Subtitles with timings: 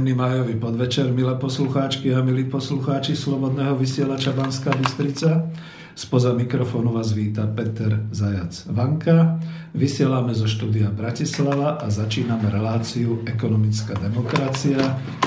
[0.00, 5.44] Príjemný majový podvečer, milé poslucháčky a milí poslucháči Slobodného vysielača Banská Bystrica.
[5.92, 9.36] Spoza mikrofónu vás víta Peter Zajac Vanka.
[9.76, 14.80] Vysielame zo štúdia Bratislava a začíname reláciu Ekonomická demokracia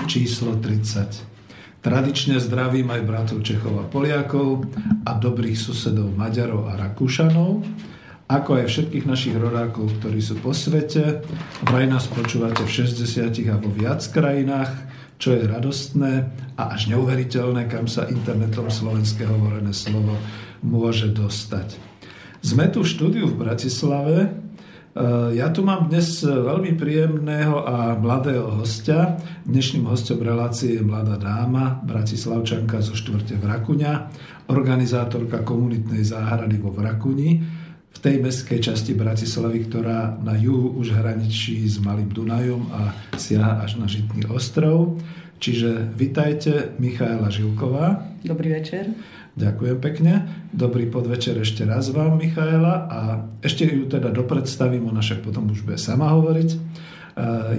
[0.09, 1.85] číslo 30.
[1.85, 4.73] Tradične zdravím aj bratov Čechov a Poliakov
[5.05, 7.61] a dobrých susedov Maďarov a Rakúšanov
[8.27, 11.21] ako aj všetkých našich rodákov, ktorí sú po svete.
[11.67, 14.71] Vraj nás počúvate v 60 a vo viac krajinách,
[15.19, 16.11] čo je radostné
[16.55, 20.15] a až neuveriteľné, kam sa internetom slovenské hovorené slovo
[20.63, 21.75] môže dostať.
[22.43, 24.15] Sme tu v štúdiu v Bratislave.
[24.19, 24.27] E,
[25.35, 29.15] ja tu mám dnes veľmi príjemného a mladého hostia.
[29.47, 33.93] Dnešným hostom relácie je mladá dáma, bratislavčanka zo štvrte Vrakuňa,
[34.51, 37.62] organizátorka komunitnej záhrady vo Vrakuni,
[37.93, 43.61] v tej mestskej časti Bratislavy, ktorá na juhu už hraničí s Malým Dunajom a siaha
[43.61, 44.97] až na Žitný ostrov.
[45.37, 48.17] Čiže vitajte Michaela Žilková.
[48.23, 48.95] Dobrý večer.
[49.33, 50.13] Ďakujem pekne.
[50.53, 52.85] Dobrý podvečer ešte raz vám, Michaela.
[52.87, 52.99] A
[53.41, 56.49] ešte ju teda dopredstavím, ona však potom už bude sama hovoriť.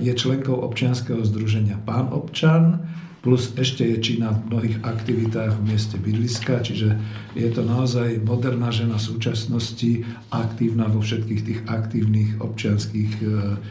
[0.02, 2.90] Je členkou občianskeho združenia Pán občan
[3.24, 7.00] plus ešte je činná v mnohých aktivitách v mieste bydliska, čiže
[7.32, 13.26] je to naozaj moderná žena súčasnosti, aktívna vo všetkých tých aktívnych občianských e,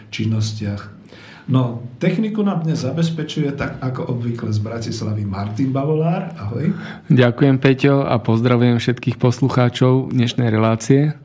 [0.09, 0.89] činnostiach.
[1.45, 6.33] No, techniku nám dnes zabezpečuje tak ako obvykle z Bratislavy Martin Bavolár.
[6.39, 6.73] Ahoj.
[7.13, 11.22] Ďakujem Peťo a pozdravujem všetkých poslucháčov dnešnej relácie.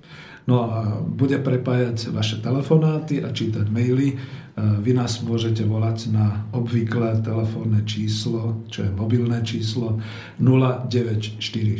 [0.49, 4.17] No a bude prepájať vaše telefonáty a čítať maily
[4.59, 10.03] E, vy nás môžete volať na obvyklé telefónne číslo, čo je mobilné číslo
[10.43, 11.79] 0944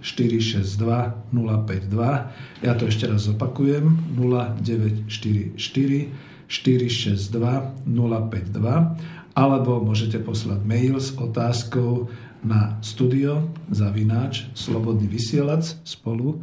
[0.00, 0.80] 462
[1.28, 2.64] 052.
[2.64, 5.60] Ja to ešte raz opakujem 0944
[6.48, 7.36] 462
[7.84, 12.08] 052 alebo môžete poslať mail s otázkou
[12.40, 16.40] na studio zavináč slobodný vysielač spolu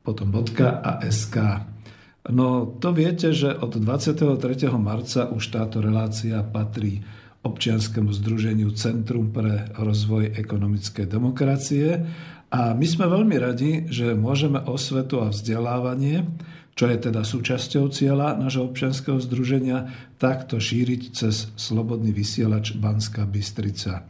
[0.00, 1.34] potom .ask.
[2.28, 4.68] No to viete, že od 23.
[4.76, 7.00] marca už táto relácia patrí
[7.40, 12.04] občianskému združeniu Centrum pre rozvoj ekonomickej demokracie
[12.52, 16.28] a my sme veľmi radi, že môžeme osvetu a vzdelávanie,
[16.78, 24.08] čo je teda súčasťou cieľa nášho občianského združenia, takto šíriť cez slobodný vysielač Banská Bystrica.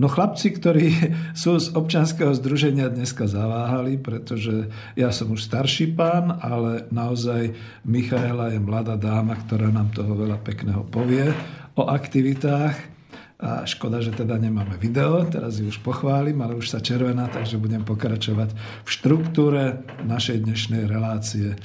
[0.00, 0.88] No chlapci, ktorí
[1.42, 7.52] sú z občanského združenia dneska zaváhali, pretože ja som už starší pán, ale naozaj
[7.84, 11.28] Michaela je mladá dáma, ktorá nám toho veľa pekného povie
[11.76, 13.00] o aktivitách.
[13.40, 17.56] A škoda, že teda nemáme video, teraz ju už pochválim, ale už sa červená, takže
[17.56, 18.52] budem pokračovať
[18.84, 21.56] v štruktúre našej dnešnej relácie.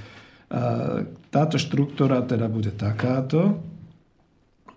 [1.27, 3.59] Táto štruktúra teda bude takáto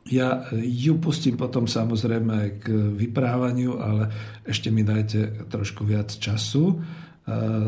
[0.08, 2.66] Ja ju pustím potom samozrejme k
[2.96, 4.08] vyprávaniu, ale
[4.40, 6.80] ešte mi dajte trošku viac času.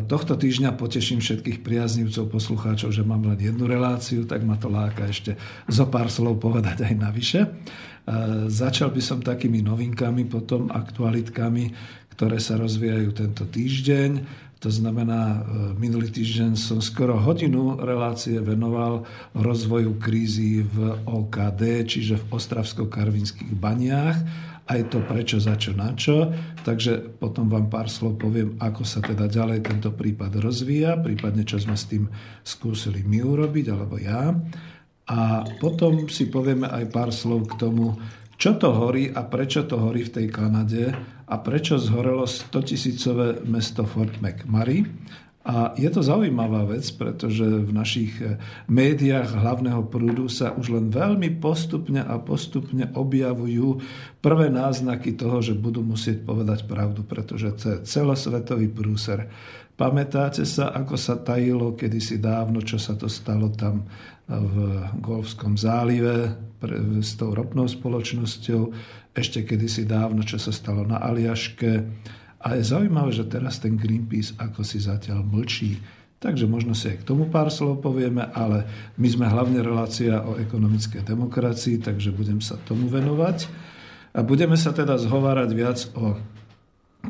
[0.08, 5.04] Tohto týždňa poteším všetkých priaznivcov, poslucháčov, že mám len jednu reláciu, tak ma to láka
[5.04, 5.36] ešte
[5.68, 7.40] zo pár slov povedať aj navyše.
[8.48, 11.76] Začal by som takými novinkami, potom aktualitkami,
[12.16, 14.10] ktoré sa rozvíjajú tento týždeň.
[14.60, 15.38] To znamená, e,
[15.80, 24.20] minulý týždeň som skoro hodinu relácie venoval rozvoju krízy v OKD, čiže v Ostravsko-Karvinských baniach
[24.70, 26.30] aj to prečo, za čo, na čo.
[26.62, 31.58] Takže potom vám pár slov poviem, ako sa teda ďalej tento prípad rozvíja, prípadne čo
[31.58, 32.06] sme s tým
[32.46, 34.30] skúsili my urobiť, alebo ja.
[35.10, 37.98] A potom si povieme aj pár slov k tomu,
[38.40, 40.96] čo to horí a prečo to horí v tej Kanade
[41.28, 44.88] a prečo zhorelo 100 tisícové mesto Fort McMurray
[45.40, 48.36] a je to zaujímavá vec, pretože v našich eh,
[48.68, 53.80] médiách hlavného prúdu sa už len veľmi postupne a postupne objavujú
[54.20, 59.32] prvé náznaky toho, že budú musieť povedať pravdu, pretože to je celosvetový prúser.
[59.80, 63.88] Pamätáte sa, ako sa tajilo kedysi dávno, čo sa to stalo tam
[64.30, 64.56] v
[65.02, 66.38] Golfskom zálive
[67.02, 68.70] s tou ropnou spoločnosťou,
[69.10, 71.72] ešte kedysi dávno, čo sa stalo na Aliaške,
[72.40, 75.76] a je zaujímavé, že teraz ten Greenpeace ako si zatiaľ mlčí.
[76.20, 78.64] Takže možno si aj k tomu pár slov povieme, ale
[78.96, 83.48] my sme hlavne relácia o ekonomickej demokracii, takže budem sa tomu venovať.
[84.16, 86.16] A budeme sa teda zhovárať viac o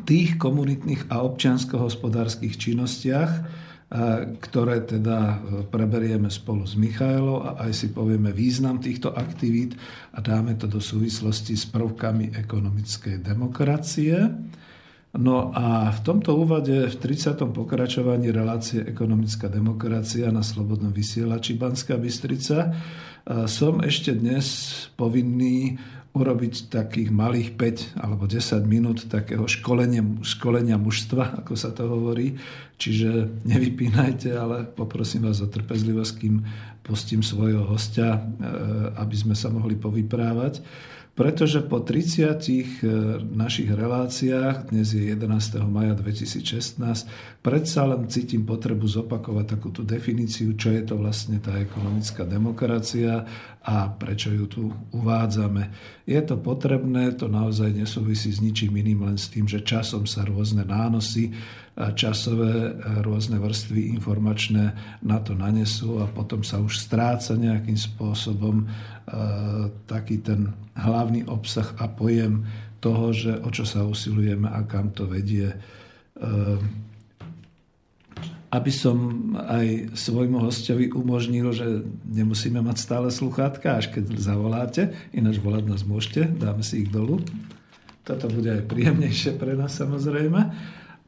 [0.07, 3.31] tých komunitných a občiansko-hospodárskych činnostiach,
[4.39, 9.75] ktoré teda preberieme spolu s Michailou a aj si povieme význam týchto aktivít
[10.15, 14.15] a dáme to do súvislosti s prvkami ekonomickej demokracie.
[15.11, 17.35] No a v tomto úvade v 30.
[17.51, 22.71] pokračovaní relácie Ekonomická demokracia na Slobodnom vysielači Banská Bystrica
[23.27, 24.47] som ešte dnes
[24.95, 25.75] povinný
[26.11, 32.35] urobiť takých malých 5 alebo 10 minút takého školenia, školenia mužstva, ako sa to hovorí.
[32.75, 36.43] Čiže nevypínajte, ale poprosím vás o trpezlivosť, kým
[36.83, 38.21] pustím svojho hostia, e,
[38.99, 40.59] aby sme sa mohli povyprávať
[41.11, 42.63] pretože po 30 e,
[43.35, 45.59] našich reláciách, dnes je 11.
[45.67, 46.79] maja 2016,
[47.43, 53.27] predsa len cítim potrebu zopakovať takúto definíciu, čo je to vlastne tá ekonomická demokracia
[53.59, 54.61] a prečo ju tu
[54.95, 55.69] uvádzame.
[56.07, 60.23] Je to potrebné, to naozaj nesúvisí s ničím iným, len s tým, že časom sa
[60.23, 61.35] rôzne nánosy,
[61.89, 68.69] časové e, rôzne vrstvy informačné na to nanesú a potom sa už stráca nejakým spôsobom
[69.91, 72.47] taký ten hlavný obsah a pojem
[72.79, 75.51] toho, že o čo sa usilujeme a kam to vedie.
[78.51, 85.39] Aby som aj svojmu hostovi umožnil, že nemusíme mať stále sluchátka, až keď zavoláte, ináč
[85.39, 87.19] volať nás môžete, dáme si ich dolu.
[88.01, 90.51] Toto bude aj príjemnejšie pre nás samozrejme.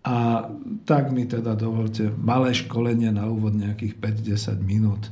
[0.04, 0.52] A
[0.84, 5.08] tak mi teda dovolte malé školenie na úvod nejakých 5-10 minút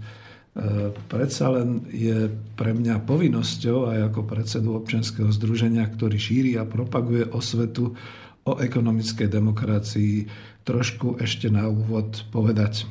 [0.51, 2.27] E, predsa len je
[2.59, 7.95] pre mňa povinnosťou aj ako predsedu občianského združenia, ktorý šíri a propaguje osvetu
[8.43, 10.27] o ekonomickej demokracii,
[10.67, 12.83] trošku ešte na úvod povedať.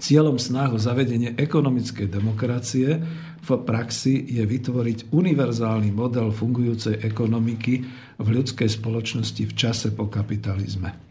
[0.00, 2.96] Cieľom snah zavedenie ekonomickej demokracie
[3.44, 7.84] v praxi je vytvoriť univerzálny model fungujúcej ekonomiky
[8.16, 11.09] v ľudskej spoločnosti v čase po kapitalizme.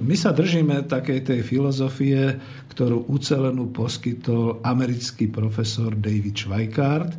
[0.00, 2.40] My sa držíme takej tej filozofie,
[2.72, 7.12] ktorú ucelenú poskytol americký profesor David Schweikart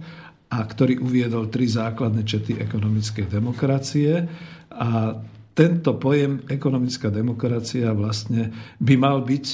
[0.49, 4.25] a ktorý uviedol tri základné čety ekonomickej demokracie.
[4.73, 5.13] A
[5.53, 8.49] tento pojem ekonomická demokracia vlastne
[8.81, 9.45] by mal byť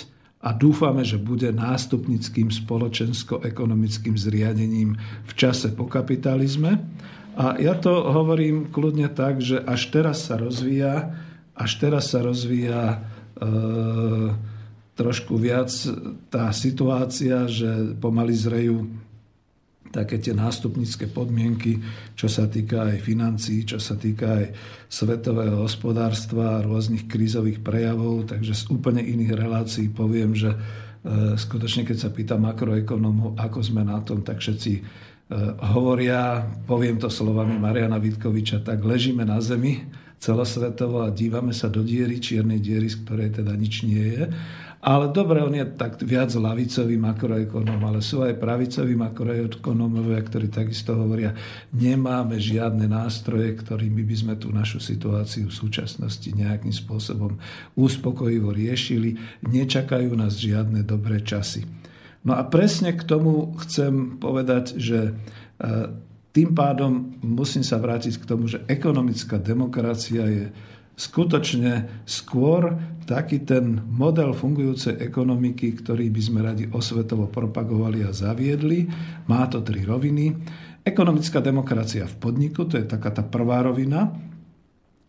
[0.43, 6.84] a dúfame, že bude nástupnickým spoločensko-ekonomickým zriadením v čase po kapitalizme.
[7.39, 11.15] A ja to hovorím kľudne tak, že až teraz sa rozvíja
[11.53, 12.98] až teraz sa rozvíja e,
[14.93, 15.69] trošku viac
[16.29, 18.89] tá situácia, že pomaly zrejú
[19.93, 21.77] také tie nástupnícke podmienky,
[22.17, 24.45] čo sa týka aj financií, čo sa týka aj
[24.89, 28.25] svetového hospodárstva rôznych krízových prejavov.
[28.33, 30.57] Takže z úplne iných relácií poviem, že e,
[31.38, 34.81] skutočne keď sa pýta makroekonomov, ako sme na tom, tak všetci e,
[35.77, 41.84] hovoria, poviem to slovami Mariana Vitkoviča, tak ležíme na zemi celosvetovo a dívame sa do
[41.84, 44.24] diery, čiernej diery, z ktorej teda nič nie je.
[44.84, 50.92] Ale dobre, on je tak viac lavicový makroekonom, ale sú aj pravicoví makroekonómovia, ktorí takisto
[51.00, 51.32] hovoria,
[51.72, 57.39] nemáme žiadne nástroje, ktorými by sme tú našu situáciu v súčasnosti nejakým spôsobom
[57.80, 59.15] uspokojivo riešili.
[59.48, 61.63] Nečakajú nás žiadne dobré časy.
[62.27, 65.13] No a presne k tomu chcem povedať, že e,
[66.34, 70.50] Tým pádom musím sa vrátiť k tomu, že ekonomická demokracia je
[70.98, 72.74] skutočne skôr
[73.06, 78.90] taký ten model fungujúcej ekonomiky, ktorý by sme radi osvetovo propagovali a zaviedli.
[79.30, 80.34] Má to tri roviny.
[80.82, 84.10] Ekonomická demokracia v podniku, to je taká tá prvá rovina.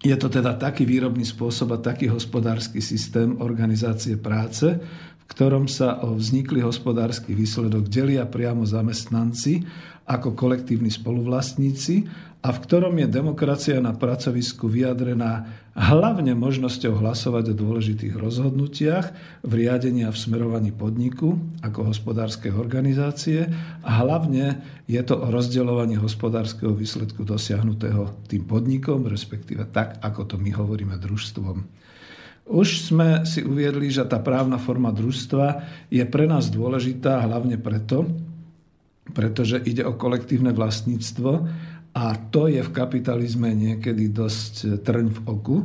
[0.04, 4.76] Je to teda taký výrobný spôsob a taký hospodársky systém organizácie práce,
[5.24, 9.64] v ktorom sa o vzniklý hospodársky výsledok delia priamo zamestnanci
[10.04, 12.04] ako kolektívni spoluvlastníci
[12.44, 19.06] a v ktorom je demokracia na pracovisku vyjadrená hlavne možnosťou hlasovať o dôležitých rozhodnutiach
[19.40, 23.48] v riadení a v smerovaní podniku ako hospodárskej organizácie
[23.80, 30.36] a hlavne je to o rozdeľovaní hospodárskeho výsledku dosiahnutého tým podnikom, respektíve tak, ako to
[30.36, 31.64] my hovoríme družstvom.
[32.44, 38.04] Už sme si uviedli, že tá právna forma družstva je pre nás dôležitá hlavne preto,
[39.12, 41.30] pretože ide o kolektívne vlastníctvo
[41.94, 45.56] a to je v kapitalizme niekedy dosť trň v oku.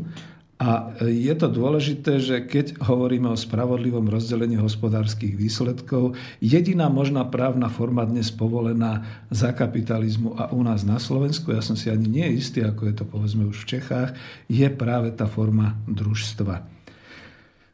[0.60, 7.72] A je to dôležité, že keď hovoríme o spravodlivom rozdelení hospodárskych výsledkov, jediná možná právna
[7.72, 12.28] forma dnes povolená za kapitalizmu a u nás na Slovensku, ja som si ani nie
[12.36, 14.20] istý, ako je to povedzme už v Čechách,
[14.52, 16.79] je práve tá forma družstva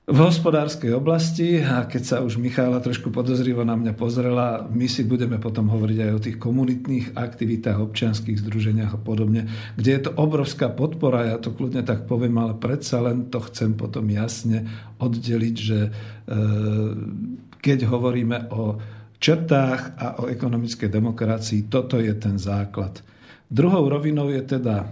[0.06, 5.02] v hospodárskej oblasti a keď sa už Michála trošku podozrivo na mňa pozrela, my si
[5.02, 10.14] budeme potom hovoriť aj o tých komunitných aktivitách, občianských združeniach a podobne, kde je to
[10.14, 14.70] obrovská podpora, ja to kľudne tak poviem, ale predsa len to chcem potom jasne
[15.02, 15.92] oddeliť, že e,
[17.58, 18.78] keď hovoríme o
[19.18, 23.02] črtách a o ekonomickej demokracii, toto je ten základ.
[23.50, 24.86] Druhou rovinou je teda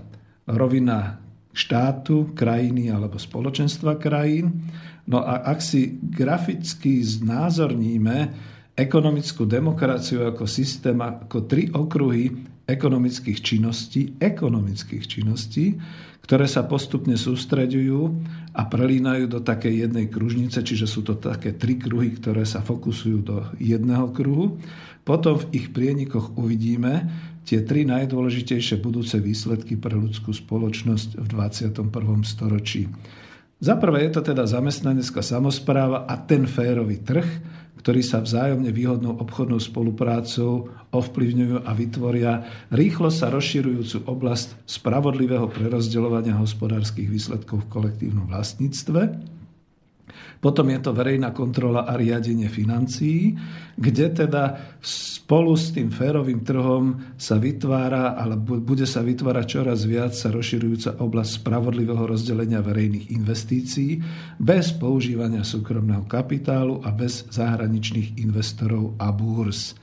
[0.50, 1.22] rovina
[1.54, 4.66] štátu, krajiny alebo spoločenstva krajín.
[5.08, 8.32] No a ak si graficky znázorníme
[8.74, 12.32] ekonomickú demokraciu ako systém, ako tri okruhy
[12.64, 15.76] ekonomických činností, ekonomických činností,
[16.24, 18.02] ktoré sa postupne sústreďujú
[18.56, 23.18] a prelínajú do takej jednej kružnice, čiže sú to také tri kruhy, ktoré sa fokusujú
[23.20, 24.56] do jedného kruhu.
[25.04, 27.12] Potom v ich prienikoch uvidíme
[27.44, 31.92] tie tri najdôležitejšie budúce výsledky pre ľudskú spoločnosť v 21.
[32.24, 32.88] storočí.
[33.64, 37.24] Za prvé je to teda zamestnanecká samozpráva a ten férový trh,
[37.80, 42.32] ktorý sa vzájomne výhodnou obchodnou spoluprácou ovplyvňujú a vytvoria
[42.76, 49.32] rýchlo sa rozširujúcu oblasť spravodlivého prerozdeľovania hospodárskych výsledkov v kolektívnom vlastníctve.
[50.44, 53.32] Potom je to verejná kontrola a riadenie financií,
[53.80, 60.12] kde teda spolu s tým férovým trhom sa vytvára, alebo bude sa vytvárať čoraz viac
[60.12, 64.04] sa rozširujúca oblasť spravodlivého rozdelenia verejných investícií
[64.36, 69.80] bez používania súkromného kapitálu a bez zahraničných investorov a búrs.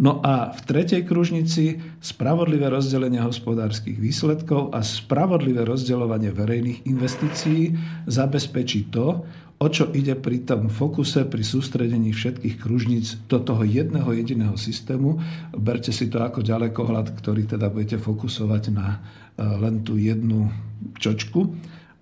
[0.00, 7.76] No a v tretej kružnici spravodlivé rozdelenie hospodárskych výsledkov a spravodlivé rozdeľovanie verejných investícií
[8.08, 9.28] zabezpečí to,
[9.62, 15.22] o čo ide pri tom fokuse, pri sústredení všetkých kružníc do toho jedného jediného systému.
[15.54, 18.98] Berte si to ako ďalekohľad, ktorý teda budete fokusovať na e,
[19.38, 20.50] len tú jednu
[20.98, 21.46] čočku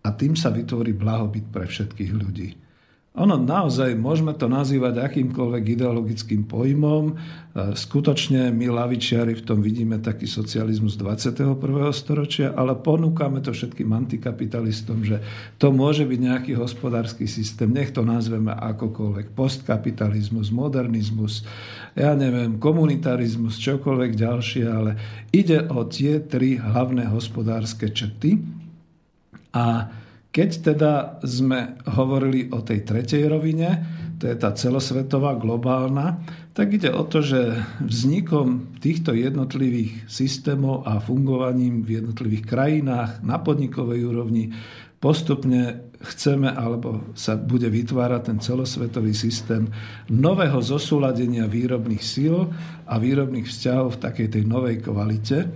[0.01, 2.49] a tým sa vytvorí blahobyt pre všetkých ľudí.
[3.11, 7.11] Ono naozaj, môžeme to nazývať akýmkoľvek ideologickým pojmom.
[7.11, 7.15] E,
[7.75, 11.59] skutočne my lavičiari v tom vidíme taký socializmus 21.
[11.91, 15.19] storočia, ale ponúkame to všetkým antikapitalistom, že
[15.59, 21.43] to môže byť nejaký hospodársky systém, nech to nazveme akokoľvek, postkapitalizmus, modernizmus,
[21.99, 24.95] ja neviem, komunitarizmus, čokoľvek ďalšie, ale
[25.35, 28.39] ide o tie tri hlavné hospodárske črty.
[29.51, 29.99] A
[30.31, 30.93] keď teda
[31.27, 33.83] sme hovorili o tej tretej rovine,
[34.21, 36.23] to je tá celosvetová, globálna,
[36.53, 43.41] tak ide o to, že vznikom týchto jednotlivých systémov a fungovaním v jednotlivých krajinách na
[43.41, 44.53] podnikovej úrovni
[45.01, 49.73] postupne chceme, alebo sa bude vytvárať ten celosvetový systém
[50.13, 52.45] nového zosúladenia výrobných síl
[52.85, 55.49] a výrobných vzťahov v takej tej novej kvalite,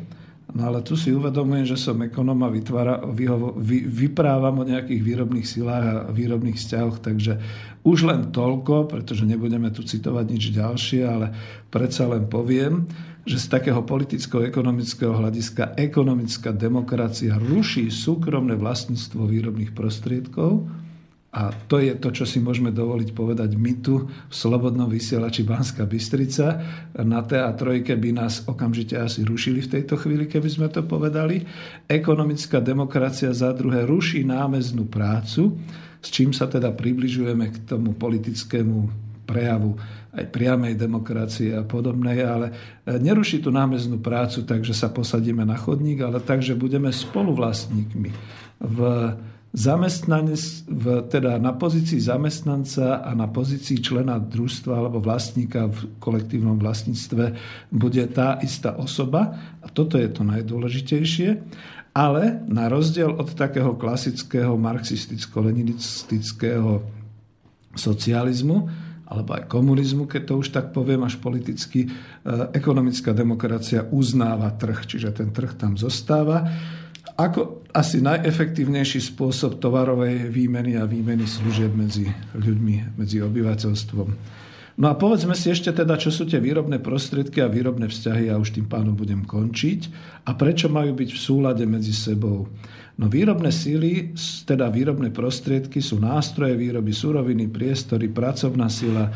[0.54, 5.02] No ale tu si uvedomujem, že som ekonom a vytvára, vyhovo, vy, vyprávam o nejakých
[5.02, 7.42] výrobných silách a výrobných vzťahoch, takže
[7.82, 11.34] už len toľko, pretože nebudeme tu citovať nič ďalšie, ale
[11.74, 12.86] predsa len poviem,
[13.26, 20.70] že z takého politicko-ekonomického hľadiska ekonomická demokracia ruší súkromné vlastníctvo výrobných prostriedkov,
[21.34, 25.82] a to je to, čo si môžeme dovoliť povedať my tu v Slobodnom vysielači Banská
[25.82, 26.62] Bystrica.
[26.94, 31.42] Na TA3 by nás okamžite asi rušili v tejto chvíli, keby sme to povedali.
[31.90, 35.58] Ekonomická demokracia za druhé ruší námeznú prácu,
[35.98, 39.74] s čím sa teda približujeme k tomu politickému prejavu
[40.14, 42.46] aj priamej demokracie a podobnej, ale
[42.86, 48.10] neruší tú námeznú prácu tak, že sa posadíme na chodník, ale tak, že budeme spoluvlastníkmi
[48.62, 48.78] v
[49.54, 50.66] zamestnanec,
[51.14, 57.38] teda na pozícii zamestnanca a na pozícii člena družstva alebo vlastníka v kolektívnom vlastníctve
[57.70, 59.38] bude tá istá osoba.
[59.62, 61.38] A toto je to najdôležitejšie.
[61.94, 66.82] Ale na rozdiel od takého klasického marxisticko-leninistického
[67.78, 68.66] socializmu,
[69.06, 71.90] alebo aj komunizmu, keď to už tak poviem až politicky, e,
[72.50, 76.50] ekonomická demokracia uznáva trh, čiže ten trh tam zostáva
[77.14, 82.06] ako asi najefektívnejší spôsob tovarovej výmeny a výmeny služieb medzi
[82.38, 84.08] ľuďmi, medzi obyvateľstvom.
[84.74, 88.38] No a povedzme si ešte teda, čo sú tie výrobné prostriedky a výrobné vzťahy, ja
[88.38, 89.90] už tým pánom budem končiť,
[90.26, 92.46] a prečo majú byť v súlade medzi sebou.
[92.94, 94.14] No výrobné síly,
[94.46, 99.10] teda výrobné prostriedky sú nástroje výroby suroviny, priestory, pracovná sila,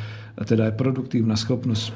[0.47, 1.93] teda aj produktívna schopnosť e,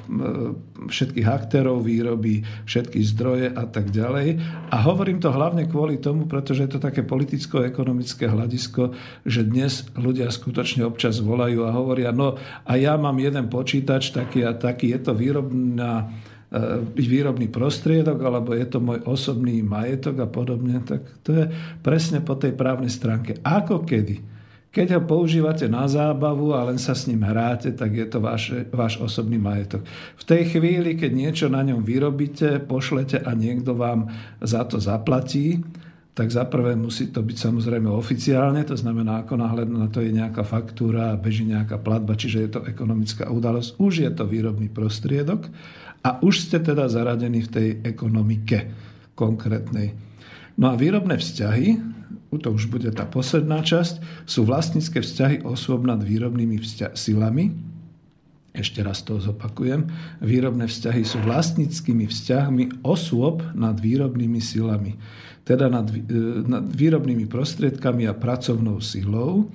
[0.90, 4.42] všetkých aktérov výroby, všetky zdroje a tak ďalej.
[4.74, 10.26] A hovorím to hlavne kvôli tomu, pretože je to také politicko-ekonomické hľadisko, že dnes ľudia
[10.30, 12.34] skutočne občas volajú a hovoria, no
[12.66, 16.10] a ja mám jeden počítač taký a taký, je to výrobná
[16.92, 21.44] byť výrobný prostriedok, alebo je to môj osobný majetok a podobne, tak to je
[21.80, 23.40] presne po tej právnej stránke.
[23.40, 24.20] Ako kedy?
[24.72, 28.56] Keď ho používate na zábavu a len sa s ním hráte, tak je to váš,
[28.72, 29.84] váš osobný majetok.
[30.16, 34.08] V tej chvíli, keď niečo na ňom vyrobíte, pošlete a niekto vám
[34.40, 35.60] za to zaplatí,
[36.16, 40.12] tak za prvé musí to byť samozrejme oficiálne, to znamená, ako náhle na to je
[40.12, 45.48] nejaká faktúra, beží nejaká platba, čiže je to ekonomická udalosť, už je to výrobný prostriedok
[46.04, 48.72] a už ste teda zaradení v tej ekonomike
[49.16, 49.96] konkrétnej.
[50.60, 51.68] No a výrobné vzťahy,
[52.40, 57.52] to už bude tá posledná časť, sú vlastnícke vzťahy osôb nad výrobnými vzťa- silami.
[58.52, 59.88] Ešte raz to zopakujem.
[60.20, 65.00] Výrobné vzťahy sú vlastníckými vzťahmi osôb nad výrobnými silami,
[65.48, 66.04] teda nad, e,
[66.44, 69.48] nad výrobnými prostriedkami a pracovnou silou.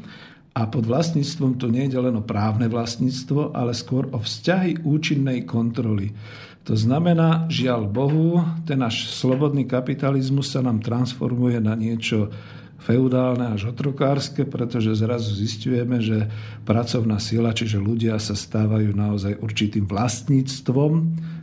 [0.57, 5.45] A pod vlastníctvom to nie je len o právne vlastníctvo, ale skôr o vzťahy účinnej
[5.45, 6.17] kontroly.
[6.65, 12.27] To znamená, žiaľ Bohu, ten náš slobodný kapitalizmus sa nám transformuje na niečo
[12.77, 16.29] feudálne až otrokárske, pretože zrazu zistujeme, že
[16.63, 20.91] pracovná sila, čiže ľudia sa stávajú naozaj určitým vlastníctvom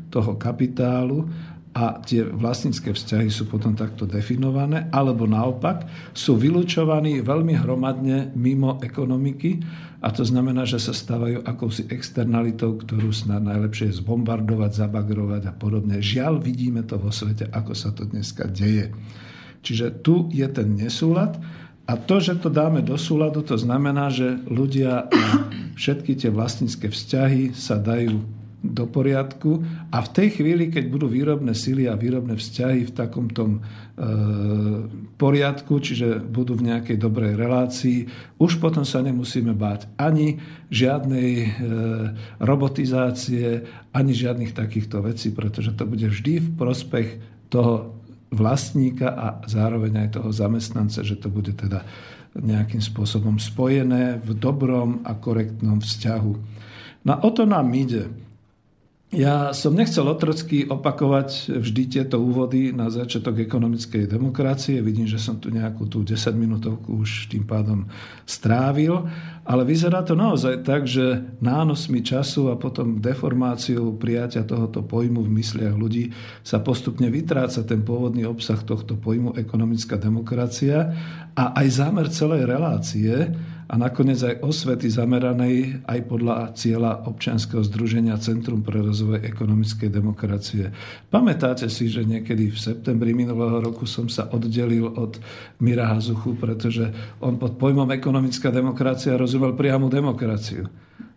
[0.08, 1.26] toho kapitálu
[1.74, 8.78] a tie vlastnícke vzťahy sú potom takto definované, alebo naopak sú vylúčovaní veľmi hromadne mimo
[8.78, 9.58] ekonomiky
[9.98, 15.52] a to znamená, že sa stávajú akousi externalitou, ktorú snad najlepšie je zbombardovať, zabagrovať a
[15.56, 15.98] podobne.
[15.98, 18.94] Žiaľ, vidíme to vo svete, ako sa to dneska deje.
[19.64, 21.40] Čiže tu je ten nesúlad.
[21.84, 25.08] A to, že to dáme do súladu, to znamená, že ľudia
[25.80, 29.60] všetky tie vlastnícke vzťahy sa dajú do poriadku.
[29.92, 33.60] A v tej chvíli, keď budú výrobné sily a výrobné vzťahy v takom e,
[35.20, 38.08] poriadku, čiže budú v nejakej dobrej relácii,
[38.40, 40.40] už potom sa nemusíme báť ani
[40.72, 41.48] žiadnej e,
[42.40, 47.08] robotizácie, ani žiadnych takýchto vecí, pretože to bude vždy v prospech
[47.52, 47.93] toho
[48.34, 51.86] vlastníka a zároveň aj toho zamestnanca, že to bude teda
[52.34, 56.32] nejakým spôsobom spojené v dobrom a korektnom vzťahu.
[57.06, 58.10] No o to nám ide.
[59.14, 64.82] Ja som nechcel otrocky opakovať vždy tieto úvody na začiatok ekonomickej demokracie.
[64.82, 67.86] Vidím, že som tu nejakú tú 10 minútovku už tým pádom
[68.26, 69.06] strávil,
[69.46, 75.30] ale vyzerá to naozaj tak, že nánosmi času a potom deformáciou prijatia tohoto pojmu v
[75.38, 76.10] mysliach ľudí
[76.42, 80.90] sa postupne vytráca ten pôvodný obsah tohto pojmu ekonomická demokracia
[81.38, 83.30] a aj zámer celej relácie,
[83.64, 90.68] a nakoniec aj osvety zameranej aj podľa cieľa občianskeho združenia Centrum pre rozvoj ekonomickej demokracie.
[91.08, 95.16] Pamätáte si, že niekedy v septembri minulého roku som sa oddelil od
[95.64, 96.92] Mira Hazuchu, pretože
[97.24, 100.68] on pod pojmom ekonomická demokracia rozumel priamu demokraciu.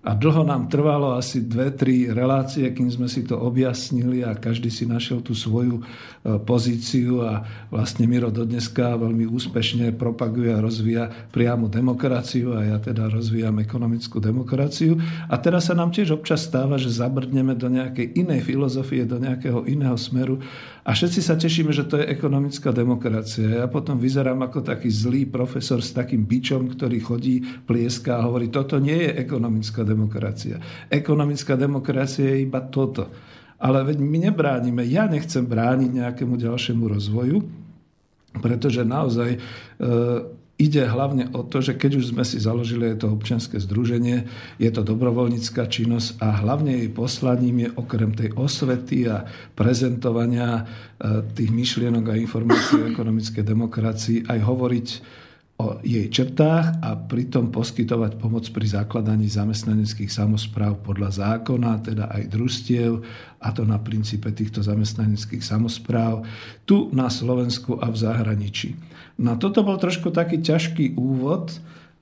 [0.07, 4.71] A dlho nám trvalo asi dve, tri relácie, kým sme si to objasnili a každý
[4.71, 11.11] si našiel tú svoju e, pozíciu a vlastne Miro dodneska veľmi úspešne propaguje a rozvíja
[11.35, 14.95] priamu demokraciu a ja teda rozvíjam ekonomickú demokraciu.
[15.27, 19.67] A teraz sa nám tiež občas stáva, že zabrdneme do nejakej inej filozofie, do nejakého
[19.67, 20.39] iného smeru
[20.87, 23.59] a všetci sa tešíme, že to je ekonomická demokracia.
[23.59, 28.47] Ja potom vyzerám ako taký zlý profesor s takým bičom, ktorý chodí, plieska a hovorí,
[28.47, 30.63] toto nie je ekonomická demokracia.
[30.87, 33.11] Ekonomická demokracia je iba toto.
[33.59, 37.37] Ale veď my nebránime, ja nechcem brániť nejakému ďalšiemu rozvoju,
[38.39, 39.39] pretože naozaj e,
[40.57, 44.25] ide hlavne o to, že keď už sme si založili to občianske združenie,
[44.57, 50.65] je to dobrovoľnícká činnosť a hlavne jej poslaním je okrem tej osvety a prezentovania
[50.97, 54.87] e, tých myšlienok a informácií o ekonomickej demokracii aj hovoriť
[55.57, 62.23] o jej črtách a pritom poskytovať pomoc pri zakladaní zamestnaneckých samozpráv podľa zákona, teda aj
[62.29, 63.01] družstiev,
[63.41, 66.21] a to na princípe týchto zamestnaneckých samozpráv,
[66.69, 68.77] tu na Slovensku a v zahraničí.
[69.17, 71.57] No toto bol trošku taký ťažký úvod,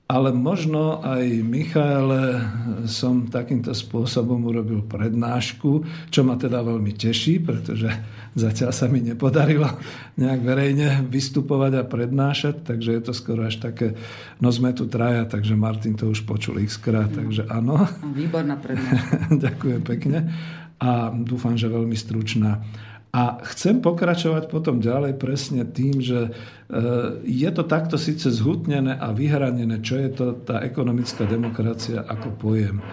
[0.06, 2.38] ale možno aj Michaele
[2.86, 5.82] som takýmto spôsobom urobil prednášku,
[6.14, 7.90] čo ma teda veľmi teší, pretože
[8.38, 9.66] zatiaľ sa mi nepodarilo
[10.14, 13.98] nejak verejne vystupovať a prednášať, takže je to skoro až také,
[14.38, 17.82] no sme tu traja, takže Martin to už počul x krát, takže áno.
[18.14, 19.26] Výborná prednáška.
[19.44, 20.18] Ďakujem pekne
[20.78, 22.62] a dúfam, že veľmi stručná.
[23.16, 26.30] A chcem pokračovať potom ďalej presne tým, že e,
[27.24, 32.84] je to takto síce zhutnené a vyhranené, čo je to tá ekonomická demokracia ako pojem.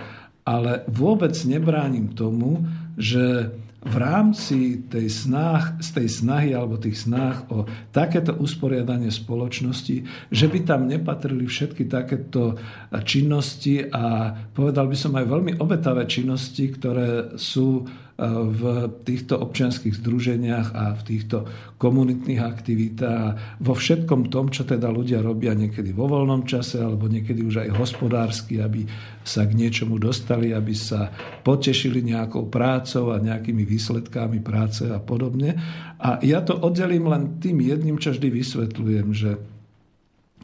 [0.47, 2.63] Ale vôbec nebránim tomu,
[2.95, 3.51] že
[3.83, 10.45] v rámci tej snah, z tej snahy alebo tých snách o takéto usporiadanie spoločnosti, že
[10.47, 12.55] by tam nepatrili všetky takéto
[13.03, 17.83] činnosti a povedal by som aj veľmi obetavé činnosti, ktoré sú
[18.21, 21.49] v týchto občianských združeniach a v týchto
[21.81, 27.41] komunitných aktivitách, vo všetkom tom, čo teda ľudia robia niekedy vo voľnom čase alebo niekedy
[27.41, 28.85] už aj hospodársky, aby
[29.25, 31.09] sa k niečomu dostali, aby sa
[31.41, 35.57] potešili nejakou prácou a nejakými výsledkami práce a podobne.
[35.97, 39.31] A ja to oddelím len tým jedným, čo vždy vysvetľujem, že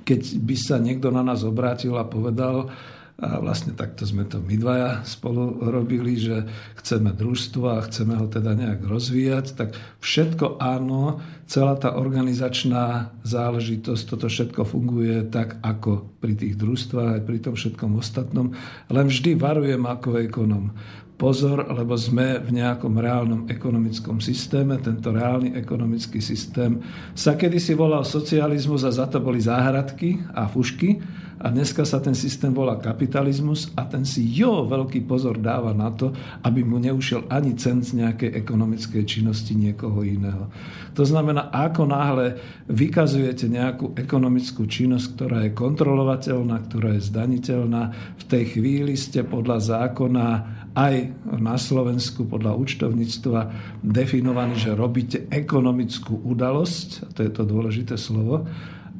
[0.09, 2.73] keď by sa niekto na nás obrátil a povedal,
[3.19, 6.47] a vlastne takto sme to my dvaja spolu robili, že
[6.79, 14.03] chceme družstvo a chceme ho teda nejak rozvíjať, tak všetko áno, celá tá organizačná záležitosť,
[14.07, 18.55] toto všetko funguje tak, ako pri tých družstvách, aj pri tom všetkom ostatnom.
[18.87, 20.71] Len vždy varujem ako ekonom
[21.19, 24.79] pozor, lebo sme v nejakom reálnom ekonomickom systéme.
[24.79, 26.79] Tento reálny ekonomický systém
[27.11, 30.95] sa kedysi volal socializmus a za to boli záhradky a fušky.
[31.39, 35.87] A dneska sa ten systém volá kapitalizmus a ten si jo veľký pozor dáva na
[35.87, 36.11] to,
[36.43, 40.51] aby mu neušiel ani cent z nejakej ekonomickej činnosti niekoho iného.
[40.99, 42.35] To znamená, ako náhle
[42.67, 47.81] vykazujete nejakú ekonomickú činnosť, ktorá je kontrolovateľná, ktorá je zdaniteľná,
[48.19, 50.27] v tej chvíli ste podľa zákona
[50.75, 50.95] aj
[51.39, 53.39] na Slovensku podľa účtovníctva
[53.81, 58.45] definovaní, že robíte ekonomickú udalosť, to je to dôležité slovo,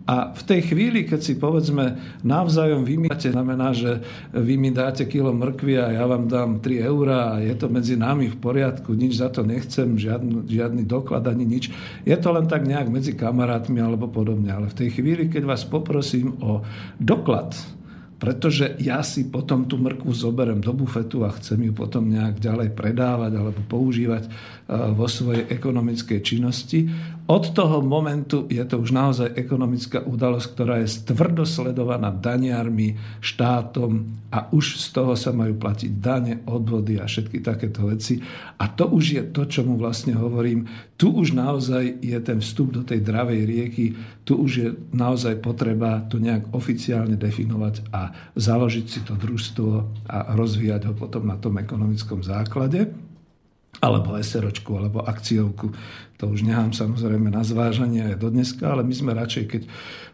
[0.10, 4.02] a v tej chvíli, keď si povedzme navzájom vymývate, znamená, že
[4.34, 7.94] vy mi dáte kilo mrkvy a ja vám dám 3 eurá a je to medzi
[7.94, 11.70] nami v poriadku, nič za to nechcem, žiadny, žiadny doklad ani nič.
[12.10, 14.50] Je to len tak nejak medzi kamarátmi alebo podobne.
[14.50, 16.66] Ale v tej chvíli, keď vás poprosím o
[16.98, 17.54] doklad,
[18.20, 22.76] pretože ja si potom tú mrkvu zoberem do bufetu a chcem ju potom nejak ďalej
[22.76, 24.30] predávať alebo používať e,
[24.92, 26.84] vo svojej ekonomickej činnosti.
[27.30, 34.18] Od toho momentu je to už naozaj ekonomická udalosť, ktorá je tvrdo sledovaná daniarmi, štátom
[34.34, 38.18] a už z toho sa majú platiť dane, odvody a všetky takéto veci.
[38.58, 40.66] A to už je to, čo mu vlastne hovorím.
[40.98, 43.94] Tu už naozaj je ten vstup do tej dravej rieky,
[44.26, 48.10] tu už je naozaj potreba to nejak oficiálne definovať a
[48.42, 49.70] založiť si to družstvo
[50.10, 53.09] a rozvíjať ho potom na tom ekonomickom základe
[53.78, 55.72] alebo SROčku, alebo akciovku.
[56.20, 59.62] To už nechám samozrejme na zvážanie aj do dneska, ale my sme radšej, keď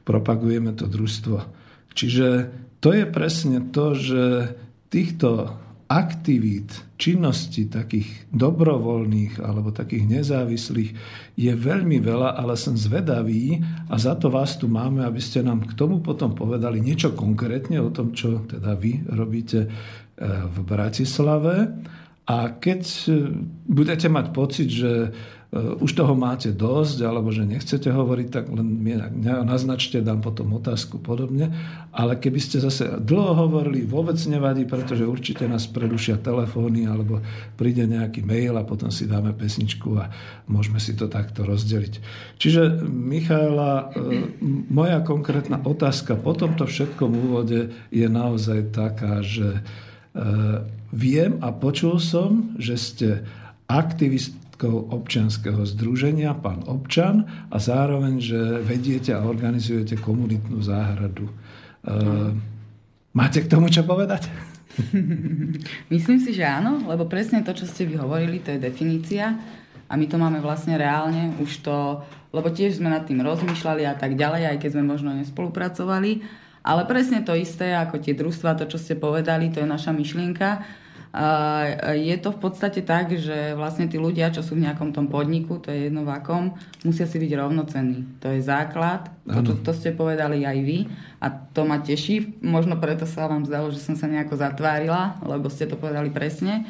[0.06, 1.38] propagujeme to družstvo.
[1.96, 2.28] Čiže
[2.84, 4.54] to je presne to, že
[4.94, 10.92] týchto aktivít, činností takých dobrovoľných alebo takých nezávislých
[11.38, 15.62] je veľmi veľa, ale som zvedavý a za to vás tu máme, aby ste nám
[15.70, 19.70] k tomu potom povedali niečo konkrétne o tom, čo teda vy robíte e,
[20.26, 21.70] v Bratislave.
[22.26, 23.10] A keď e,
[23.70, 25.14] budete mať pocit, že
[25.56, 28.92] Eh, už toho máte dosť, alebo že nechcete hovoriť, tak len mi
[29.24, 31.48] naznačte, dám potom otázku podobne.
[31.96, 37.24] Ale keby ste zase dlho hovorili, vôbec nevadí, pretože určite nás predušia telefóny, alebo
[37.56, 40.12] príde nejaký mail a potom si dáme pesničku a
[40.52, 41.94] môžeme si to takto rozdeliť.
[42.36, 44.36] Čiže Michaela, eh,
[44.68, 49.64] moja konkrétna otázka po tomto všetkom úvode je naozaj taká, že
[50.96, 53.10] viem a počul som, že ste
[53.68, 61.28] aktivist, predsedničkou občianského združenia, pán občan, a zároveň, že vediete a organizujete komunitnú záhradu.
[61.84, 62.34] No.
[63.12, 64.28] Máte k tomu čo povedať?
[65.94, 69.36] Myslím si, že áno, lebo presne to, čo ste vy hovorili, to je definícia
[69.88, 72.02] a my to máme vlastne reálne, už to
[72.36, 76.20] lebo tiež sme nad tým rozmýšľali a tak ďalej, aj keď sme možno nespolupracovali.
[76.68, 80.60] Ale presne to isté, ako tie družstva, to, čo ste povedali, to je naša myšlienka.
[81.96, 85.64] Je to v podstate tak, že vlastne tí ľudia, čo sú v nejakom tom podniku,
[85.64, 88.20] to je jedno v akom, musia si byť rovnocenní.
[88.20, 90.92] To je základ, to, to, to ste povedali aj vy
[91.24, 92.44] a to ma teší.
[92.44, 96.68] Možno preto sa vám zdalo, že som sa nejako zatvárila, lebo ste to povedali presne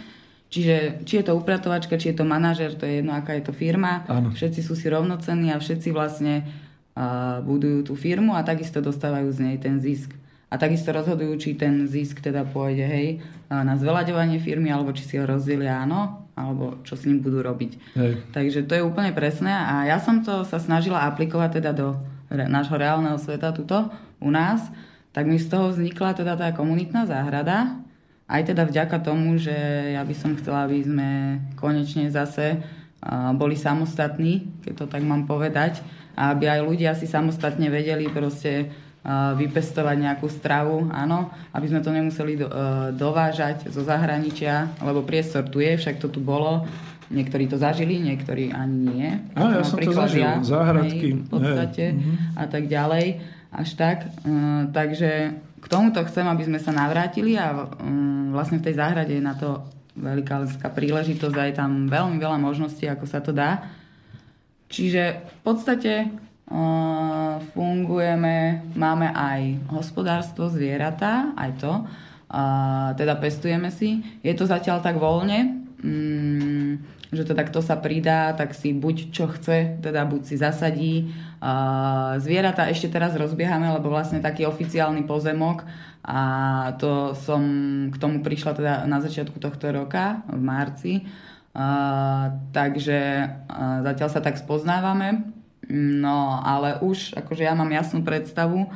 [0.55, 3.51] Čiže či je to upratovačka, či je to manažer, to je jedno, aká je to
[3.51, 4.07] firma.
[4.07, 4.31] Áno.
[4.31, 6.47] Všetci sú si rovnocenní a všetci vlastne
[6.95, 10.15] uh, budujú tú firmu a takisto dostávajú z nej ten zisk.
[10.55, 13.19] A takisto rozhodujú, či ten zisk teda pôjde hej,
[13.51, 17.71] na zvelaďovanie firmy, alebo či si ho rozdielia áno, alebo čo s ním budú robiť.
[17.99, 18.11] Hej.
[18.31, 21.99] Takže to je úplne presné a ja som to sa snažila aplikovať teda do
[22.31, 23.91] nášho reálneho sveta tuto
[24.23, 24.63] u nás,
[25.11, 27.75] tak mi z toho vznikla teda tá komunitná záhrada,
[28.31, 29.55] aj teda vďaka tomu, že
[29.91, 31.09] ja by som chcela, aby sme
[31.59, 32.63] konečne zase
[33.35, 35.83] boli samostatní, keď to tak mám povedať,
[36.15, 38.71] a aby aj ľudia si samostatne vedeli proste
[39.37, 45.45] vypestovať nejakú stravu, áno, aby sme to nemuseli do, uh, dovážať zo zahraničia, lebo priestor
[45.45, 46.65] tu je, však to tu bolo,
[47.13, 49.09] niektorí to zažili, niektorí ani nie.
[49.37, 51.21] A ja som to zažil, ja, záhradky.
[51.21, 52.17] V podstate hej.
[52.33, 53.21] a tak ďalej,
[53.53, 54.09] až tak.
[54.25, 59.13] Uh, takže k tomuto chcem, aby sme sa navrátili a um, vlastne v tej záhrade
[59.13, 59.69] je na to
[60.01, 63.69] veľká príležitosť a je tam veľmi veľa možností, ako sa to dá.
[64.65, 66.09] Čiže v podstate
[67.55, 71.73] fungujeme, máme aj hospodárstvo, zvieratá, aj to,
[72.97, 74.05] teda pestujeme si.
[74.21, 76.77] Je to zatiaľ tak voľne, um,
[77.09, 80.93] že teda kto sa pridá, tak si buď čo chce, teda buď si zasadí,
[82.17, 85.61] Zvieratá ešte teraz rozbiehame, lebo vlastne taký oficiálny pozemok
[86.01, 86.21] a
[86.81, 87.41] to som
[87.93, 90.93] k tomu prišla teda na začiatku tohto roka, v marci.
[92.49, 92.99] takže
[93.85, 95.34] zatiaľ sa tak spoznávame.
[95.71, 98.69] No, ale už akože ja mám jasnú predstavu.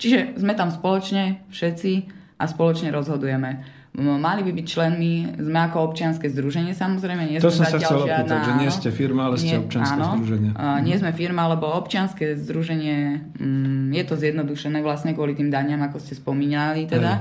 [0.00, 1.92] čiže sme tam spoločne všetci
[2.40, 7.68] a spoločne rozhodujeme mali by byť členmi, sme ako občianske združenie samozrejme, nie to sme
[7.68, 10.50] som sa chcel opýtať, že nie ste firma, ale ste nie, občianske áno, združenie.
[10.56, 15.84] Uh, nie sme firma, lebo občianske združenie, um, je to zjednodušené vlastne kvôli tým daniam,
[15.84, 17.20] ako ste spomínali teda.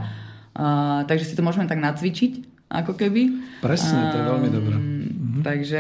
[0.55, 3.21] Uh, takže si to môžeme tak nacvičiť, ako keby.
[3.59, 4.75] Presne, to je veľmi dobré.
[4.79, 5.43] Uh-huh.
[5.43, 5.79] Takže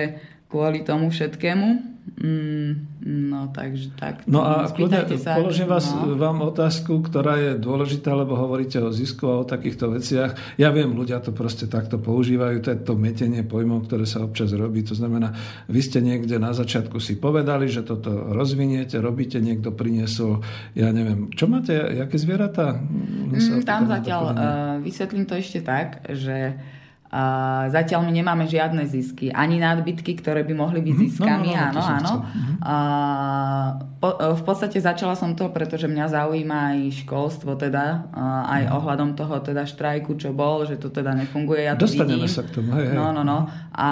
[0.51, 4.25] kvôli tomu všetkému Mm, no, takže tak.
[4.29, 6.17] No a kľudne, sa, položím vás, no.
[6.17, 10.57] vám otázku, ktorá je dôležitá, lebo hovoríte o zisku a o takýchto veciach.
[10.57, 14.53] Ja viem, ľudia to proste takto používajú, to je to metenie pojmov, ktoré sa občas
[14.53, 14.81] robí.
[14.85, 15.33] To znamená,
[15.69, 20.41] vy ste niekde na začiatku si povedali, že toto rozviniete, robíte, niekto priniesol,
[20.73, 22.81] ja neviem, čo máte, aké zvieratá?
[22.81, 24.35] Mm, tam zatiaľ, uh,
[24.81, 26.57] vysvetlím to ešte tak, že
[27.67, 31.01] zatiaľ my nemáme žiadne zisky, ani nadbytky, ktoré by mohli byť mhm.
[31.03, 32.13] ziskami, mm, no, no, no, áno, áno.
[32.23, 32.53] Mhm.
[32.63, 32.75] A
[33.99, 38.07] po, v podstate začala som to, pretože mňa zaujíma aj školstvo, teda
[38.47, 38.75] aj mm.
[38.79, 41.67] ohľadom toho teda štrajku, čo bol, že to teda nefunguje.
[41.67, 42.31] Ja to Dostaneme vidím.
[42.31, 42.79] sa k tomu.
[42.79, 42.95] Hej, hej.
[42.95, 43.51] No, no, no.
[43.75, 43.89] A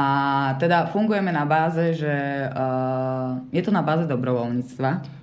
[0.55, 2.15] teda fungujeme na báze, že
[2.47, 5.18] uh, je to na báze dobrovoľníctva.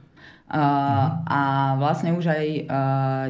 [0.46, 1.40] Uh, a
[1.74, 2.64] vlastne už aj uh,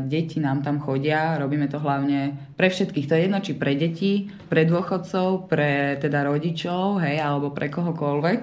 [0.04, 3.08] deti nám tam chodia, robíme to hlavne pre všetkých.
[3.08, 8.40] To je jedno, či pre deti, pre dôchodcov, pre teda rodičov, hej, alebo pre kohokoľvek.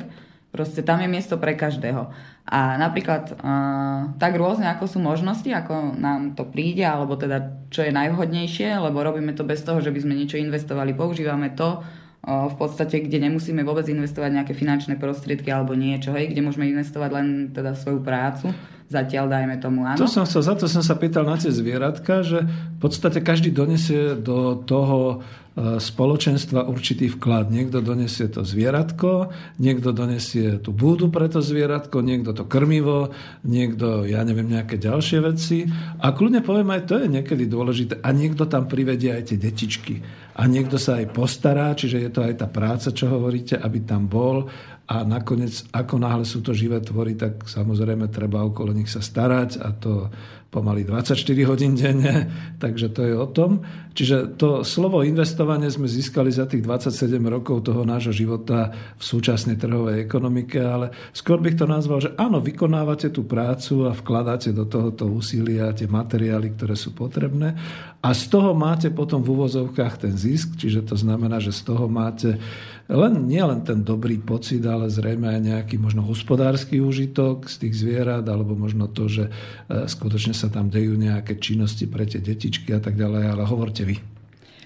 [0.49, 2.09] Proste tam je miesto pre každého.
[2.49, 7.85] A napríklad uh, tak rôzne, ako sú možnosti, ako nám to príde, alebo teda čo
[7.85, 10.97] je najvhodnejšie, lebo robíme to bez toho, že by sme niečo investovali.
[10.97, 11.85] Používame to,
[12.23, 17.09] v podstate, kde nemusíme vôbec investovať nejaké finančné prostriedky alebo niečo, hej, kde môžeme investovať
[17.11, 18.55] len teda svoju prácu.
[18.87, 19.99] Zatiaľ dajme tomu, áno.
[19.99, 23.49] To som chcel, za to som sa pýtal na tie zvieratka, že v podstate každý
[23.49, 25.25] donesie do toho
[25.57, 27.49] e, spoločenstva určitý vklad.
[27.49, 34.05] Niekto donesie to zvieratko, niekto donesie tú búdu pre to zvieratko, niekto to krmivo, niekto,
[34.05, 35.65] ja neviem, nejaké ďalšie veci.
[35.99, 37.97] A kľudne poviem aj, to je niekedy dôležité.
[37.99, 42.25] A niekto tam privedie aj tie detičky a niekto sa aj postará, čiže je to
[42.25, 44.49] aj tá práca, čo hovoríte, aby tam bol.
[44.89, 49.61] A nakoniec, ako náhle sú to živé tvory, tak samozrejme treba okolo nich sa starať
[49.61, 50.09] a to
[50.53, 51.17] pomaly 24
[51.49, 52.29] hodín denne,
[52.63, 53.65] takže to je o tom.
[53.97, 59.57] Čiže to slovo investovanie sme získali za tých 27 rokov toho nášho života v súčasnej
[59.57, 64.69] trhovej ekonomike, ale skôr bych to nazval, že áno, vykonávate tú prácu a vkladáte do
[64.69, 67.57] tohoto úsilia tie materiály, ktoré sú potrebné
[68.03, 71.87] a z toho máte potom v úvozovkách ten zisk, čiže to znamená, že z toho
[71.87, 72.35] máte
[72.91, 77.79] len, nie len ten dobrý pocit, ale zrejme aj nejaký možno hospodársky úžitok z tých
[77.79, 79.31] zvierat, alebo možno to, že e,
[79.87, 84.03] skutočne sa tam dejú nejaké činnosti pre tie detičky a tak ďalej, ale hovorte vy.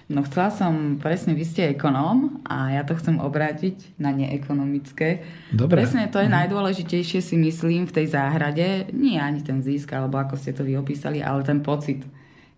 [0.08, 5.20] No chcela som, presne, vy ste ekonóm a ja to chcem obrátiť na neekonomické.
[5.52, 5.84] Dobre.
[5.84, 6.34] Presne to je mhm.
[6.42, 8.88] najdôležitejšie si myslím v tej záhrade.
[8.96, 12.02] Nie ani ten zisk, alebo ako ste to vy opísali, ale ten pocit.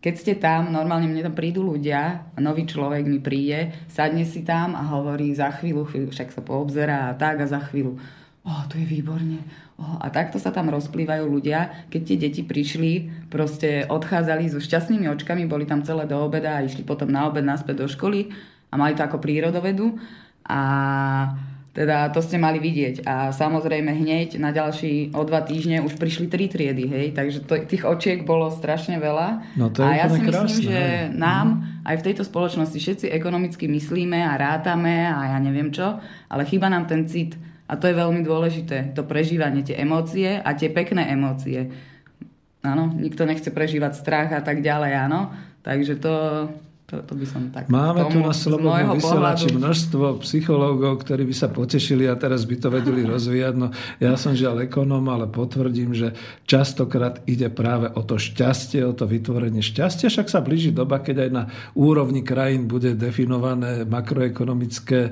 [0.00, 4.72] Keď ste tam, normálne mne tam prídu ľudia, nový človek mi príde, sadne si tam
[4.72, 8.00] a hovorí za chvíľu, chvíľu však sa poobzerá a tak a za chvíľu,
[8.40, 9.44] o, tu je výborne,
[9.80, 15.48] a takto sa tam rozplývajú ľudia, keď tie deti prišli, proste odchádzali so šťastnými očkami,
[15.48, 18.28] boli tam celé do obeda a išli potom na obed naspäť do školy
[18.68, 19.96] a mali to ako prírodovedu.
[20.44, 20.60] A
[21.70, 23.06] teda to ste mali vidieť.
[23.06, 27.62] A samozrejme hneď na ďalší o dva týždne už prišli tri triedy, hej, takže to,
[27.62, 29.54] tých očiek bolo strašne veľa.
[29.54, 31.14] No to je a ja si krásne, myslím, že hej.
[31.14, 31.46] nám
[31.86, 36.66] aj v tejto spoločnosti všetci ekonomicky myslíme a rátame a ja neviem čo, ale chýba
[36.66, 37.38] nám ten cit
[37.70, 41.70] a to je veľmi dôležité, to prežívanie, tie emócie a tie pekné emócie.
[42.66, 45.30] Áno, nikto nechce prežívať strach a tak ďalej, áno.
[45.62, 46.14] Takže to,
[46.90, 47.70] to, to by som tak...
[47.70, 52.18] Máme tu tomu, na z Slobodnom vysielači pohľadu- množstvo psychológov, ktorí by sa potešili a
[52.18, 53.54] teraz by to vedeli rozvíjať.
[53.54, 53.70] No,
[54.02, 56.18] ja som žiaľ ekonóm, ale potvrdím, že
[56.50, 60.10] častokrát ide práve o to šťastie, o to vytvorenie šťastia.
[60.10, 61.46] Však sa blíži doba, keď aj na
[61.78, 65.10] úrovni krajín bude definované makroekonomické e,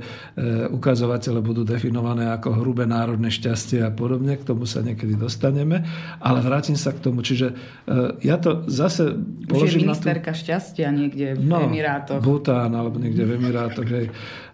[0.75, 4.35] ukazovatele budú definované ako hrubé národné šťastie a podobne.
[4.35, 5.87] K tomu sa niekedy dostaneme.
[6.19, 7.23] Ale vrátim sa k tomu.
[7.23, 7.55] Čiže
[7.87, 10.03] e, ja to zase Už je položím na tú...
[10.03, 12.21] ministerka šťastia niekde No, Emirátoch.
[12.25, 13.89] Bután alebo niekde v Emirátoch.
[13.89, 14.07] Hej.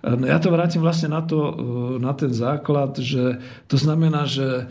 [0.04, 1.54] No, Ja to vrátim vlastne na, to,
[2.02, 4.64] na ten základ, že to znamená, že e,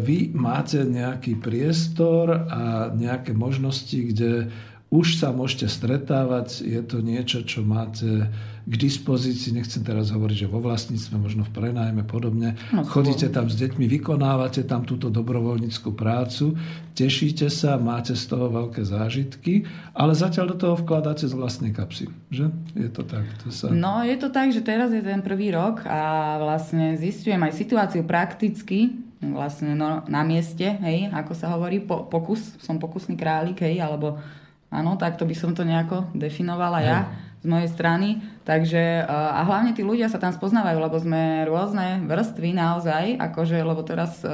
[0.00, 4.50] vy máte nejaký priestor a nejaké možnosti, kde
[4.94, 8.30] už sa môžete stretávať, je to niečo, čo máte
[8.64, 12.54] k dispozícii, nechcem teraz hovoriť, že vo vlastníctve, možno v prenajme podobne.
[12.70, 16.54] No, Chodíte tam s deťmi, vykonávate tam túto dobrovoľníckú prácu,
[16.94, 19.66] tešíte sa, máte z toho veľké zážitky,
[19.98, 22.06] ale zatiaľ do toho vkladáte z vlastnej kapsy.
[22.30, 22.54] Že?
[22.78, 23.26] Je to tak?
[23.44, 23.74] To sa...
[23.74, 28.06] No, je to tak, že teraz je ten prvý rok a vlastne zistujem aj situáciu
[28.06, 33.82] prakticky, vlastne no, na mieste, hej, ako sa hovorí, po, pokus, som pokusný králik, hej,
[33.82, 34.22] alebo
[34.72, 36.98] áno, takto by som to nejako definovala ja
[37.44, 38.24] z mojej strany.
[38.48, 43.84] Takže, a hlavne tí ľudia sa tam spoznávajú, lebo sme rôzne vrstvy naozaj, akože, lebo
[43.84, 44.32] teraz e,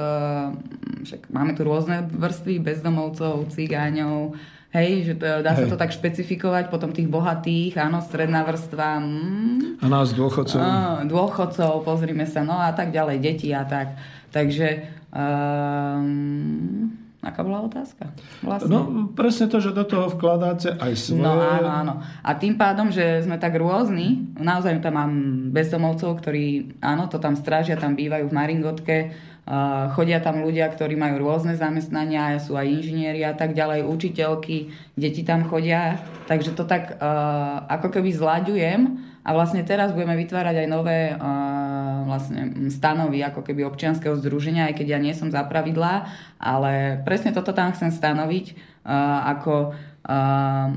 [1.03, 4.35] však máme tu rôzne vrstvy bezdomovcov, cigáňov,
[4.71, 5.71] hej, že to, dá sa Hej.
[5.75, 10.59] to tak špecifikovať, potom tých bohatých, áno, stredná vrstva, mm, A nás dôchodcov.
[11.07, 13.95] Dôchodcov, pozrime sa, no a tak ďalej, deti a tak.
[14.31, 18.09] Takže, um, aká bola otázka?
[18.41, 18.73] Vlastne.
[18.73, 18.79] No
[19.13, 21.21] presne to, že do toho vkladáte aj svoje...
[21.21, 21.93] No áno, áno.
[22.25, 25.13] A tým pádom, že sme tak rôzni, naozaj tam mám
[25.53, 28.97] bezdomovcov, ktorí, áno, to tam strážia, tam bývajú v Maringotke,
[29.41, 34.69] Uh, chodia tam ľudia, ktorí majú rôzne zamestnania, sú aj inžinieri a tak ďalej, učiteľky,
[34.93, 35.97] deti tam chodia,
[36.29, 42.05] takže to tak uh, ako keby zlaďujem a vlastne teraz budeme vytvárať aj nové uh,
[42.09, 46.09] vlastne stanovy ako keby občianskeho združenia, aj keď ja nie som za pravidlá,
[46.41, 48.45] ale presne toto tam chcem stanoviť
[48.83, 49.77] uh, ako
[50.09, 50.69] uh,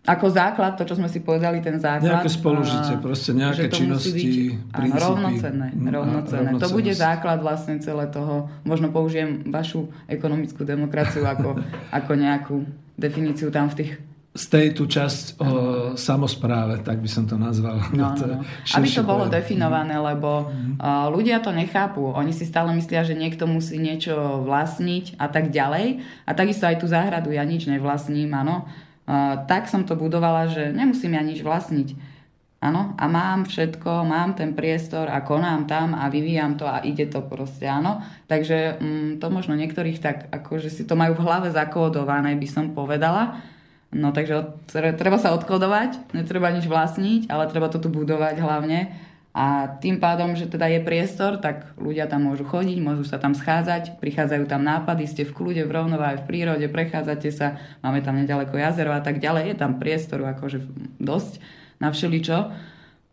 [0.00, 2.24] ako základ, to, čo sme si povedali, ten základ.
[2.24, 4.34] Nejaké spolužitie, proste nejaké to činnosti, byť,
[4.74, 6.50] áno, rovnocenné, Mm, rovnocenné.
[6.56, 8.48] To bude základ vlastne celé toho.
[8.64, 11.60] Možno použijem vašu ekonomickú demokraciu ako,
[11.92, 12.56] ako nejakú
[12.96, 13.90] definíciu tam v tých
[14.30, 15.50] Z tej tu časť o
[15.98, 17.82] samospráve, tak by som to nazval.
[17.90, 18.46] No, To no, no.
[18.78, 19.42] Aby to bolo pojem.
[19.42, 22.14] definované, lebo uh, ľudia to nechápu.
[22.14, 26.06] Oni si stále myslia, že niekto musí niečo vlastniť a tak ďalej.
[26.26, 28.70] A takisto aj tú záhradu ja nič nevlastním, áno.
[29.10, 31.98] Uh, tak som to budovala, že nemusím ja nič vlastniť.
[32.60, 37.08] Áno, a mám všetko, mám ten priestor a konám tam a vyvíjam to a ide
[37.08, 38.04] to proste, áno.
[38.28, 42.76] Takže mm, to možno niektorých tak, akože si to majú v hlave zakódované, by som
[42.76, 43.40] povedala.
[43.90, 48.94] No takže treba sa odkodovať, netreba nič vlastniť, ale treba to tu budovať hlavne.
[49.30, 53.34] A tým pádom, že teda je priestor, tak ľudia tam môžu chodiť, môžu sa tam
[53.34, 58.18] schádzať, prichádzajú tam nápady, ste v kľude, v rovnováhe, v prírode, prechádzate sa, máme tam
[58.18, 60.66] nedaleko jazero a tak ďalej, je tam priestoru akože
[60.98, 61.38] dosť
[61.78, 62.38] na všeličo.
[62.42, 62.70] Uh,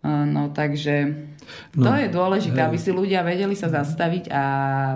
[0.08, 1.28] No takže
[1.74, 2.68] to No, je dôležité, hej.
[2.70, 4.44] aby si ľudia vedeli sa zastaviť a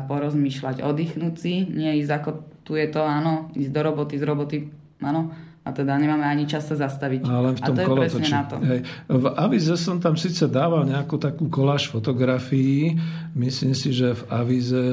[0.05, 2.29] porozmýšľať, oddychnúť si, nie ísť ako
[2.63, 4.57] tu je to, áno, ísť do roboty, z roboty,
[5.01, 5.33] áno,
[5.71, 7.23] a teda nemáme ani čas sa zastaviť.
[7.23, 8.33] A len v a tom to je presne kolotoči.
[8.35, 8.55] na to.
[8.59, 8.79] Hej.
[9.07, 12.99] V avize som tam síce dával nejakú takú koláž fotografií.
[13.31, 14.83] Myslím si, že v avize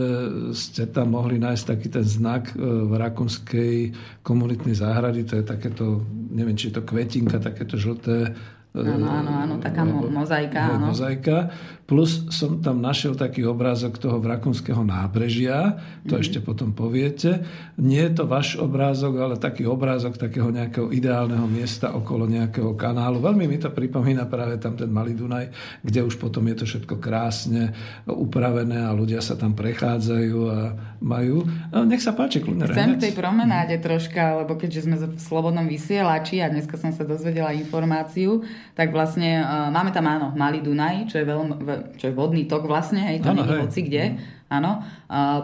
[0.54, 3.74] ste tam mohli nájsť taký ten znak e, v rakunskej
[4.22, 5.26] komunitnej záhrady.
[5.26, 5.84] To je takéto,
[6.30, 10.78] neviem, či je to kvetinka, takéto žlté e, Áno, áno, áno, taká mo- mozaika.
[10.78, 10.94] Áno.
[10.94, 11.50] mozaika.
[11.88, 16.20] Plus som tam našiel taký obrázok toho vrakunského nábrežia, to mm-hmm.
[16.20, 17.40] ešte potom poviete.
[17.80, 23.24] Nie je to váš obrázok, ale taký obrázok takého nejakého ideálneho miesta okolo nejakého kanálu.
[23.24, 25.48] Veľmi mi to pripomína práve tam ten malý Dunaj,
[25.80, 27.72] kde už potom je to všetko krásne
[28.04, 30.58] upravené a ľudia sa tam prechádzajú a
[31.00, 31.48] majú.
[31.72, 35.64] No, nech sa páči, kľudne Chcem v tej promenáde troška, lebo keďže sme v slobodnom
[35.64, 38.44] vysielači a dneska som sa dozvedela informáciu,
[38.76, 42.66] tak vlastne uh, máme tam áno, malý Dunaj, čo je veľmi čo je vodný tok
[42.66, 44.04] vlastne, hej, to nie je hoci kde.
[44.48, 44.80] Áno.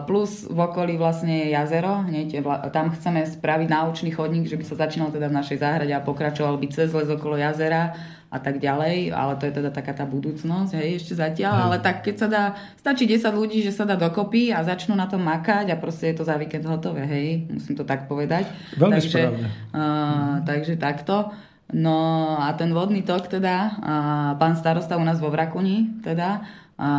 [0.09, 2.41] plus v okolí vlastne je jazero, hneď,
[2.73, 6.57] tam chceme spraviť náučný chodník, že by sa začínal teda v našej záhrade a pokračoval
[6.57, 7.93] by cez les okolo jazera
[8.33, 11.63] a tak ďalej, ale to je teda taká tá budúcnosť, hej, ešte zatiaľ, hej.
[11.69, 12.43] ale tak keď sa dá,
[12.81, 16.15] stačí 10 ľudí, že sa dá dokopy a začnú na tom makať a proste je
[16.17, 18.49] to za víkend hotové, hej, musím to tak povedať.
[18.73, 19.47] Veľmi takže, správne.
[19.69, 21.29] Uh, takže takto.
[21.73, 21.97] No
[22.37, 23.95] a ten vodný tok teda, a
[24.37, 26.45] pán starosta u nás vo Vrakuni teda,
[26.75, 26.89] a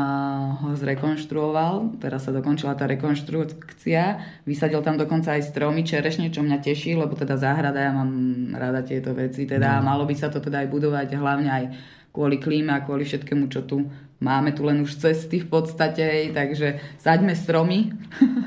[0.57, 4.03] ho zrekonštruoval, teraz sa dokončila tá rekonštrukcia,
[4.49, 8.11] vysadil tam dokonca aj stromy čerešne, čo mňa teší, lebo teda záhrada, ja mám
[8.57, 9.93] rada tieto veci, teda no.
[9.93, 11.65] malo by sa to teda aj budovať hlavne aj
[12.09, 13.85] kvôli klíme a kvôli všetkému, čo tu
[14.17, 17.93] máme tu len už cesty v podstate, takže saďme stromy,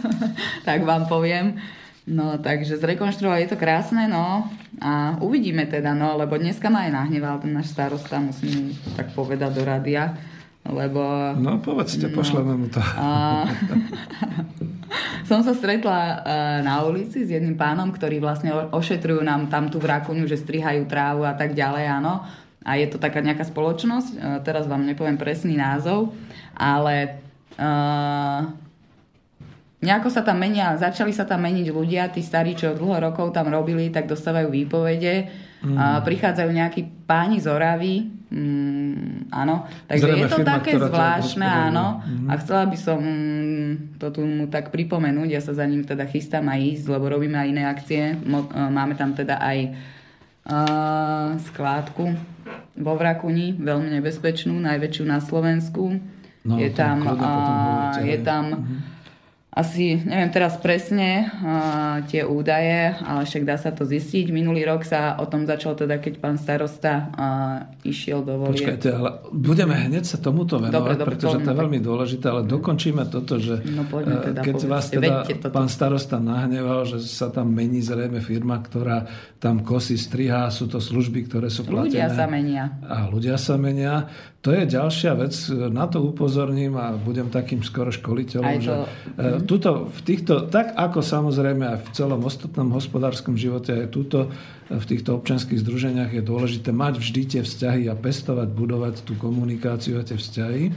[0.68, 1.62] tak vám poviem.
[2.10, 4.50] No, takže zrekonštruovať je to krásne, no.
[4.82, 9.54] A uvidíme teda, no, lebo dneska ma aj nahneval ten náš starosta, musím tak povedať
[9.54, 10.18] do rádia,
[10.66, 11.06] lebo...
[11.38, 12.82] No, povedzte, no, pošleme mu to.
[12.82, 13.46] A,
[15.30, 16.18] som sa stretla uh,
[16.66, 21.30] na ulici s jedným pánom, ktorý vlastne ošetrujú nám tam tú vrakuňu, že strihajú trávu
[21.30, 22.26] a tak ďalej, áno.
[22.66, 26.10] A je to taká nejaká spoločnosť, uh, teraz vám nepoviem presný názov,
[26.58, 27.22] ale...
[27.54, 28.69] Uh,
[29.80, 33.48] Nejako sa tam menia, začali sa tam meniť ľudia, tí starí, čo dlho rokov tam
[33.48, 35.32] robili, tak dostávajú výpovede.
[35.64, 35.76] Mm.
[35.76, 39.64] A prichádzajú nejakí páni z Oravy, mm, áno.
[39.88, 42.04] Takže Zrejme je to firma, také zvláštne, áno.
[42.04, 42.28] Mm.
[42.28, 43.00] A chcela by som
[43.96, 47.40] to tu mu tak pripomenúť, ja sa za ním teda chystám aj ísť, lebo robíme
[47.40, 48.04] aj iné akcie.
[48.12, 49.58] E, máme tam teda aj
[50.44, 52.20] uh, skládku
[52.76, 56.04] vo Vrakuni, veľmi nebezpečnú, najväčšiu na Slovensku.
[56.40, 58.99] No, je, tam, uh, je tam mm
[59.60, 64.32] asi neviem teraz presne uh, tie údaje, ale však dá sa to zistiť.
[64.32, 68.56] Minulý rok sa o tom začal teda, keď pán starosta uh, išiel do volie.
[68.56, 72.42] Počkajte, ale budeme hneď sa tomuto venovať, dobre, dobre, pretože to je veľmi dôležité, ale
[72.48, 77.52] dokončíme toto, že no, teda, keď povedzte, vás teda pán starosta nahneval, že sa tam
[77.52, 79.12] mení zrejme firma, ktorá
[79.44, 82.00] tam kosy strihá, sú to služby, ktoré sú platené.
[82.00, 82.64] Ľudia sa menia.
[82.88, 84.08] A ľudia sa menia.
[84.40, 88.64] To je ďalšia vec, na to upozorním a budem takým skoro školiteľom, to...
[88.64, 88.74] že
[89.20, 89.44] mm.
[89.44, 94.32] tuto, v týchto, tak ako samozrejme aj v celom ostatnom hospodárskom živote, aj túto
[94.70, 99.98] v týchto občanských združeniach je dôležité mať vždy tie vzťahy a pestovať, budovať tú komunikáciu
[99.98, 100.70] a tie vzťahy.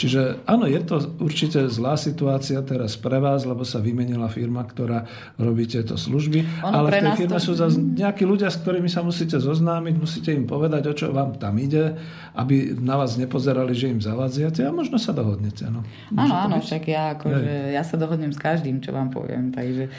[0.00, 5.04] Čiže áno, je to určite zlá situácia teraz pre vás, lebo sa vymenila firma, ktorá
[5.36, 7.44] robí tieto služby, ono ale v tej firme to...
[7.44, 11.36] sú zase nejakí ľudia, s ktorými sa musíte zoznámiť, musíte im povedať, o čo vám
[11.36, 11.92] tam ide,
[12.32, 15.68] aby na vás nepozerali, že im zavadziate a možno sa dohodnete.
[15.68, 15.84] No.
[16.16, 19.92] Áno, áno, však ja, akože, ja sa dohodnem s každým, čo vám poviem, takže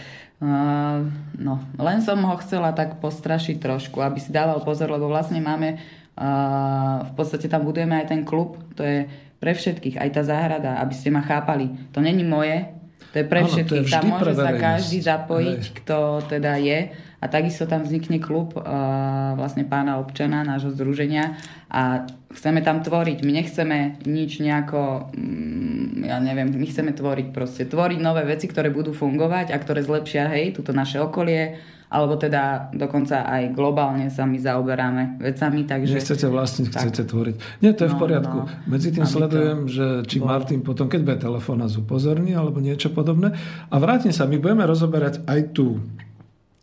[1.38, 5.82] no, len som ho chcela tak postrašiť trošku, aby si dával pozor, lebo vlastne máme,
[6.18, 10.78] uh, v podstate tam budujeme aj ten klub, to je pre všetkých, aj tá záhrada,
[10.82, 11.74] aby ste ma chápali.
[11.94, 12.70] To není moje,
[13.14, 13.90] to je pre ano, všetkých.
[13.90, 15.74] Tam môže sa každý zapojiť, Hej.
[15.82, 15.98] kto
[16.30, 16.80] teda je
[17.18, 21.34] a takisto tam vznikne klub uh, vlastne pána občana, nášho združenia
[21.66, 23.26] a chceme tam tvoriť.
[23.26, 28.70] My nechceme nič nejako, mm, ja neviem, my chceme tvoriť proste, tvoriť nové veci, ktoré
[28.70, 31.58] budú fungovať a ktoré zlepšia, hej, túto naše okolie,
[31.88, 35.98] alebo teda dokonca aj globálne sa my zaoberáme vecami, takže...
[35.98, 36.82] Nechcete vlastniť, tak.
[36.84, 37.36] chcete tvoriť.
[37.64, 38.38] Nie, to je v no, poriadku.
[38.44, 40.30] No, Medzi tým sledujem, že či bol...
[40.30, 43.34] Martin potom, keď bude telefón, nás upozorní, alebo niečo podobné.
[43.72, 45.80] A vrátim sa, my budeme rozoberať aj tú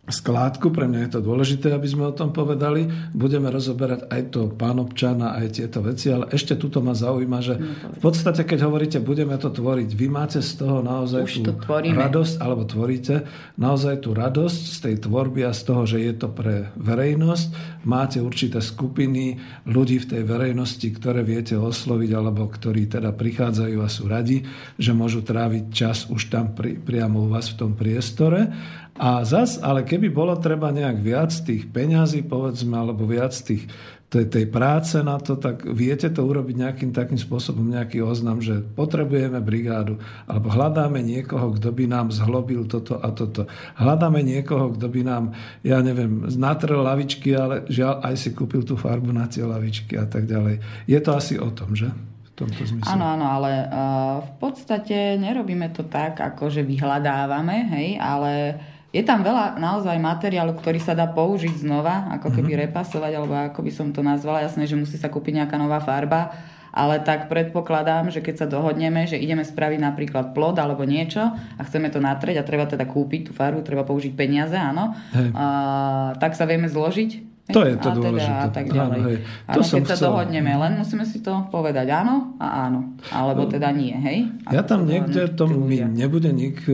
[0.05, 2.84] skládku, pre mňa je to dôležité, aby sme o tom povedali.
[3.16, 7.55] Budeme rozoberať aj to pán občana, aj tieto veci, ale ešte tuto ma zaujíma, že
[7.88, 12.34] v podstate, keď hovoríte, budeme to tvoriť, vy máte z toho naozaj Už tú radosť,
[12.36, 13.24] alebo tvoríte
[13.57, 17.80] naozaj tú radosť z tej tvorby a z toho, že je to pre verejnosť.
[17.88, 23.88] Máte určité skupiny ľudí v tej verejnosti, ktoré viete osloviť, alebo ktorí teda prichádzajú a
[23.88, 24.44] sú radi,
[24.76, 28.52] že môžu tráviť čas už tam pri, priamo u vás v tom priestore
[28.95, 33.66] A zas, ale keby bolo treba nejak viac tých peňazí, povedzme, alebo viac tých
[34.14, 38.62] tej, tej práce na to, tak viete to urobiť nejakým takým spôsobom, nejaký oznam, že
[38.62, 39.99] potrebujeme brigádu,
[40.30, 43.51] alebo hľadáme niekoho, kto by nám zhlobil toto a toto.
[43.74, 45.34] Hľadáme niekoho, kto by nám,
[45.66, 50.07] ja neviem, natrel lavičky, ale žiaľ aj si kúpil tú farbu na tie lavičky a
[50.07, 50.62] tak ďalej.
[50.86, 51.90] Je to asi o tom, že?
[52.34, 52.90] Tomto zmysle.
[52.90, 58.59] Áno, áno, ale uh, v podstate nerobíme to tak, ako že vyhľadávame, hej, ale
[58.95, 62.64] je tam veľa naozaj materiálu, ktorý sa dá použiť znova, ako keby mm-hmm.
[62.70, 64.47] repasovať, alebo ako by som to nazvala.
[64.47, 66.30] Jasné, že musí sa kúpiť nejaká nová farba,
[66.70, 71.62] ale tak predpokladám, že keď sa dohodneme, že ideme spraviť napríklad plod alebo niečo a
[71.66, 74.95] chceme to natrieť a treba teda kúpiť tú farbu, treba použiť peniaze, áno,
[75.34, 78.32] a, tak sa vieme zložiť to je to a dôležité.
[78.32, 78.97] Teda, a tak ďalej.
[78.97, 79.18] Áno, hej.
[79.20, 80.09] To áno, keď sa chcel...
[80.09, 82.97] dohodneme, len musíme si to povedať áno a áno.
[83.12, 84.32] Alebo no, teda nie, hej?
[84.49, 86.72] Ako ja tam niekde to mi nebude nik e,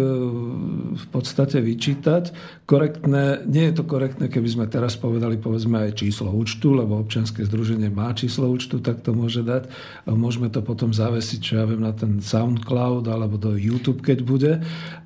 [0.94, 2.30] v podstate vyčítať.
[2.70, 7.42] Korektné, nie je to korektné, keby sme teraz povedali povedzme aj číslo účtu, lebo občianske
[7.50, 9.66] združenie má číslo účtu, tak to môže dať.
[10.06, 14.52] Môžeme to potom zavesiť, čo ja viem, na ten SoundCloud alebo do YouTube, keď bude.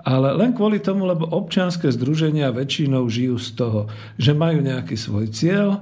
[0.04, 3.80] Ale len kvôli tomu, lebo občianske združenia väčšinou žijú z toho,
[4.20, 5.80] že majú nejaký svoj cieľ, cieľ, e,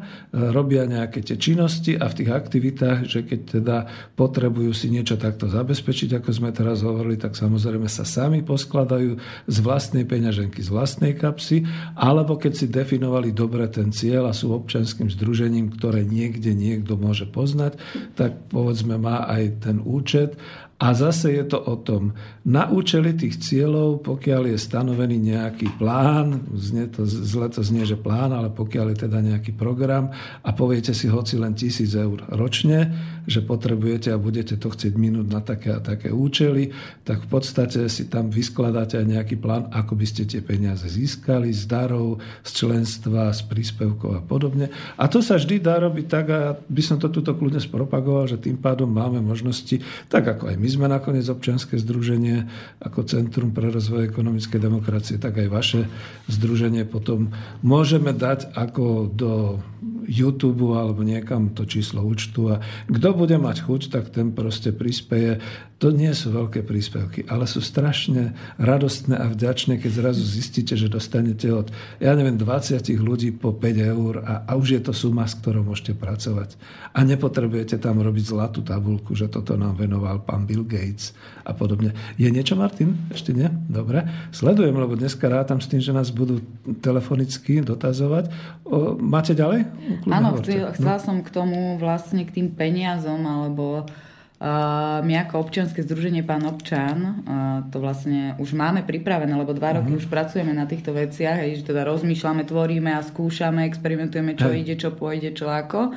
[0.53, 3.77] robia nejaké tie činnosti a v tých aktivitách, že keď teda
[4.13, 9.17] potrebujú si niečo takto zabezpečiť, ako sme teraz hovorili, tak samozrejme sa sami poskladajú
[9.49, 11.65] z vlastnej peňaženky, z vlastnej kapsy,
[11.97, 17.25] alebo keď si definovali dobre ten cieľ a sú občanským združením, ktoré niekde niekto môže
[17.25, 17.81] poznať,
[18.13, 20.37] tak povedzme má aj ten účet
[20.83, 22.11] a zase je to o tom,
[22.43, 27.95] na účely tých cieľov, pokiaľ je stanovený nejaký plán, znie to, zle to znie, že
[27.95, 30.11] plán, ale pokiaľ je teda nejaký program
[30.43, 32.91] a poviete si hoci len tisíc eur ročne,
[33.27, 36.75] že potrebujete a budete to chcieť minúť na také a také účely,
[37.07, 41.55] tak v podstate si tam vyskladáte aj nejaký plán, ako by ste tie peniaze získali
[41.55, 44.71] z darov, z členstva, z príspevkov a podobne.
[44.99, 48.43] A to sa vždy dá robiť tak, a by som to tuto kľudne spropagoval, že
[48.43, 49.79] tým pádom máme možnosti,
[50.11, 52.47] tak ako aj my sme nakoniec občianske združenie
[52.83, 55.81] ako Centrum pre rozvoj ekonomickej demokracie, tak aj vaše
[56.27, 57.31] združenie potom
[57.63, 59.63] môžeme dať ako do
[60.07, 65.43] YouTube alebo niekam to číslo účtu a kto bude mať chuť, tak ten proste prispieje.
[65.83, 70.87] To nie sú veľké príspevky, ale sú strašne radostné a vďačné, keď zrazu zistíte, že
[70.87, 75.27] dostanete od, ja neviem, 20 ľudí po 5 eur a, a už je to suma,
[75.27, 76.55] s ktorou môžete pracovať.
[76.95, 81.91] A nepotrebujete tam robiť zlatú tabulku, že toto nám venoval pán Bill Gates a podobne.
[82.15, 82.95] Je niečo, Martin?
[83.11, 83.51] Ešte nie?
[83.67, 84.07] Dobre.
[84.31, 86.39] Sledujem, lebo dneska rátam s tým, že nás budú
[86.79, 88.31] telefonicky dotazovať.
[88.63, 89.67] O, máte ďalej?
[90.09, 91.05] Áno, chcel, chcela no.
[91.05, 97.25] som k tomu vlastne k tým peniazom, alebo uh, my ako občianske združenie Pán občan,
[97.27, 100.03] uh, to vlastne už máme pripravené, lebo dva roky uh-huh.
[100.03, 104.65] už pracujeme na týchto veciach, hej, že teda rozmýšľame, tvoríme a skúšame, experimentujeme, čo hej.
[104.65, 105.95] ide, čo pôjde, čo ako.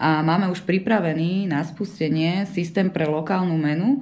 [0.00, 4.00] A máme už pripravený na spustenie systém pre lokálnu menu,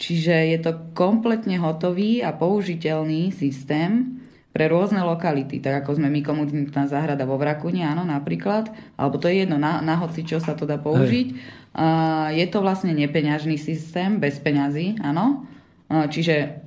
[0.00, 4.24] čiže je to kompletne hotový a použiteľný systém,
[4.58, 9.30] pre rôzne lokality, tak ako sme my komunitná záhrada vo Vrakune, áno, napríklad, alebo to
[9.30, 11.38] je jedno, na, na hoci čo sa to dá použiť.
[11.78, 15.46] Uh, je to vlastne nepeňažný systém, bez peňazí, áno.
[15.86, 16.58] Uh, čiže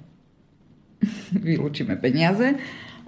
[1.35, 2.55] vylúčime peniaze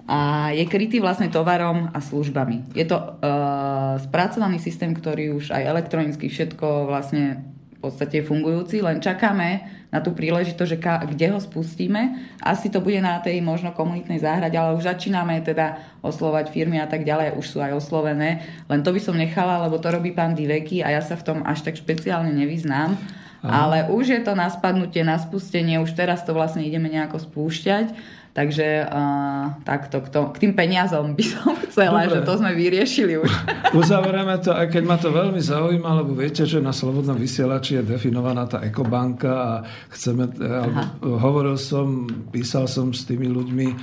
[0.04, 2.76] a je krytý vlastne tovarom a službami.
[2.76, 7.40] Je to uh, spracovaný systém, ktorý už aj elektronicky všetko vlastne
[7.84, 12.16] podstate fungujúci, len čakáme na tú príležitosť, že ka, kde ho spustíme.
[12.40, 16.88] Asi to bude na tej možno komunitnej záhrade, ale už začíname teda oslovať firmy a
[16.88, 18.42] tak ďalej, už sú aj oslovené.
[18.66, 21.38] Len to by som nechala, lebo to robí pán Diveky a ja sa v tom
[21.44, 22.96] až tak špeciálne nevyznám.
[23.44, 23.52] Aha.
[23.52, 27.92] Ale už je to na spadnutie, na spustenie, už teraz to vlastne ideme nejako spúšťať
[28.34, 32.18] Takže uh, takto k, to, k tým peniazom by som chcela, Dobre.
[32.18, 33.30] že to sme vyriešili už.
[33.78, 37.94] Uzavrieme to, aj keď ma to veľmi zaujíma, lebo viete, že na Slobodnom vysielači je
[37.94, 39.52] definovaná tá ekobanka a
[39.94, 40.82] chceme, alebo,
[41.22, 43.76] hovoril som, písal som s tými ľuďmi, e,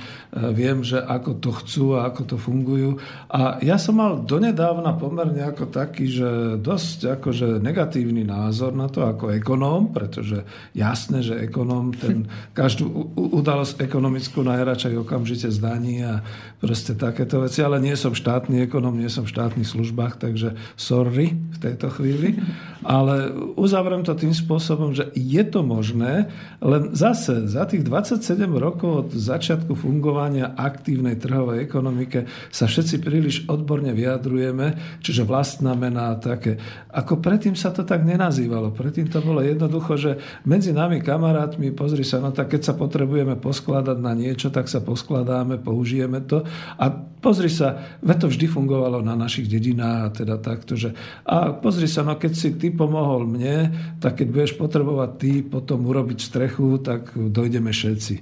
[0.52, 3.00] viem, že ako to chcú a ako to fungujú.
[3.32, 9.00] A ja som mal donedávna pomerne ako taký, že dosť akože negatívny názor na to
[9.00, 10.44] ako ekonóm, pretože
[10.76, 12.28] jasné, že ekonóm ten
[12.58, 16.22] každú udalosť ekonomickú najradšej okamžite zdaní a
[16.62, 21.34] proste takéto veci, ale nie som štátny ekonom, nie som v štátnych službách, takže sorry
[21.34, 22.38] v tejto chvíli.
[22.82, 26.30] Ale uzavriem to tým spôsobom, že je to možné,
[26.62, 33.36] len zase za tých 27 rokov od začiatku fungovania aktívnej trhovej ekonomike sa všetci príliš
[33.46, 36.58] odborne vyjadrujeme, čiže vlastná mena a také.
[36.90, 38.74] Ako predtým sa to tak nenazývalo.
[38.74, 40.10] Predtým to bolo jednoducho, že
[40.46, 44.80] medzi nami kamarátmi, pozri sa, no tak keď sa potrebujeme poskladať na niečo, tak sa
[44.80, 46.40] poskladáme, použijeme to.
[46.80, 46.88] A
[47.20, 50.96] pozri sa, veď to vždy fungovalo na našich dedinách a teda takto, že
[51.28, 53.68] a pozri sa, no keď si ty pomohol mne,
[54.00, 58.14] tak keď budeš potrebovať ty potom urobiť strechu, tak dojdeme všetci.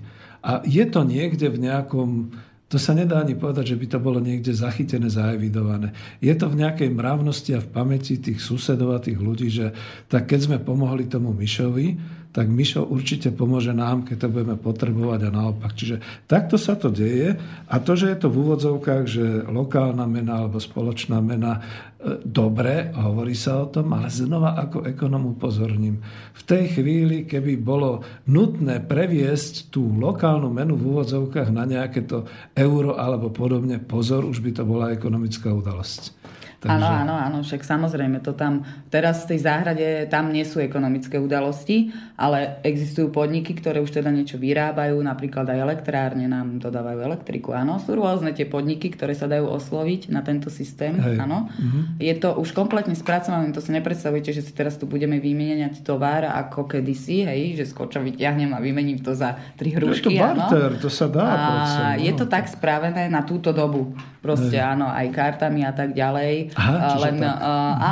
[0.43, 2.35] A je to niekde v nejakom
[2.71, 5.91] to sa nedá ani povedať, že by to bolo niekde zachytené, zaevidované.
[6.23, 9.75] Je to v nejakej mravnosti a v pamäti tých susedov a tých ľudí, že
[10.07, 11.99] tak keď sme pomohli tomu Mišovi,
[12.31, 15.75] tak Mišo určite pomôže nám, keď to budeme potrebovať a naopak.
[15.75, 15.97] Čiže
[16.31, 17.35] takto sa to deje
[17.67, 21.59] a to, že je to v úvodzovkách, že lokálna mena alebo spoločná mena,
[21.99, 25.99] e, dobre, hovorí sa o tom, ale znova ako ekonom upozorním.
[26.39, 32.31] V tej chvíli, keby bolo nutné previesť tú lokálnu menu v úvodzovkách na nejaké to
[32.55, 36.20] euro alebo podobne, pozor, už by to bola ekonomická udalosť.
[36.61, 36.77] Takže...
[36.77, 41.17] Áno, áno, áno, však samozrejme to tam, teraz v tej záhrade tam nie sú ekonomické
[41.17, 41.89] udalosti,
[42.21, 47.81] ale existujú podniky, ktoré už teda niečo vyrábajú, napríklad aj elektrárne nám dodávajú elektriku, áno,
[47.81, 51.25] sú rôzne tie podniky, ktoré sa dajú osloviť na tento systém, Hej.
[51.25, 51.49] áno.
[51.49, 51.97] Mhm.
[51.97, 56.29] Je to už kompletne spracované, to si nepredstavujete, že si teraz tu budeme vymieňať tovar
[56.29, 60.77] ako kedysi, hej, že skoča vyťahnem a vymením to za tri hrušky, je to barter,
[60.77, 60.83] áno.
[60.85, 61.25] to sa dá.
[61.25, 62.05] A predsa, no.
[62.05, 64.77] je to tak spravené na túto dobu, proste Hej.
[64.77, 67.41] áno, aj kartami a tak ďalej Aha, len tak.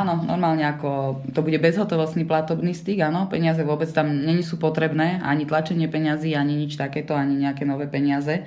[0.05, 5.25] Áno, normálne ako to bude bezhotovostný platobný styk, áno, peniaze vôbec tam není sú potrebné,
[5.25, 8.45] ani tlačenie peňazí, ani nič takéto, ani nejaké nové peniaze.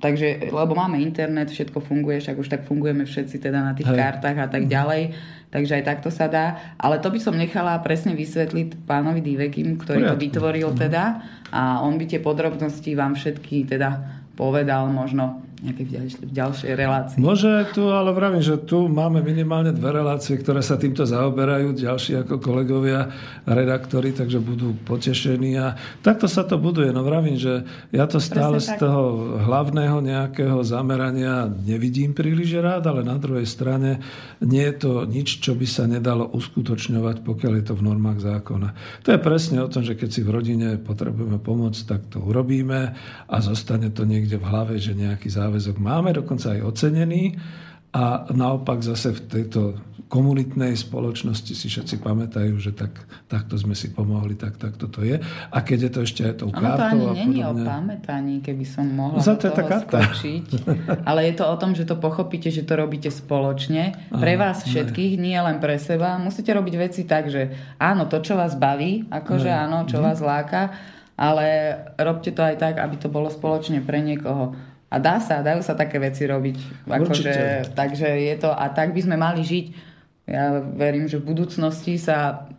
[0.00, 3.98] Takže, lebo máme internet, všetko funguje, však už tak fungujeme všetci teda na tých Hej.
[4.00, 5.12] kartách a tak ďalej,
[5.52, 6.56] takže aj takto sa dá.
[6.80, 10.16] Ale to by som nechala presne vysvetliť pánovi Divekim, ktorý Poriadku.
[10.16, 10.78] to vytvoril mhm.
[10.80, 11.04] teda
[11.52, 15.82] a on by tie podrobnosti vám všetky teda povedal možno nejaké
[16.24, 17.20] v ďalšej relácii.
[17.20, 22.24] Môže tu, ale vravím, že tu máme minimálne dve relácie, ktoré sa týmto zaoberajú, ďalší
[22.24, 23.12] ako kolegovia,
[23.44, 26.88] redaktori, takže budú potešení a takto sa to buduje.
[26.96, 33.04] No vravím, že ja to stále z toho hlavného nejakého zamerania nevidím príliš rád, ale
[33.04, 34.00] na druhej strane
[34.40, 38.72] nie je to nič, čo by sa nedalo uskutočňovať, pokiaľ je to v normách zákona.
[39.04, 42.96] To je presne o tom, že keď si v rodine potrebujeme pomôcť, tak to urobíme
[43.28, 47.34] a zostane to niekde v hlave, že nejaký záver záväzok máme, dokonca aj ocenený.
[47.90, 49.74] A naopak zase v tejto
[50.06, 52.94] komunitnej spoločnosti si všetci pamätajú, že tak,
[53.26, 55.18] takto sme si pomohli, tak takto to je.
[55.50, 58.86] A keď je to ešte aj tou kartou to ani není o pamätaní, keby som
[58.86, 60.46] mohla no, do toho skočiť.
[61.02, 63.98] Ale je to o tom, že to pochopíte, že to robíte spoločne.
[64.10, 66.14] Pre vás všetkých, nie len pre seba.
[66.18, 70.04] Musíte robiť veci tak, že áno, to, čo vás baví, akože áno, čo mhm.
[70.06, 70.74] vás láka,
[71.18, 74.54] ale robte to aj tak, aby to bolo spoločne pre niekoho
[74.90, 76.86] a dá sa, dajú sa také veci robiť.
[76.90, 77.34] Akože,
[77.78, 79.66] takže je to, a tak by sme mali žiť.
[80.26, 82.50] Ja verím, že v budúcnosti sa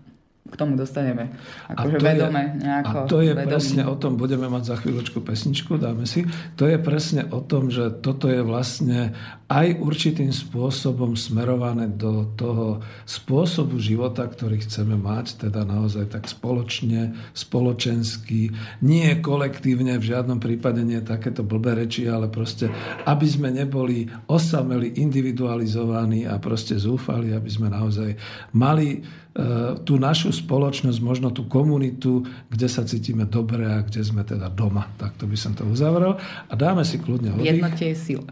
[0.52, 1.32] k tomu dostaneme.
[1.72, 2.98] Akože vedome nejako.
[3.04, 3.52] A to je vedomí.
[3.56, 6.28] presne o tom, budeme mať za chvíľočku pesničku, dáme si.
[6.60, 9.16] To je presne o tom, že toto je vlastne
[9.52, 17.12] aj určitým spôsobom smerované do toho spôsobu života, ktorý chceme mať, teda naozaj tak spoločne,
[17.36, 22.72] spoločensky, nie kolektívne, v žiadnom prípade nie takéto blbé reči, ale proste,
[23.04, 28.16] aby sme neboli osameli, individualizovaní a proste zúfali, aby sme naozaj
[28.56, 34.28] mali E, tú našu spoločnosť, možno tú komunitu, kde sa cítime dobre a kde sme
[34.28, 34.92] teda doma.
[35.00, 36.20] Tak to by som to uzavrel.
[36.52, 37.48] A dáme si kľudne oddych.
[37.48, 38.28] Jednote je sila.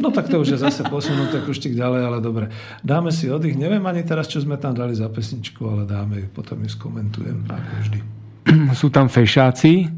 [0.00, 2.48] No tak to už je zase posunuté kuštik ďalej, ale dobre.
[2.80, 3.54] Dáme si oddych.
[3.54, 7.44] Neviem ani teraz, čo sme tam dali za pesničku, ale dáme ju, potom ju skomentujem,
[7.44, 7.98] ako vždy.
[8.80, 9.88] Sú tam fešáci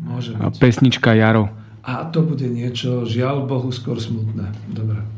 [0.42, 1.50] a pesnička Jaro.
[1.86, 4.50] A to bude niečo, žiaľ Bohu, skôr smutné.
[4.74, 5.16] Dobre.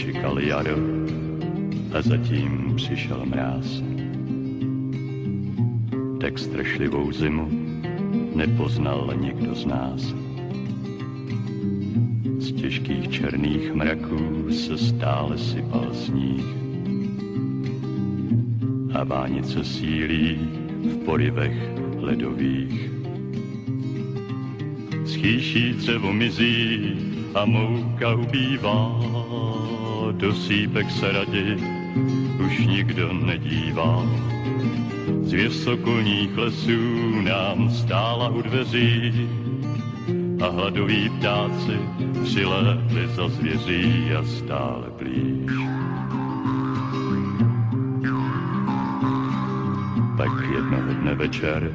[0.00, 0.76] čekal jaro
[1.92, 3.89] a zatím přišel mráz.
[6.20, 7.48] Tak strašlivou zimu
[8.36, 10.14] nepoznal nikdo z nás.
[12.38, 16.44] Z těžkých černých mraků se stále sypal sníh
[18.92, 20.38] a vánice sílí
[20.84, 21.56] v porivech
[21.96, 22.90] ledových.
[25.06, 26.96] Schýší dřevo mizí
[27.34, 29.00] a mouka ubývá
[30.12, 31.56] do sípek se raději
[32.46, 34.29] už nikdo nedívá.
[35.22, 39.28] Z vysokolních lesů nám stála u dveří
[40.42, 41.78] a hladoví ptáci
[42.24, 45.52] přilétli za zvěří a stále blíž.
[50.16, 51.72] Pak jednoho dne večer,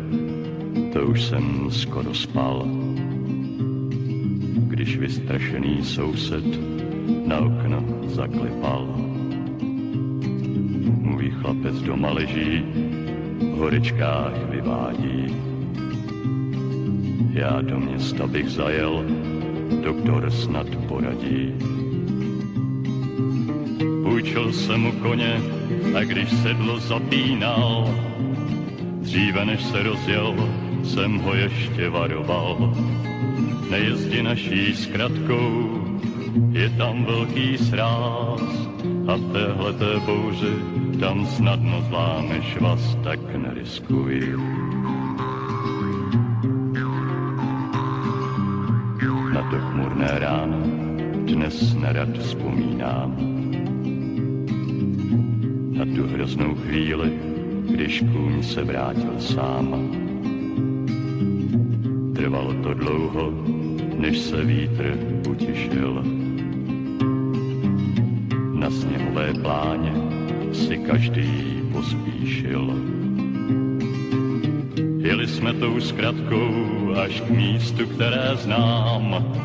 [0.94, 2.68] to už jsem skoro spal,
[4.68, 6.46] když vystrašený soused
[7.28, 8.88] na okno zaklepal.
[11.02, 12.64] Můj chlapec doma leží,
[13.54, 15.36] v horičkách vyvádí.
[17.34, 19.06] Já do města bych zajel,
[19.84, 21.54] doktor snad poradí.
[24.04, 25.42] Půjčil jsem mu koně
[25.98, 27.96] a když sedlo zapínal,
[29.02, 30.50] dříve než se rozjel,
[30.84, 32.74] jsem ho ještě varoval.
[33.72, 35.82] Nejezdi naší zkratkou,
[36.52, 38.42] je tam velký sráz
[39.08, 40.56] a v téhleté bouři
[41.00, 41.28] tam
[41.96, 44.36] zlámeš vás, tak neriskuj.
[49.32, 50.60] Na to chmurné ráno
[51.24, 53.16] dnes nerad vzpomínám.
[55.72, 57.16] Na tu hroznou chvíli,
[57.72, 59.68] když kůň se vrátil sám.
[62.16, 63.32] Trvalo to dlouho,
[63.96, 65.00] než se vítr
[65.32, 66.04] utišil.
[68.52, 69.94] Na sněhové pláně
[70.52, 72.64] si každý pospíšil.
[74.98, 76.52] Jeli jsme tou zkratkou
[77.04, 79.36] až k místu, které znám,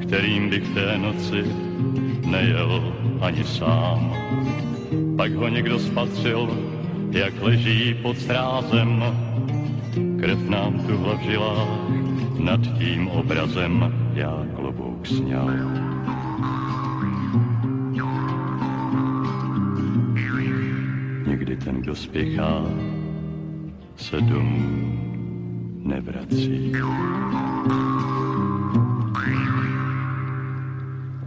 [0.00, 1.44] kterým bych té noci
[2.26, 4.16] nejel ani sám.
[5.16, 6.58] Pak ho někdo spatřil,
[7.10, 9.04] jak leží pod strázem,
[10.20, 11.68] krev nám tu v žilách,
[12.38, 15.85] nad tím obrazem já klobouk sněl.
[21.96, 22.62] Kdo spěchá,
[23.96, 24.98] se domů
[25.82, 26.72] nevrací.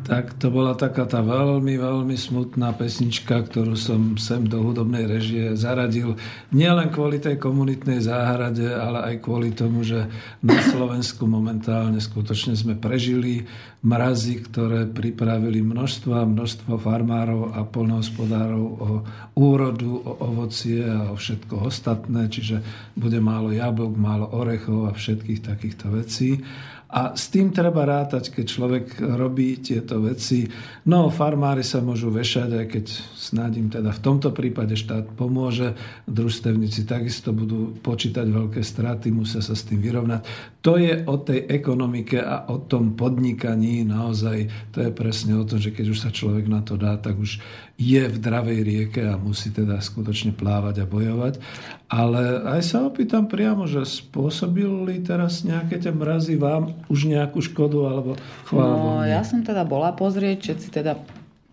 [0.10, 5.53] Tak to bola taká tá veľmi, veľmi smutná pesnička, ktorú som sem do hudobnej režie
[5.53, 6.18] zaradil.
[6.49, 10.10] Nielen kvôli tej komunitnej záhrade, ale aj kvôli tomu, že
[10.41, 13.45] na Slovensku momentálne skutočne sme prežili
[13.86, 18.89] mrazy, ktoré pripravili množstvo a množstvo farmárov a polnohospodárov o
[19.38, 22.66] úrodu, o ovocie a o všetko ostatné, čiže
[22.97, 26.41] bude málo jablk, málo orechov a všetkých takýchto vecí.
[26.90, 30.50] A s tým treba rátať, keď človek robí tieto veci.
[30.90, 35.78] No, farmári sa môžu vešať, aj keď snádím teda v tomto prípade štát pomôže.
[36.10, 40.26] Družstevníci takisto budú počítať veľké straty, musia sa s tým vyrovnať.
[40.66, 44.50] To je o tej ekonomike a o tom podnikaní naozaj.
[44.74, 47.38] To je presne o tom, že keď už sa človek na to dá, tak už
[47.80, 51.40] je v dravej rieke a musí teda skutočne plávať a bojovať.
[51.88, 57.80] Ale aj sa opýtam priamo, že spôsobili teraz nejaké tie mrazy vám už nejakú škodu,
[57.88, 58.12] alebo
[58.52, 61.00] chvála No, Bohu, ja som teda bola pozrieť, všetci teda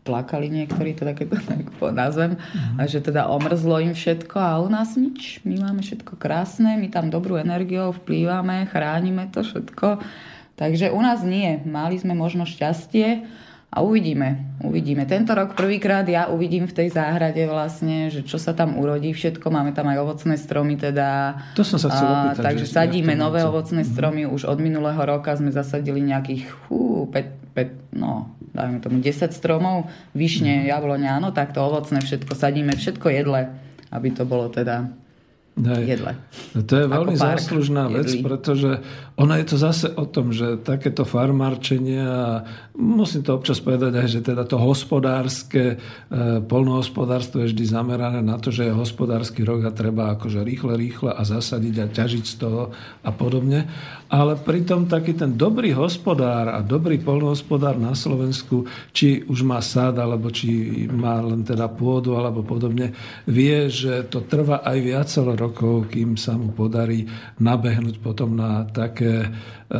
[0.02, 1.62] plakali niektorí, teda keď to tak
[1.94, 2.74] nazvem, Mhm.
[2.78, 5.42] a že teda omrzlo im všetko a u nás nič.
[5.46, 10.02] My máme všetko krásne, my tam dobrú energiou vplývame, chránime to všetko.
[10.56, 11.60] Takže u nás nie.
[11.62, 13.26] Mali sme možno šťastie
[13.68, 14.56] a uvidíme.
[14.62, 15.04] Uvidíme.
[15.04, 19.52] Tento rok prvýkrát ja uvidím v tej záhrade vlastne, že čo sa tam urodí všetko.
[19.52, 21.36] Máme tam aj ovocné stromy teda.
[21.52, 24.24] To som sa chcel A, opýtať, takže že sadíme nové ovocné stromy.
[24.24, 29.92] Už od minulého roka sme zasadili nejakých fú, 5, 5, no, dajme tomu 10 stromov.
[30.16, 30.66] Višne, Mhm.
[30.72, 32.72] jabloňa, áno, takto ovocné všetko sadíme.
[32.72, 33.52] Všetko jedle,
[33.92, 34.88] aby to bolo teda
[35.56, 35.88] Hej.
[35.88, 36.12] jedle.
[36.52, 38.28] No To je veľmi záslužná vec, jedlí.
[38.28, 38.70] pretože
[39.16, 42.44] ono je to zase o tom, že takéto farmárčenie a
[42.76, 45.76] musím to občas povedať aj, že teda to hospodárske e,
[46.44, 51.16] polnohospodárstvo je vždy zamerané na to, že je hospodársky rok a treba akože rýchle, rýchle
[51.16, 53.64] a zasadiť a ťažiť z toho a podobne.
[54.12, 59.96] Ale pritom taký ten dobrý hospodár a dobrý polnohospodár na Slovensku, či už má sád,
[60.04, 62.92] alebo či má len teda pôdu, alebo podobne,
[63.24, 67.06] vie, že to trvá aj viacero rokov, kým sa mu podarí
[67.42, 69.78] nabehnúť potom na také, e,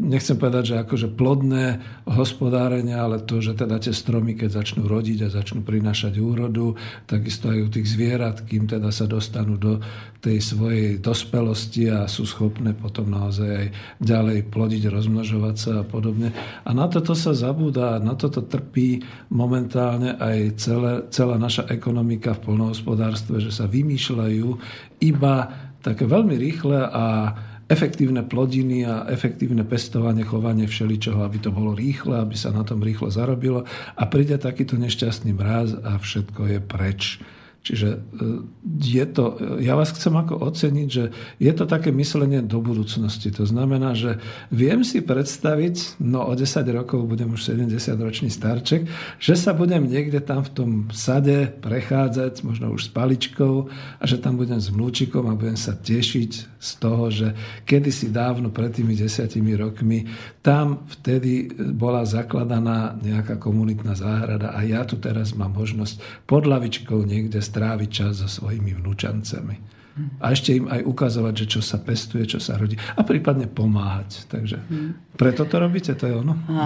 [0.00, 1.78] nechcem povedať, že akože plodné
[2.08, 6.74] hospodárenie, ale to, že teda tie stromy, keď začnú rodiť a začnú prinášať úrodu,
[7.06, 9.78] takisto aj u tých zvierat, kým teda sa dostanú do
[10.22, 13.66] tej svojej dospelosti a sú schopné potom naozaj aj
[13.98, 16.30] ďalej plodiť, rozmnožovať sa a podobne.
[16.62, 19.02] A na toto sa zabúda, na toto trpí
[19.34, 24.48] momentálne aj celé, celá naša ekonomika v polnohospodárstve, že sa vymýšľajú
[25.02, 25.50] iba
[25.82, 27.04] také veľmi rýchle a
[27.72, 32.84] efektívne plodiny a efektívne pestovanie, chovanie všeličoho, aby to bolo rýchle, aby sa na tom
[32.84, 33.64] rýchlo zarobilo
[33.96, 37.02] a príde takýto nešťastný mráz a všetko je preč.
[37.62, 37.98] Čiže e,
[38.82, 41.04] je to, ja vás chcem ako oceniť, že
[41.38, 43.30] je to také myslenie do budúcnosti.
[43.38, 44.18] To znamená, že
[44.50, 48.90] viem si predstaviť, no o 10 rokov budem už 70-ročný starček,
[49.22, 53.70] že sa budem niekde tam v tom sade prechádzať, možno už s paličkou
[54.02, 57.30] a že tam budem s vnúčikom a budem sa tešiť z toho, že
[57.62, 60.10] kedysi dávno pred tými desiatimi rokmi
[60.42, 67.06] tam vtedy bola zakladaná nejaká komunitná záhrada a ja tu teraz mám možnosť pod lavičkou
[67.06, 69.70] niekde stráviť čas so svojimi vnúčancami.
[70.24, 72.80] A ešte im aj ukazovať, že čo sa pestuje, čo sa rodí.
[72.96, 74.24] A prípadne pomáhať.
[74.24, 74.56] Takže
[75.20, 76.32] preto to robíte, to je ono.
[76.48, 76.64] Á,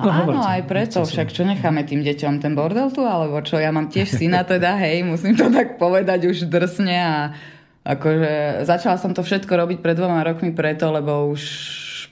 [0.00, 1.04] no, áno, aj preto.
[1.04, 3.60] Však čo necháme tým deťom ten bordel tu, alebo čo?
[3.60, 7.36] Ja mám tiež syna teda, hej, musím to tak povedať už drsne a
[7.84, 11.44] akože začala som to všetko robiť pred dvoma rokmi preto, lebo už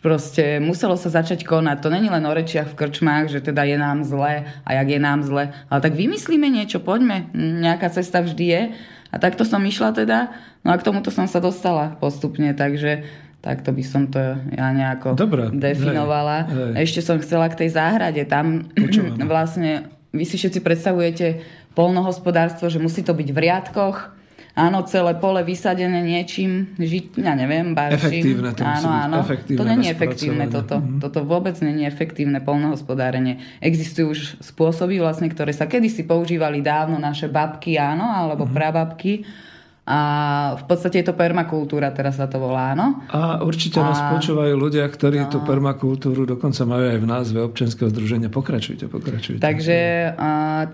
[0.06, 1.82] proste muselo sa začať konať.
[1.82, 5.00] To není len o rečiach v krčmách, že teda je nám zle a jak je
[5.02, 5.50] nám zle.
[5.66, 7.26] Ale tak vymyslíme niečo, poďme.
[7.34, 8.62] Nejaká cesta vždy je.
[9.10, 10.30] A takto som išla teda.
[10.62, 13.02] No a k tomuto som sa dostala postupne, takže
[13.42, 16.46] takto by som to ja nejako Dobre, definovala.
[16.46, 16.72] Hej, hej.
[16.86, 18.22] Ešte som chcela k tej záhrade.
[18.30, 18.70] Tam
[19.26, 21.26] vlastne vy si všetci predstavujete
[21.74, 24.15] polnohospodárstvo, že musí to byť v riadkoch,
[24.56, 28.24] Áno, celé pole vysadené niečím, žiť, ja neviem, barčím.
[28.24, 29.16] Efektívne to áno, áno.
[29.20, 30.80] Efektívne to není efektívne toto.
[30.80, 30.96] Mhm.
[31.04, 33.36] Toto vôbec není efektívne polnohospodárenie.
[33.60, 38.52] Existujú už spôsoby, vlastne, ktoré sa kedysi používali dávno naše babky, áno, alebo Mhm.
[38.56, 39.12] prababky.
[39.86, 39.98] A
[40.58, 43.06] v podstate je to permakultúra, teraz sa to volá, áno.
[43.06, 47.94] A určite nás A- počúvajú ľudia, ktorí tú permakultúru dokonca majú aj v názve občianskeho
[47.94, 48.26] združenia.
[48.26, 49.38] Pokračujte, pokračujte.
[49.38, 49.78] Takže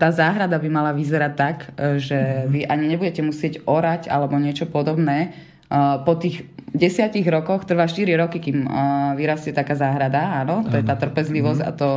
[0.01, 4.65] tá záhrada by mala vyzerať tak, e, že vy ani nebudete musieť orať alebo niečo
[4.65, 5.37] podobné.
[5.73, 10.77] Uh, po tých desiatich rokoch, trvá 4 roky, kým uh, vyrastie taká záhrada, áno, to
[10.77, 11.89] je tá trpezlivosť a to,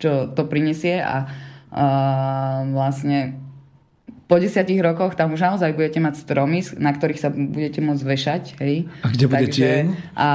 [0.00, 1.28] čo to prinesie a
[2.72, 3.47] vlastne
[4.28, 8.42] po desiatich rokoch tam už naozaj budete mať stromy, na ktorých sa budete môcť vešať.
[8.60, 8.84] Hej.
[9.00, 9.84] A kde bude tieň?
[10.12, 10.26] A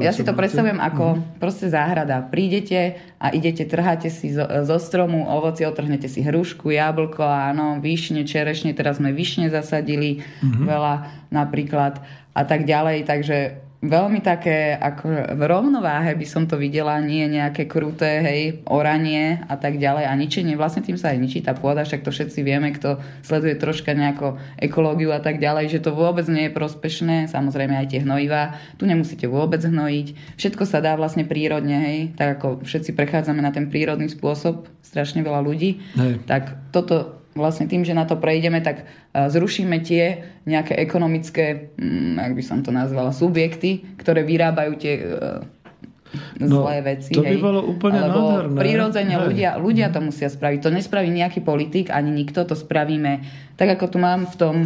[0.00, 2.24] ja si to predstavujem ako proste záhrada.
[2.32, 8.24] Prídete a idete, trháte si zo, zo stromu ovoci, otrhnete si hrušku, jablko, áno, višne,
[8.24, 12.00] čerešne, teraz sme višne zasadili veľa napríklad
[12.32, 13.36] a tak ďalej, takže
[13.82, 19.58] veľmi také ako v rovnováhe by som to videla, nie nejaké kruté, hej, oranie a
[19.58, 22.70] tak ďalej a ničenie, vlastne tým sa aj ničí tá pôda, však to všetci vieme,
[22.70, 27.74] kto sleduje troška nejako ekológiu a tak ďalej, že to vôbec nie je prospešné, samozrejme
[27.74, 32.62] aj tie hnojivá, tu nemusíte vôbec hnojiť, všetko sa dá vlastne prírodne, hej, tak ako
[32.62, 36.22] všetci prechádzame na ten prírodný spôsob, strašne veľa ľudí, Hej.
[36.28, 40.04] tak toto vlastne tým, že na to prejdeme, tak a, zrušíme tie
[40.42, 45.04] nejaké ekonomické, mm, jak by som to nazvala, subjekty, ktoré vyrábajú tie e,
[46.38, 47.08] No, zlé veci.
[47.10, 47.40] to by hej.
[47.40, 48.58] bolo úplne Lebo nádherné.
[48.58, 49.22] prirodzene Hej.
[49.24, 50.60] ľudia, ľudia to musia spraviť.
[50.60, 53.24] To nespraví nejaký politik, ani nikto, to spravíme.
[53.56, 54.56] Tak ako tu mám v tom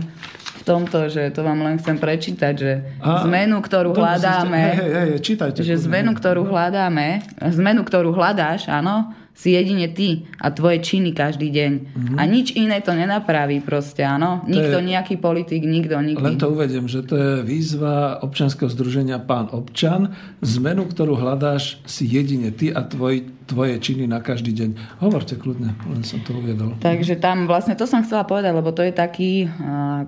[0.57, 4.75] v tomto, že to vám len chcem prečítať, že A- zmenu, ktorú to hľadáme, musíte-
[4.75, 5.61] Hej, hej, čítajte.
[5.63, 11.53] že zmenu, ktorú hľadáme, zmenu, ktorú hľadáš, áno, si jedine ty a tvoje činy každý
[11.53, 11.73] deň.
[12.17, 14.41] A nič iné to nenapraví proste, áno.
[14.49, 16.25] Nikto, je- nejaký politik, nikto, nikdy.
[16.25, 20.17] Len to uvedem, že to je výzva občanského združenia Pán občan.
[20.41, 25.05] Zmenu, ktorú hľadáš, si jedine ty a tvoj, tvoje činy na každý deň.
[25.05, 26.73] Hovorte kľudne, len som to uviedol.
[26.81, 29.45] Takže tam vlastne to som chcela povedať, lebo to je taký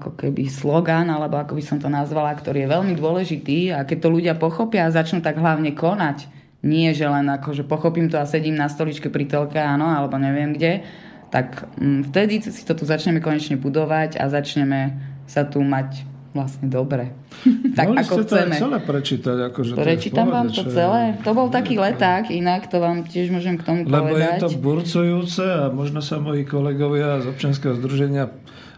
[0.01, 3.99] ako keby slogan, alebo ako by som to nazvala, ktorý je veľmi dôležitý a keď
[4.01, 8.19] to ľudia pochopia a začnú tak hlavne konať, nie že len ako, že pochopím to
[8.19, 10.83] a sedím na stoličke pri telke, áno, alebo neviem kde,
[11.29, 16.67] tak mm, vtedy si to tu začneme konečne budovať a začneme sa tu mať vlastne
[16.67, 17.13] dobre.
[17.79, 18.55] tak Mohli ako ste to chceme.
[18.55, 19.37] aj celé prečítať.
[19.49, 21.03] Akože to je Prečítam pohode, vám to čo je- celé.
[21.21, 24.39] To bol taký leták, inak to vám tiež môžem k tomu Lebo je povedať.
[24.39, 28.29] to burcujúce a možno sa moji kolegovia z občianskeho združenia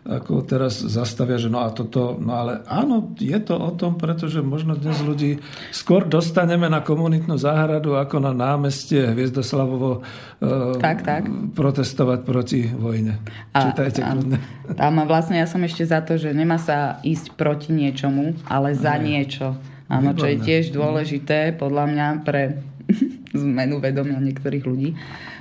[0.00, 4.40] ako teraz zastavia, že no a toto, no ale áno, je to o tom, pretože
[4.40, 11.22] možno dnes ľudí skôr dostaneme na komunitnú záhradu ako na námestie Hviezdoslavovo e, Tak, tak.
[11.52, 13.20] protestovať proti vojne.
[13.52, 14.24] Čítajte áno.
[14.24, 14.38] kľudne.
[14.72, 18.96] Tam vlastne ja som ešte za to, že nemá sa ísť proti niečomu, ale za
[18.96, 19.52] niečo.
[19.90, 22.62] Áno, čo je tiež dôležité podľa mňa pre
[23.42, 24.96] zmenu vedomia niektorých ľudí.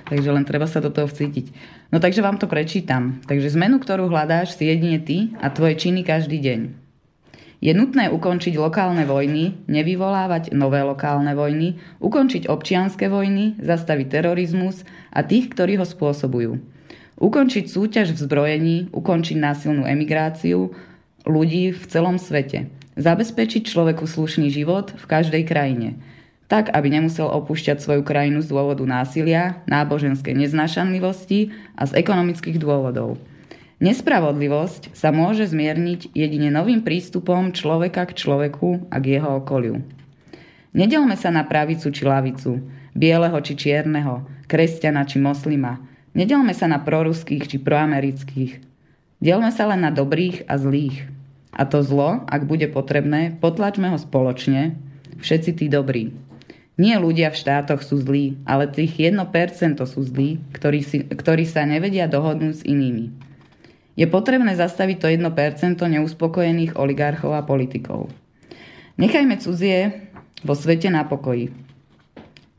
[0.10, 1.79] Takže len treba sa do toho vcítiť.
[1.90, 3.18] No takže vám to prečítam.
[3.26, 6.90] Takže zmenu, ktorú hľadáš, si jedine ty a tvoje činy každý deň.
[7.60, 15.28] Je nutné ukončiť lokálne vojny, nevyvolávať nové lokálne vojny, ukončiť občianske vojny, zastaviť terorizmus a
[15.28, 16.56] tých, ktorí ho spôsobujú.
[17.20, 20.72] Ukončiť súťaž v zbrojení, ukončiť násilnú emigráciu
[21.28, 22.72] ľudí v celom svete.
[22.96, 26.00] Zabezpečiť človeku slušný život v každej krajine.
[26.50, 33.22] Tak, aby nemusel opúšťať svoju krajinu z dôvodu násilia, náboženskej neznášanlivosti a z ekonomických dôvodov.
[33.80, 39.86] Nespravodlivosť sa môže zmierniť jedine novým prístupom človeka k človeku a k jeho okoliu.
[40.74, 42.66] Nedelme sa na pravicu či lavicu,
[42.98, 45.78] bieleho či čierneho, kresťana či moslima.
[46.18, 48.58] Nedelme sa na proruských či proamerických.
[49.22, 51.06] Delme sa len na dobrých a zlých.
[51.54, 54.74] A to zlo, ak bude potrebné, potlačme ho spoločne,
[55.22, 56.29] všetci tí dobrí.
[56.80, 59.20] Nie ľudia v štátoch sú zlí, ale tých 1%
[59.84, 63.12] sú zlí, ktorí, si, ktorí sa nevedia dohodnúť s inými.
[64.00, 68.08] Je potrebné zastaviť to 1% neuspokojených oligarchov a politikov.
[68.96, 70.08] Nechajme cudzie
[70.40, 71.52] vo svete na pokoji.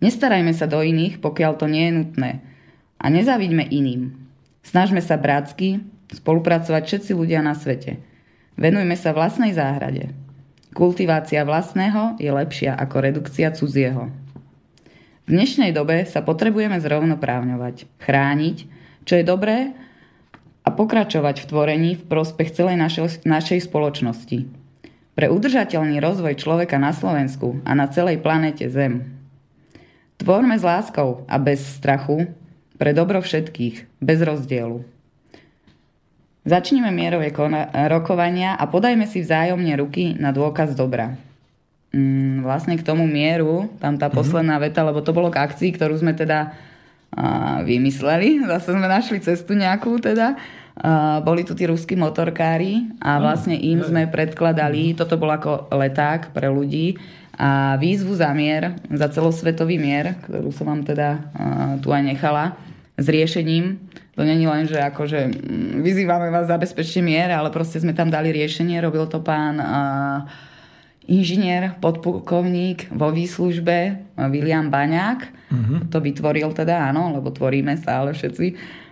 [0.04, 2.30] Nestarajme sa do iných, pokiaľ to nie je nutné.
[3.00, 4.20] A nezávidme iným.
[4.60, 5.80] Snažme sa brátsky
[6.12, 7.96] spolupracovať všetci ľudia na svete.
[8.60, 10.12] Venujme sa vlastnej záhrade.
[10.70, 14.06] Kultivácia vlastného je lepšia ako redukcia cudzieho.
[15.26, 18.56] V dnešnej dobe sa potrebujeme zrovnoprávňovať, chrániť,
[19.02, 19.74] čo je dobré
[20.62, 24.46] a pokračovať v tvorení v prospech celej našej, našej spoločnosti.
[25.18, 29.10] Pre udržateľný rozvoj človeka na Slovensku a na celej planete Zem.
[30.22, 32.30] Tvorme s láskou a bez strachu
[32.78, 34.99] pre dobro všetkých, bez rozdielu.
[36.40, 37.28] Začnime mierové
[37.88, 41.12] rokovania a podajme si vzájomne ruky na dôkaz dobra.
[41.92, 44.16] Mm, vlastne k tomu mieru, tam tá mm-hmm.
[44.16, 46.54] posledná veta, lebo to bolo k akcii, ktorú sme teda
[47.10, 48.46] a vymysleli.
[48.46, 50.38] Zase sme našli cestu nejakú teda.
[50.80, 56.32] A boli tu tí ruskí motorkári a vlastne im sme predkladali, toto bol ako leták
[56.32, 56.96] pre ľudí,
[57.40, 61.24] a výzvu za mier, za celosvetový mier, ktorú som vám teda
[61.80, 62.52] tu aj nechala,
[63.00, 63.80] s riešením.
[64.14, 68.28] To není len, že akože mm, vyzývame vás zabezpečte mier, ale proste sme tam dali
[68.28, 70.28] riešenie, robil to pán uh,
[71.08, 75.20] inžinier, podpukovník vo výslužbe William Baňák.
[75.50, 75.80] Uh-huh.
[75.88, 78.46] To vytvoril teda, áno, lebo tvoríme stále všetci.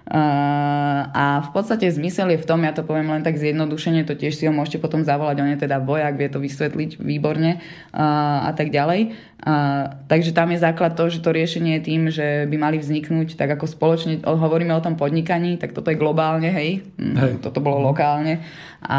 [0.08, 4.16] Uh, a v podstate zmysel je v tom, ja to poviem len tak zjednodušene, to
[4.16, 8.48] tiež si ho môžete potom zavolať, on je teda vojak, vie to vysvetliť výborne uh,
[8.48, 9.12] a tak ďalej.
[9.38, 13.38] Uh, takže tam je základ to, že to riešenie je tým, že by mali vzniknúť
[13.38, 17.32] tak ako spoločne, hovoríme o tom podnikaní, tak toto je globálne, hej, mm, hej.
[17.38, 18.42] toto bolo lokálne
[18.82, 18.98] a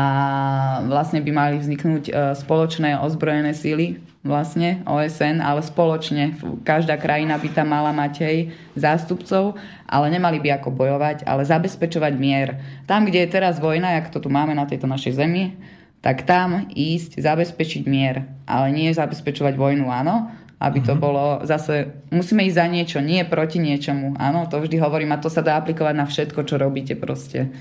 [0.88, 6.36] vlastne by mali vzniknúť spoločné ozbrojené síly vlastne OSN, ale spoločne.
[6.68, 8.38] Každá krajina by tam mala mať hej,
[8.76, 9.56] zástupcov,
[9.88, 12.60] ale nemali by ako bojovať, ale zabezpečovať mier.
[12.84, 15.56] Tam, kde je teraz vojna, jak to tu máme na tejto našej zemi,
[16.00, 18.28] tak tam ísť, zabezpečiť mier.
[18.48, 21.00] Ale nie zabezpečovať vojnu, áno, aby to mhm.
[21.00, 24.20] bolo zase, musíme ísť za niečo, nie proti niečomu.
[24.20, 27.52] Áno, to vždy hovorím a to sa dá aplikovať na všetko, čo robíte proste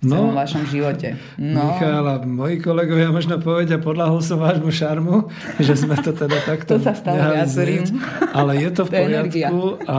[0.00, 1.20] no, v vašom živote.
[1.36, 1.76] No.
[1.76, 5.16] Michála, moji kolegovia možno povedia, podľahol som vášmu šarmu,
[5.60, 7.36] že sme to teda takto To sa stalo.
[8.32, 9.98] Ale je to v poriadku a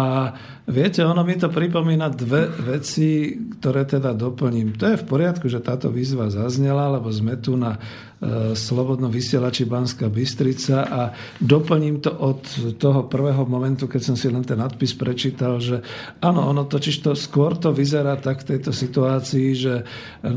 [0.68, 4.78] viete, ono mi to pripomína dve veci, ktoré teda doplním.
[4.78, 7.82] To je v poriadku, že táto výzva zaznela, lebo sme tu na
[8.22, 11.02] E, Slobodno vysielači Banská Bystrica a
[11.42, 12.46] doplním to od
[12.78, 15.82] toho prvého momentu, keď som si len ten nadpis prečítal, že
[16.22, 19.74] áno, ono totiž to skôr to vyzerá tak v tejto situácii, že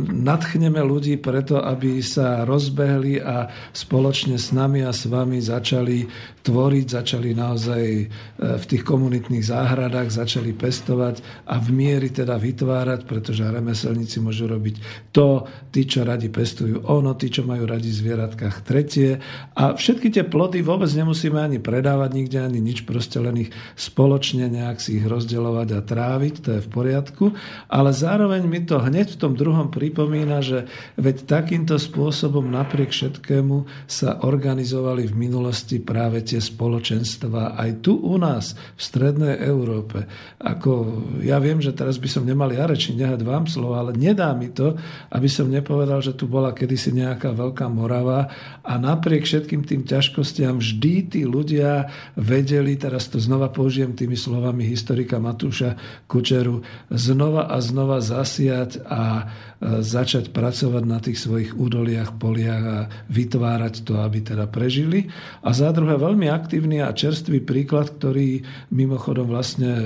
[0.09, 6.09] nadchneme ľudí preto, aby sa rozbehli a spoločne s nami a s vami začali
[6.41, 8.05] tvoriť, začali naozaj e,
[8.41, 15.11] v tých komunitných záhradách, začali pestovať a v miery teda vytvárať, pretože remeselníci môžu robiť
[15.11, 19.19] to, tí, čo radi pestujú ono, tí, čo majú radi zvieratkách tretie.
[19.59, 24.47] A všetky tie plody vôbec nemusíme ani predávať nikde, ani nič, proste len ich spoločne
[24.47, 27.25] nejak si ich rozdeľovať a tráviť, to je v poriadku.
[27.67, 33.89] Ale zároveň mi to hneď v tom druhom pripomína, že veď takýmto spôsobom napriek všetkému
[33.91, 40.04] sa organizovali v minulosti práve tie spoločenstva aj tu u nás, v strednej Európe.
[40.41, 44.33] Ako, ja viem, že teraz by som nemal ja reči nehať vám slovo, ale nedá
[44.33, 44.77] mi to,
[45.11, 48.29] aby som nepovedal, že tu bola kedysi nejaká veľká Morava
[48.63, 54.65] a napriek všetkým tým ťažkostiam vždy tí ľudia vedeli, teraz to znova použijem tými slovami
[54.69, 55.77] historika Matúša
[56.09, 59.29] Kučeru, znova a znova zasiať a
[59.65, 65.09] začať pracovať na tých svojich údoliach, poliach a vytvárať to, aby teda prežili.
[65.41, 69.85] A za druhé veľmi aktívny a čerstvý príklad, ktorý mimochodom vlastne e,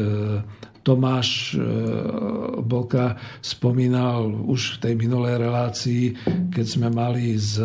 [0.82, 1.62] Tomáš e,
[2.58, 6.04] Boka spomínal už v tej minulej relácii,
[6.50, 7.62] keď sme mali s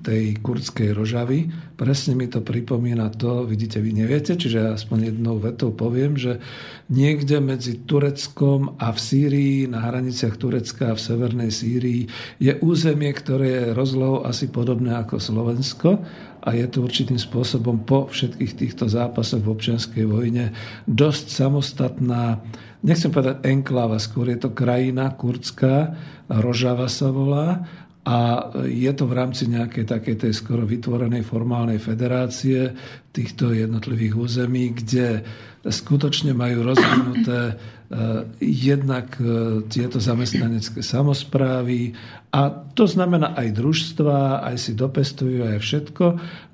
[0.00, 1.52] tej kurdskej rožavy.
[1.78, 6.42] Presne mi to pripomína to, vidíte, vy neviete, čiže aspoň jednou vetou poviem, že
[6.90, 12.10] niekde medzi Tureckom a v Sýrii, na hraniciach Turecka a v severnej Sýrii
[12.42, 16.02] je územie, ktoré je rozlohou asi podobné ako Slovensko
[16.40, 20.56] a je to určitým spôsobom po všetkých týchto zápasoch v občianskej vojne
[20.88, 22.40] dosť samostatná
[22.80, 25.96] nechcem povedať enkláva, skôr je to krajina kurdská,
[26.30, 27.66] Rožava sa volá,
[28.00, 32.72] a je to v rámci nejakej takej tej skoro vytvorenej formálnej federácie
[33.12, 35.20] týchto jednotlivých území, kde
[35.68, 37.60] skutočne majú rozvinuté
[38.38, 41.98] jednak eh, tieto zamestnanecké samozprávy
[42.30, 46.04] a to znamená aj družstva, aj si dopestujú, aj všetko.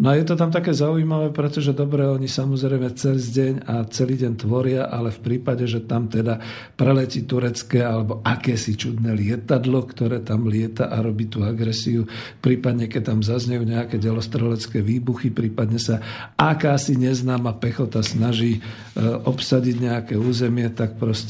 [0.01, 4.17] No a je to tam také zaujímavé, pretože dobre, oni samozrejme celý deň a celý
[4.25, 6.41] deň tvoria, ale v prípade, že tam teda
[6.81, 12.09] preletí turecké alebo akési čudné lietadlo, ktoré tam lieta a robí tú agresiu,
[12.41, 16.01] prípadne keď tam zaznejú nejaké delostrelecké výbuchy, prípadne sa
[16.41, 18.61] akási neznáma pechota snaží e,
[19.05, 21.26] obsadiť nejaké územie, tak proste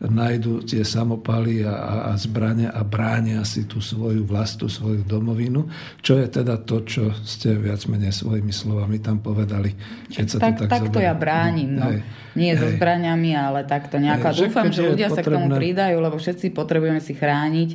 [0.00, 5.68] nájdu tie samopaly a, a, a zbrania a bránia si tú svoju vlastu, svoju domovinu,
[6.00, 9.76] čo je teda to, čo ste viac menej svojimi slovami tam povedali.
[10.08, 11.76] Keď sa tak, to tak, tak to ja bránim.
[11.76, 11.90] No.
[11.90, 12.00] Hej,
[12.38, 12.60] Nie hej.
[12.62, 14.32] so zbraniami, ale takto nejako.
[14.32, 15.20] Hej, dúfam, že ľudia potrebné...
[15.20, 17.70] sa k tomu pridajú, lebo všetci potrebujeme si chrániť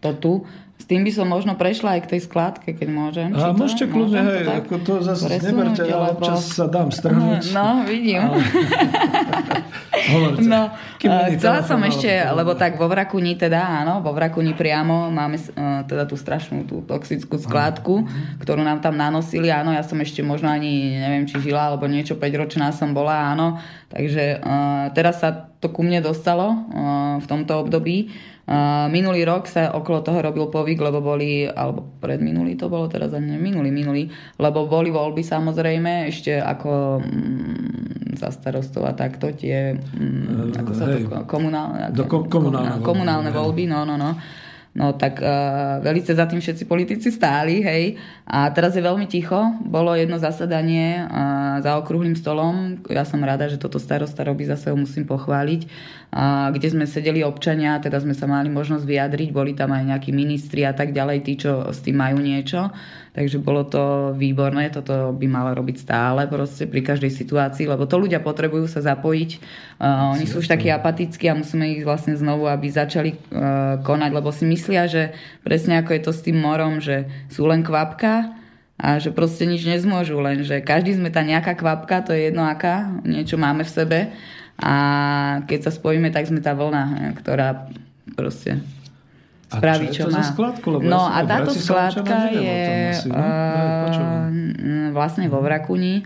[0.00, 0.32] to tu.
[0.76, 3.28] S tým by som možno prešla aj k tej skladke, keď môžem.
[3.32, 3.64] A to?
[3.64, 7.48] môžete kľudne, hej, to ako to zase neberte, ale občas sa dám strhnúť.
[7.56, 8.20] No, vidím.
[8.20, 8.44] Ale...
[10.42, 15.36] no, uh, chcela som ešte, lebo tak vo Vrakuni teda, áno, vo Vrakuni priamo máme
[15.38, 18.06] uh, teda tú strašnú tú toxickú skladku,
[18.40, 22.14] ktorú nám tam nanosili, áno, ja som ešte možno ani neviem, či žila, alebo niečo
[22.18, 23.58] 5 ročná som bola, áno,
[23.90, 28.12] takže uh, teraz sa to ku mne dostalo uh, v tomto období
[28.94, 33.34] minulý rok sa okolo toho robil povyk, lebo boli, alebo predminulý to bolo teraz, ani
[33.34, 34.06] minulý, minulý,
[34.38, 40.84] lebo boli voľby samozrejme, ešte ako mm, za starostov a takto tie, mm, ako sa
[40.86, 44.14] to, komunálne, Do kom, komunálne, komunálne voľby, no, no, no.
[44.76, 47.96] No tak uh, velice za tým všetci politici stáli, hej.
[48.28, 49.56] A teraz je veľmi ticho.
[49.64, 52.84] Bolo jedno zasadanie uh, za okrúhlým stolom.
[52.92, 55.60] Ja som rada, že toto starosta robí, zase ho musím pochváliť.
[56.12, 59.28] Uh, kde sme sedeli občania, teda sme sa mali možnosť vyjadriť.
[59.32, 62.68] Boli tam aj nejakí ministri a tak ďalej, tí, čo s tým majú niečo.
[63.16, 67.96] Takže bolo to výborné, toto by malo robiť stále proste pri každej situácii, lebo to
[67.96, 69.30] ľudia potrebujú sa zapojiť.
[69.80, 74.10] Uh, oni sú už takí apatickí a musíme ich vlastne znovu, aby začali uh, konať,
[74.12, 78.36] lebo si myslia, že presne ako je to s tým morom, že sú len kvapka
[78.76, 82.44] a že proste nič nezmôžu, len že každý sme tá nejaká kvapka, to je jedno
[82.44, 83.98] aká, niečo máme v sebe
[84.60, 84.74] a
[85.48, 87.64] keď sa spojíme, tak sme tá vlna, ktorá
[88.12, 88.60] proste
[89.46, 90.22] spraví, čo, čo má.
[90.26, 92.58] Skladku, lebo no a táto skladka je
[92.90, 93.14] asi, no?
[93.14, 96.02] uh, vlastne vo Vrakuni.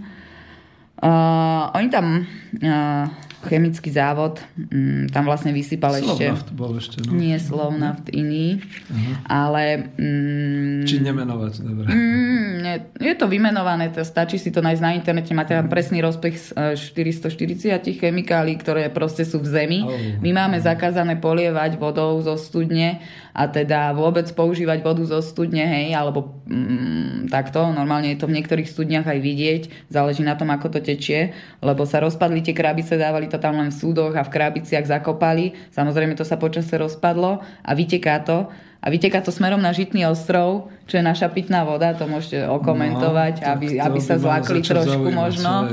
[1.01, 2.28] Uh, oni tam
[2.61, 3.09] uh,
[3.41, 4.36] chemický závod,
[4.68, 6.28] um, tam vlastne vysypal ešte...
[6.28, 7.16] Slovnaft bol ešte, no.
[7.16, 8.20] Nie Slovnaft, uh-huh.
[8.20, 9.14] iný, uh-huh.
[9.24, 9.97] ale...
[9.97, 11.88] Um, Či nemenovať, dobre.
[11.88, 12.61] Um,
[13.01, 16.76] je to vymenované, to stačí si to nájsť na internete, máte tam presný rozpech z
[16.76, 19.80] 440 chemikálií, ktoré proste sú v zemi.
[19.88, 19.97] Oh.
[20.20, 23.01] My máme zakázané polievať vodou zo studne
[23.31, 28.37] a teda vôbec používať vodu zo studne, hej, alebo mm, takto, normálne je to v
[28.41, 32.99] niektorých studniach aj vidieť, záleží na tom, ako to tečie, lebo sa rozpadli tie krabice,
[32.99, 37.43] dávali to tam len v súdoch a v krabiciach zakopali, samozrejme to sa počase rozpadlo
[37.43, 38.51] a vyteká to,
[38.81, 43.45] a vyteká to smerom na Žitný ostrov, čo je naša pitná voda, to môžete okomentovať,
[43.45, 45.68] no, aby, aby sa zlakli trošku možno.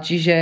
[0.00, 0.36] Čiže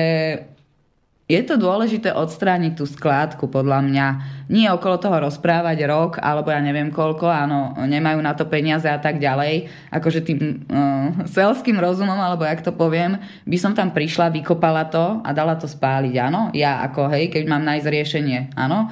[1.29, 4.07] je to dôležité odstrániť tú skládku, podľa mňa.
[4.49, 8.97] Nie okolo toho rozprávať rok, alebo ja neviem koľko, áno, nemajú na to peniaze a
[8.97, 9.68] tak ďalej.
[9.93, 15.20] Akože tým uh, selským rozumom, alebo jak to poviem, by som tam prišla, vykopala to
[15.20, 16.49] a dala to spáliť, áno.
[16.57, 18.89] Ja ako, hej, keď mám nájsť riešenie, áno.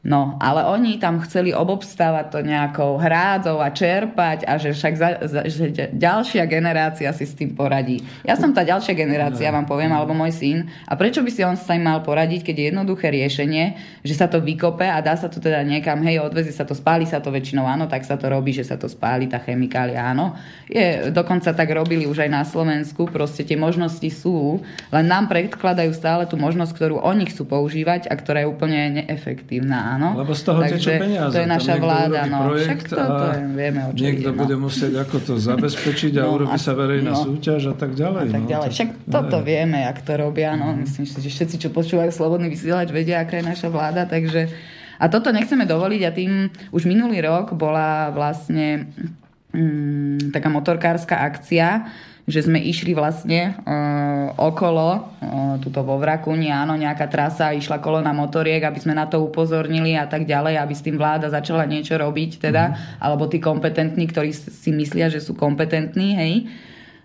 [0.00, 5.08] No, ale oni tam chceli obobstávať to nejakou hrádzou a čerpať a že však za,
[5.28, 8.00] za, že ďalšia generácia si s tým poradí.
[8.24, 10.72] Ja som tá ďalšia generácia, vám poviem, alebo môj syn.
[10.88, 13.64] A prečo by si on s tým mal poradiť, keď je jednoduché riešenie,
[14.00, 17.04] že sa to vykope a dá sa to teda niekam, hej, odvezi sa to, spáli
[17.04, 20.32] sa to väčšinou, áno, tak sa to robí, že sa to spáli, tá chemikália, áno.
[20.64, 25.92] Je, dokonca tak robili už aj na Slovensku, proste tie možnosti sú, len nám predkladajú
[25.92, 30.14] stále tú možnosť, ktorú oni chcú používať a ktorá je úplne neefektívna áno.
[30.14, 31.34] Lebo z toho tečú peniaze.
[31.34, 32.54] To je naša vláda, no.
[32.54, 34.40] Však to, to je, vieme, o čo Niekto ide, no.
[34.46, 38.26] bude musieť ako to zabezpečiť a no, urobí sa verejná no, súťaž a tak ďalej.
[38.26, 38.68] A tak no, ďalej.
[38.70, 40.66] Však no, toto vieme, jak to robia, no.
[40.78, 44.50] Myslím, že všetci, čo počúvajú Slobodný vysielač, vedia, aká je naša vláda, takže...
[45.00, 48.92] A toto nechceme dovoliť a tým už minulý rok bola vlastne
[49.56, 51.88] mm, taká motorkárska akcia,
[52.30, 54.88] že sme išli vlastne uh, okolo,
[55.20, 59.98] uh, tuto vo Vrakuni, áno, nejaká trasa, išla kolona motoriek, aby sme na to upozornili
[59.98, 62.74] a tak ďalej, aby s tým vláda začala niečo robiť, teda, mm.
[63.02, 66.34] alebo tí kompetentní, ktorí si myslia, že sú kompetentní, hej.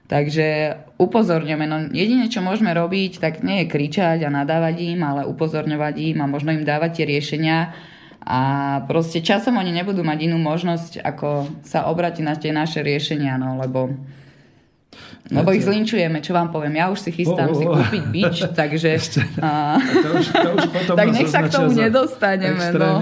[0.05, 5.25] Takže upozorňujeme, no jedine, čo môžeme robiť, tak nie je kričať a nadávať im, ale
[5.25, 7.73] upozorňovať im a možno im dávať tie riešenia,
[8.25, 13.37] a proste časom oni nebudú mať inú možnosť, ako sa obratiť na tie naše riešenia,
[13.37, 13.93] no lebo
[15.33, 16.77] lebo ich zlinčujeme, čo vám poviem.
[16.77, 19.01] Ja už si chystám oh, oh, si kúpiť bič, takže...
[19.41, 19.81] A...
[19.81, 22.65] To už, to už potom tak nech sa k tomu nedostaneme.
[22.77, 23.01] No.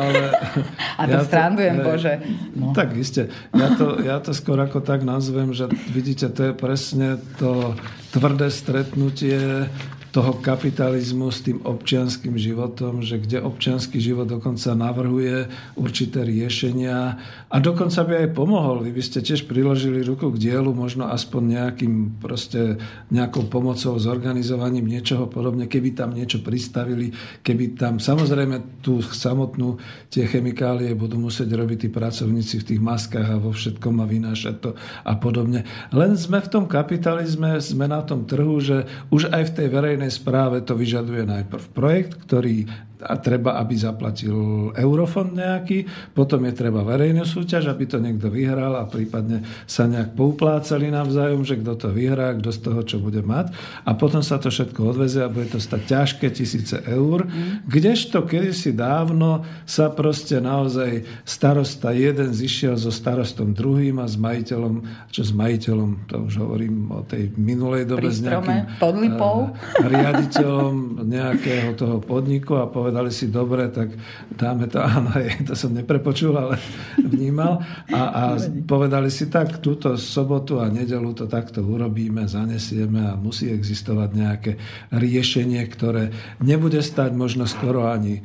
[0.00, 0.32] ale...
[1.00, 2.14] A to ja strandujem, to, bože.
[2.56, 2.72] No.
[2.72, 3.28] Tak iste.
[3.52, 7.76] Ja to, ja to skôr ako tak nazvem, že vidíte, to je presne to
[8.16, 9.68] tvrdé stretnutie
[10.08, 17.56] toho kapitalizmu s tým občianským životom, že kde občianský život dokonca navrhuje určité riešenia a
[17.60, 18.84] dokonca by aj pomohol.
[18.88, 22.80] Vy by ste tiež priložili ruku k dielu, možno aspoň nejakým proste
[23.12, 27.12] nejakou pomocou, zorganizovaním niečoho podobne, keby tam niečo pristavili,
[27.44, 29.76] keby tam, samozrejme tú samotnú
[30.08, 34.54] tie chemikálie budú musieť robiť tí pracovníci v tých maskách a vo všetkom a vynášať
[34.64, 34.70] to
[35.04, 35.68] a podobne.
[35.92, 39.97] Len sme v tom kapitalizme, sme na tom trhu, že už aj v tej verejnej
[39.98, 42.70] verejnej správe to vyžaduje najprv projekt, ktorý
[43.02, 48.74] a treba, aby zaplatil eurofond nejaký, potom je treba verejnú súťaž, aby to niekto vyhral
[48.74, 53.22] a prípadne sa nejak pouplácali navzájom, že kto to vyhrá, kto z toho, čo bude
[53.22, 53.54] mať.
[53.86, 57.26] A potom sa to všetko odvezie a bude to stať ťažké tisíce eur.
[57.26, 57.66] Mm.
[57.70, 65.08] Kdežto kedysi dávno sa proste naozaj starosta jeden zišiel so starostom druhým a s majiteľom,
[65.14, 69.54] čo s majiteľom, to už hovorím o tej minulej dobe, s nejakým podlipou.
[69.78, 73.92] riaditeľom nejakého toho podniku a povedal, povedali si, dobre, tak
[74.32, 75.12] dáme to, áno,
[75.44, 76.56] to som neprepočul, ale
[77.12, 77.60] vnímal.
[77.92, 78.22] A, a
[78.64, 84.52] povedali si, tak túto sobotu a nedelu to takto urobíme, zanesieme a musí existovať nejaké
[84.88, 86.08] riešenie, ktoré
[86.40, 88.22] nebude stať možno skoro ani e,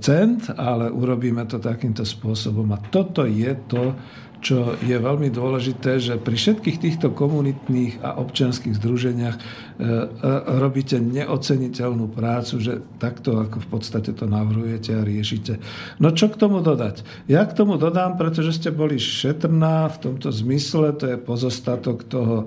[0.00, 2.64] cent, ale urobíme to takýmto spôsobom.
[2.72, 3.92] A toto je to,
[4.44, 9.86] čo je veľmi dôležité, že pri všetkých týchto komunitných a občianských združeniach e, e,
[10.60, 15.56] robíte neoceniteľnú prácu, že takto ako v podstate to navrhujete a riešite.
[15.96, 17.24] No čo k tomu dodať?
[17.24, 22.44] Ja k tomu dodám, pretože ste boli šetrná v tomto zmysle, to je pozostatok toho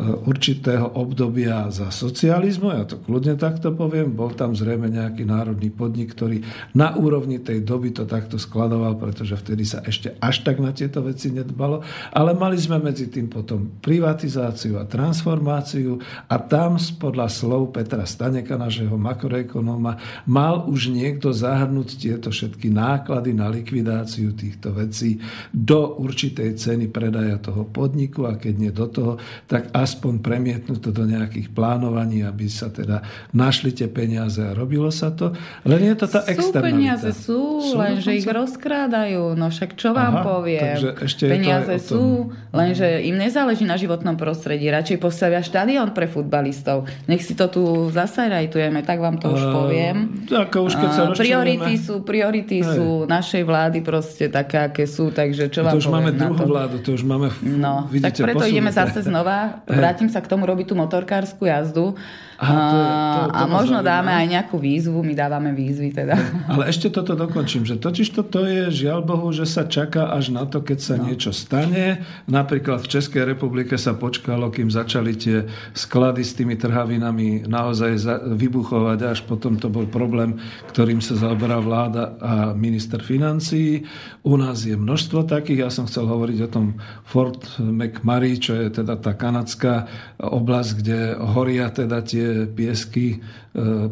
[0.00, 6.16] určitého obdobia za socializmu, ja to kľudne takto poviem, bol tam zrejme nejaký národný podnik,
[6.16, 6.40] ktorý
[6.72, 11.04] na úrovni tej doby to takto skladoval, pretože vtedy sa ešte až tak na tieto
[11.04, 11.84] veci nedbalo,
[12.16, 16.00] ale mali sme medzi tým potom privatizáciu a transformáciu
[16.32, 23.36] a tam podľa slov Petra Staneka, našeho makroekonóma, mal už niekto zahrnúť tieto všetky náklady
[23.36, 25.20] na likvidáciu týchto vecí
[25.52, 29.12] do určitej ceny predaja toho podniku a keď nie do toho,
[29.50, 33.02] tak až aspoň premietnúť to do nejakých plánovaní, aby sa teda
[33.34, 35.34] našli tie peniaze a robilo sa to.
[35.66, 36.70] Len je to tá sú externalita.
[36.70, 39.34] peniaze, sú, sú lenže ich rozkrádajú.
[39.34, 40.74] No však čo vám Aha, poviem?
[41.02, 44.70] Ešte peniaze je sú, lenže im nezáleží na životnom prostredí.
[44.70, 46.86] Radšej postavia štadión pre futbalistov.
[47.10, 50.22] Nech si to tu zasajrajtujeme, tak vám to už poviem.
[50.30, 52.78] Uh, ako už keď sa priority sú, priority Hej.
[52.78, 56.76] sú našej vlády proste také, aké sú, takže čo vám to už máme druhú vládu,
[56.78, 57.32] to už máme...
[57.42, 61.96] No, vidíte, tak preto ideme zase znova vrátim sa k tomu robiť tú motorkárskú jazdu
[62.40, 63.90] Aha, to je, to, to a možno zaujíma.
[63.92, 66.16] dáme aj nejakú výzvu, my dávame výzvy teda.
[66.56, 70.48] Ale ešte toto dokončím, že totiž toto je žiaľ Bohu, že sa čaká až na
[70.48, 71.04] to, keď sa no.
[71.04, 72.00] niečo stane.
[72.24, 75.44] Napríklad v Českej republike sa počkalo, kým začali tie
[75.76, 80.40] sklady s tými trhavinami naozaj vybuchovať, až potom to bol problém,
[80.72, 83.84] ktorým sa zaoberá vláda a minister financií.
[84.24, 86.66] U nás je množstvo takých, ja som chcel hovoriť o tom
[87.04, 89.84] Fort McMurray, čo je teda tá kanadská
[90.16, 93.18] oblasť, kde horia teda tie piesky e,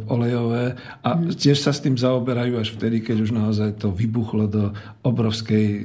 [0.08, 1.36] olejové a mm.
[1.36, 4.64] tiež sa s tým zaoberajú až vtedy, keď už naozaj to vybuchlo do
[5.04, 5.80] obrovskej e,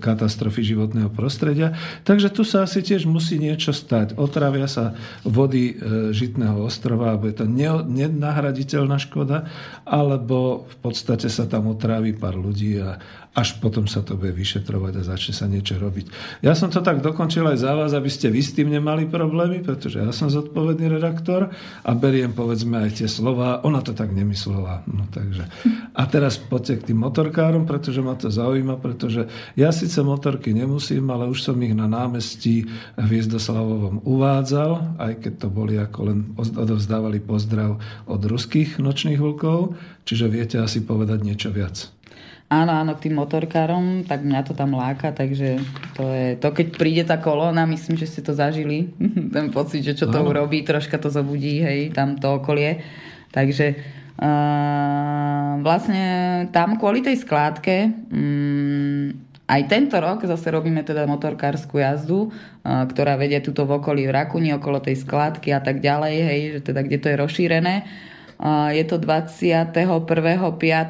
[0.00, 1.74] katastrofy životného prostredia.
[2.04, 4.16] Takže tu sa asi tiež musí niečo stať.
[4.16, 7.46] Otravia sa vody e, Žitného ostrova, alebo je to
[7.84, 9.48] nenahraditeľná škoda,
[9.84, 12.98] alebo v podstate sa tam otrávi pár ľudí a,
[13.38, 16.10] až potom sa to bude vyšetrovať a začne sa niečo robiť.
[16.42, 19.62] Ja som to tak dokončil aj za vás, aby ste vy s tým nemali problémy,
[19.62, 21.54] pretože ja som zodpovedný redaktor
[21.86, 23.62] a beriem povedzme aj tie slova.
[23.62, 24.82] Ona to tak nemyslela.
[24.90, 25.46] No, takže.
[25.94, 31.06] A teraz poďte k tým motorkárom, pretože ma to zaujíma, pretože ja síce motorky nemusím,
[31.14, 32.66] ale už som ich na námestí
[32.98, 37.78] Hviezdoslavovom uvádzal, aj keď to boli ako len odovzdávali pozdrav
[38.10, 41.97] od ruských nočných vlkov, čiže viete asi povedať niečo viac.
[42.48, 45.60] Áno, áno, k tým motorkárom, tak mňa to tam láka, takže
[45.92, 48.88] to je to, keď príde tá kolóna, myslím, že ste to zažili,
[49.36, 50.32] ten pocit, že čo to áno.
[50.32, 52.80] urobí, troška to zobudí, hej, tam to okolie.
[53.36, 53.76] Takže
[54.16, 56.04] uh, vlastne
[56.48, 59.12] tam kvôli tej skládke um,
[59.48, 64.16] aj tento rok zase robíme teda motorkárskú jazdu, uh, ktorá vedie tuto v okolí v
[64.16, 67.74] Rakuni, okolo tej skládky a tak ďalej, hej, že teda kde to je rozšírené.
[68.70, 69.74] Je to 21.5.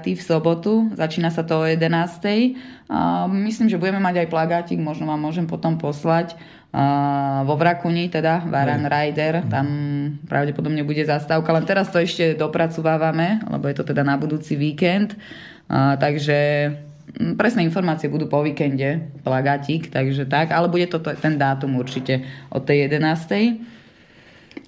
[0.04, 2.92] v sobotu, začína sa to o 11.
[3.32, 6.36] Myslím, že budeme mať aj plagátik, možno vám môžem potom poslať.
[7.48, 9.66] Vo Vrakuni, teda Varan Rider, tam
[10.28, 15.16] pravdepodobne bude zastávka, len teraz to ešte dopracovávame, lebo je to teda na budúci víkend.
[15.72, 16.36] Takže
[17.40, 22.68] presné informácie budú po víkende, plagátik, takže tak, ale bude to ten dátum určite od
[22.68, 23.77] tej 11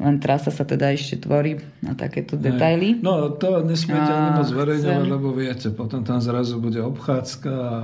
[0.01, 2.97] len trasa sa teda ešte tvorí na takéto detaily.
[3.05, 7.53] No to nesmiete ani moc zverejňovať, lebo viete, potom tam zrazu bude obchádzka.
[7.53, 7.77] A...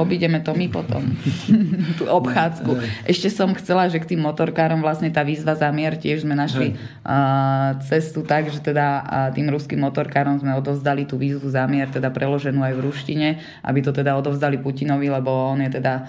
[0.00, 1.04] Obídeme to my potom,
[2.00, 2.70] tú obchádzku.
[2.72, 6.72] Ne, ešte som chcela, že k tým motorkárom vlastne tá výzva zamier, tiež sme našli
[7.04, 9.04] uh, cestu tak, že teda uh,
[9.36, 13.28] tým ruským motorkárom sme odovzdali tú výzvu zamier, teda preloženú aj v ruštine,
[13.68, 16.08] aby to teda odovzdali Putinovi, lebo on je teda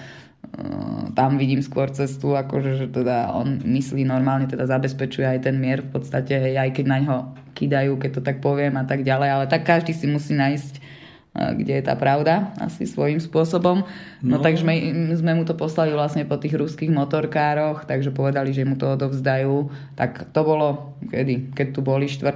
[1.14, 5.84] tam vidím skôr cestu, akože že teda on myslí normálne, teda zabezpečuje aj ten mier
[5.84, 7.16] v podstate, aj keď na ňo
[7.54, 10.90] kidajú, keď to tak poviem a tak ďalej, ale tak každý si musí nájsť
[11.30, 13.86] kde je tá pravda, asi svojím spôsobom.
[14.18, 14.74] No, no takže sme,
[15.14, 19.70] sme mu to poslali vlastne po tých ruských motorkároch, takže povedali, že mu to odovzdajú.
[19.94, 21.54] Tak to bolo, kedy?
[21.54, 22.34] Keď tu boli 4.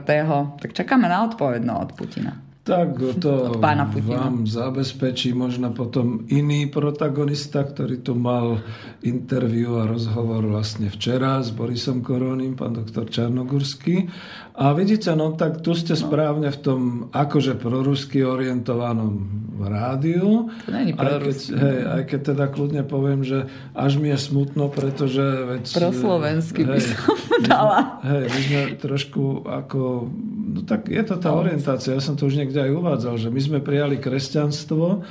[0.63, 2.44] Tak čakáme na odpoveď no, od Putina.
[2.65, 3.61] Tak to
[4.09, 8.65] vám zabezpečí možno potom iný protagonista, ktorý tu mal
[9.05, 14.09] interviu a rozhovor vlastne včera s Borisom Korónim, pán doktor Čarnogurský.
[14.55, 19.27] A vidíte, no tak tu ste správne v tom akože prorusky orientovanom
[19.59, 20.47] rádiu.
[20.47, 24.71] To není aj keď, hej, aj keď teda kľudne poviem, že až mi je smutno,
[24.71, 25.23] pretože...
[25.27, 27.19] Veď, Proslovensky by som
[27.51, 27.99] dala.
[28.07, 30.07] Hej, my sme trošku ako...
[30.55, 31.99] No tak je to tá orientácia.
[31.99, 35.03] Ja som to už niekde aj uvádzal, že my sme prijali kresťanstvo,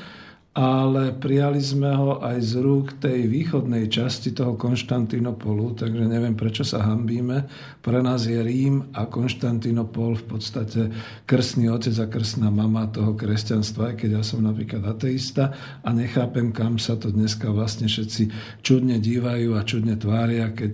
[0.53, 6.61] ale prijali sme ho aj z rúk tej východnej časti toho Konštantinopolu, takže neviem, prečo
[6.61, 7.49] sa hambíme.
[7.81, 10.81] Pre nás je Rím a Konštantinopol v podstate
[11.25, 16.53] krstný otec a krstná mama toho kresťanstva, aj keď ja som napríklad ateista a nechápem,
[16.53, 18.29] kam sa to dneska vlastne všetci
[18.61, 20.73] čudne dívajú a čudne tvária, keď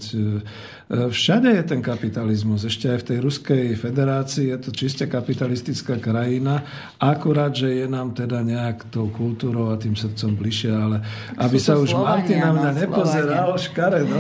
[0.90, 2.66] Všade je ten kapitalizmus.
[2.66, 6.66] Ešte aj v tej Ruskej federácii je to čiste kapitalistická krajina,
[6.98, 10.98] akurát, že je nám teda nejak tou kultúrou a tým srdcom bližšie, ale
[11.38, 14.20] aby Sú sa už Martin na mňa nepozeral škare, no.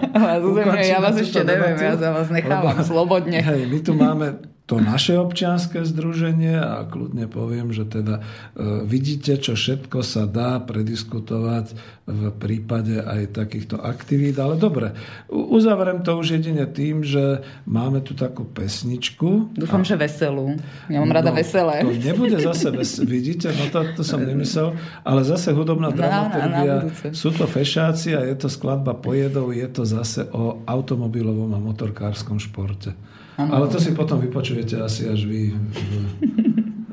[0.92, 3.38] ja vás ešte neviem, ja za vás nechávam lebo, slobodne.
[3.42, 4.26] Hej, my tu máme
[4.70, 8.22] to naše občianské združenie a kľudne poviem, že teda
[8.54, 11.74] e, vidíte, čo všetko sa dá prediskutovať
[12.06, 14.38] v prípade aj takýchto aktivít.
[14.38, 14.94] Ale dobre,
[15.26, 19.58] uzavriem to už jedine tým, že máme tu takú pesničku.
[19.58, 19.86] Dúfam, a...
[19.90, 20.54] že veselú.
[20.86, 21.82] Ja mám no, rada veselé.
[21.82, 23.10] To nebude zase veselé.
[23.18, 24.78] Vidíte, no to, to som nemyslel.
[25.02, 26.86] Ale zase hudobná dramaturgia.
[27.10, 29.50] Sú to fešáci a je to skladba pojedov.
[29.50, 32.94] Je to zase o automobilovom a motorkárskom športe.
[33.40, 33.56] Ano.
[33.56, 35.56] Ale to si potom vypočujete asi až vy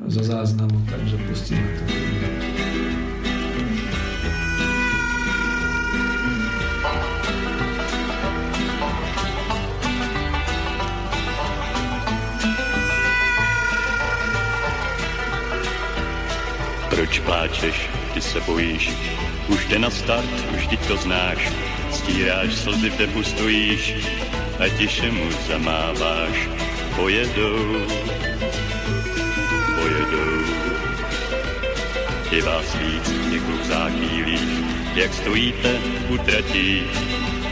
[0.08, 1.84] zo záznamu, takže pustíme to.
[16.88, 17.76] Proč pláčeš,
[18.14, 18.90] ty se bojíš,
[19.48, 21.52] už jde na start, už teď to znáš,
[21.92, 23.94] stíráš slzy, v depu stojíš,
[24.58, 26.48] a tiše mu zamáváš,
[26.96, 27.86] pojedou,
[29.78, 30.34] pojedou.
[32.30, 34.50] Je vás víc v těch růzách bílých,
[34.94, 35.78] jak stojíte
[36.08, 36.82] u tratí,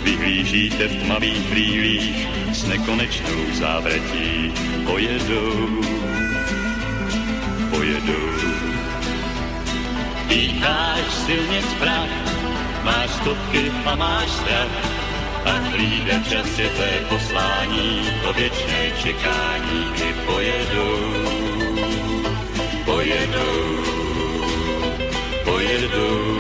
[0.03, 4.53] vyhlížíte v tmavých brýlích s nekonečnou závratí.
[4.85, 5.83] Pojedou,
[7.71, 8.27] pojedou.
[10.29, 12.11] Dýcháš silně zprach,
[12.85, 15.06] máš stopky a máš strach,
[15.47, 20.99] a hlíde čas je tvé poslání, to věčné čekání, kdy pojedou,
[22.85, 23.57] pojedou,
[25.45, 26.39] pojedou,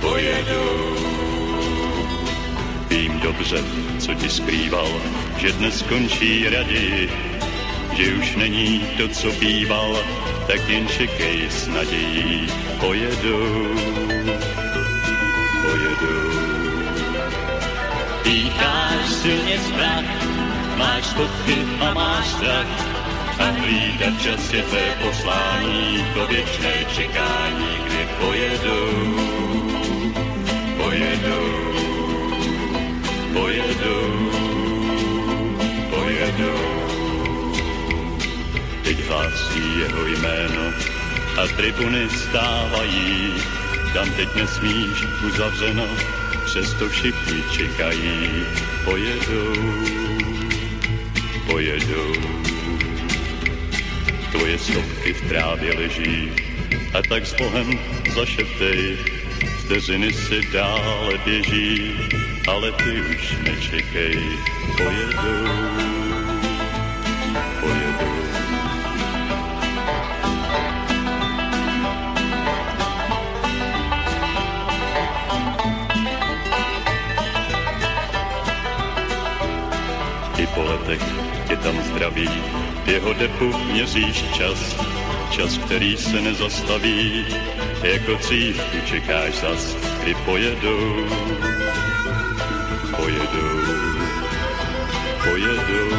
[0.00, 0.96] pojedou.
[2.88, 3.64] Vím dobře,
[3.98, 4.88] co ti skrýval,
[5.38, 7.10] že dnes skončí raději,
[7.96, 9.98] že už není to, co býval,
[10.46, 12.46] tak jen čekej s nadějí,
[12.80, 13.66] pojedou,
[15.62, 16.45] pojedou.
[18.26, 20.04] Dýcháš silně strach,
[20.76, 22.66] máš stopky a máš strach,
[23.38, 28.90] a hlídat čas je tvé poslání, to věčné čekání, kdy pojedou,
[30.76, 31.46] pojedou,
[33.32, 34.30] pojedou,
[35.90, 36.60] pojedou.
[38.84, 40.72] Teď hlásí jeho jméno
[41.42, 43.34] a tribuny stávají,
[43.94, 45.86] tam teď nesmíš uzavřeno,
[46.56, 48.30] přesto všichni čekají,
[48.84, 49.54] pojedou,
[51.46, 52.12] pojedou.
[54.30, 56.32] Tvoje stopky v trávě leží
[56.94, 57.78] a tak s Bohem
[58.14, 58.98] zašeptej,
[59.64, 61.92] vteřiny si dále běží,
[62.48, 64.18] ale ty už nečekej,
[64.76, 65.95] pojedou.
[81.62, 82.28] Tam zdraví,
[82.84, 84.76] v jeho depu měříš čas,
[85.30, 87.26] čas, který se nezastaví,
[87.82, 91.06] jako dřív tu čekáš zas, kdy pojedou,
[92.96, 93.60] pojedou,
[95.24, 95.96] pojedou,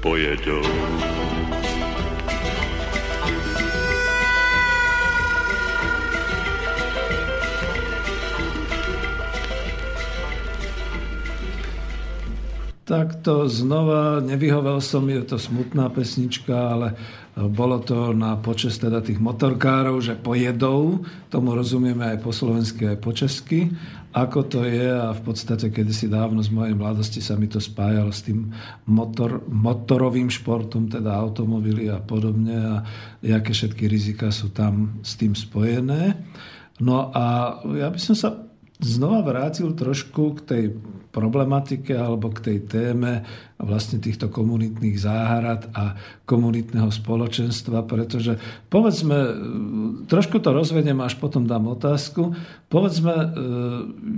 [0.00, 0.62] pojedou.
[0.62, 1.33] Tak
[13.24, 16.88] to znova, nevyhovel som, je to smutná pesnička, ale
[17.34, 22.98] bolo to na počas teda tých motorkárov, že pojedou, tomu rozumieme aj po slovensky, aj
[23.02, 23.74] po česky,
[24.14, 28.14] ako to je a v podstate kedysi dávno z mojej mladosti sa mi to spájalo
[28.14, 28.54] s tým
[28.86, 32.54] motor, motorovým športom, teda automobily a podobne.
[32.54, 32.74] A
[33.26, 36.14] aké všetky rizika sú tam s tým spojené.
[36.78, 38.30] No a ja by som sa
[38.78, 40.64] znova vrátil trošku k tej
[41.14, 43.22] problematike alebo k tej téme
[43.54, 45.94] vlastne týchto komunitných záhrad a
[46.26, 48.36] komunitného spoločenstva, pretože
[48.66, 49.18] povedzme,
[50.10, 52.34] trošku to rozvedem, až potom dám otázku,
[52.66, 53.26] povedzme, e,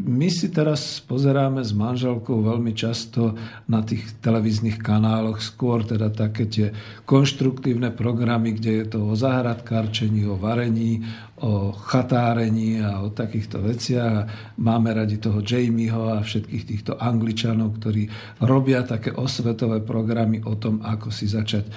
[0.08, 3.36] my si teraz pozeráme s manželkou veľmi často
[3.68, 6.66] na tých televíznych kanáloch, skôr teda také tie
[7.04, 11.04] konštruktívne programy, kde je to o záhradkárčení, o varení,
[11.36, 14.56] o chatárení a o takýchto veciach.
[14.56, 18.08] Máme radi toho Jamieho a všetkých týchto Angličanov, ktorí
[18.40, 21.72] robia také osvetové programy o tom, ako si začať e,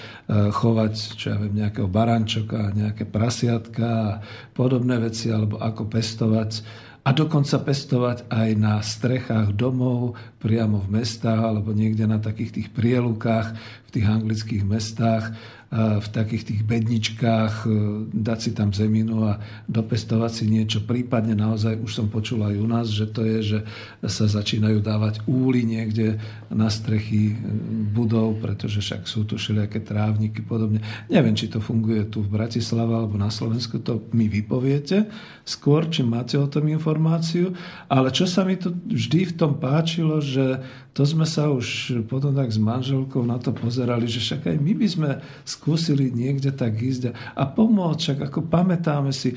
[0.54, 4.18] chovať, čo ja viem, nejakého barančoka, nejaké prasiatka a
[4.54, 6.62] podobné veci, alebo ako pestovať.
[7.02, 12.70] A dokonca pestovať aj na strechách domov, priamo v mestách alebo niekde na takých tých
[12.70, 13.58] prielukách
[13.88, 15.34] v tých anglických mestách
[15.70, 17.70] v takých tých bedničkách, e,
[18.10, 19.38] dať si tam zeminu a
[19.70, 20.82] dopestovať si niečo.
[20.82, 23.60] Prípadne naozaj, už som počul aj u nás, že to je, že
[24.10, 26.18] sa začínajú dávať úly niekde
[26.50, 27.36] na strechy e,
[27.94, 30.82] budov, pretože však sú tu všelijaké trávniky podobne.
[31.06, 35.06] Neviem, či to funguje tu v Bratislave alebo na Slovensku, to mi vypoviete
[35.46, 37.54] skôr, či máte o tom informáciu.
[37.90, 40.62] Ale čo sa mi tu vždy v tom páčilo, že
[41.00, 44.74] to sme sa už potom tak s manželkou na to pozerali, že však aj my
[44.76, 45.10] by sme
[45.48, 49.32] skúsili niekde tak ísť a pomôcť, však ako pamätáme si,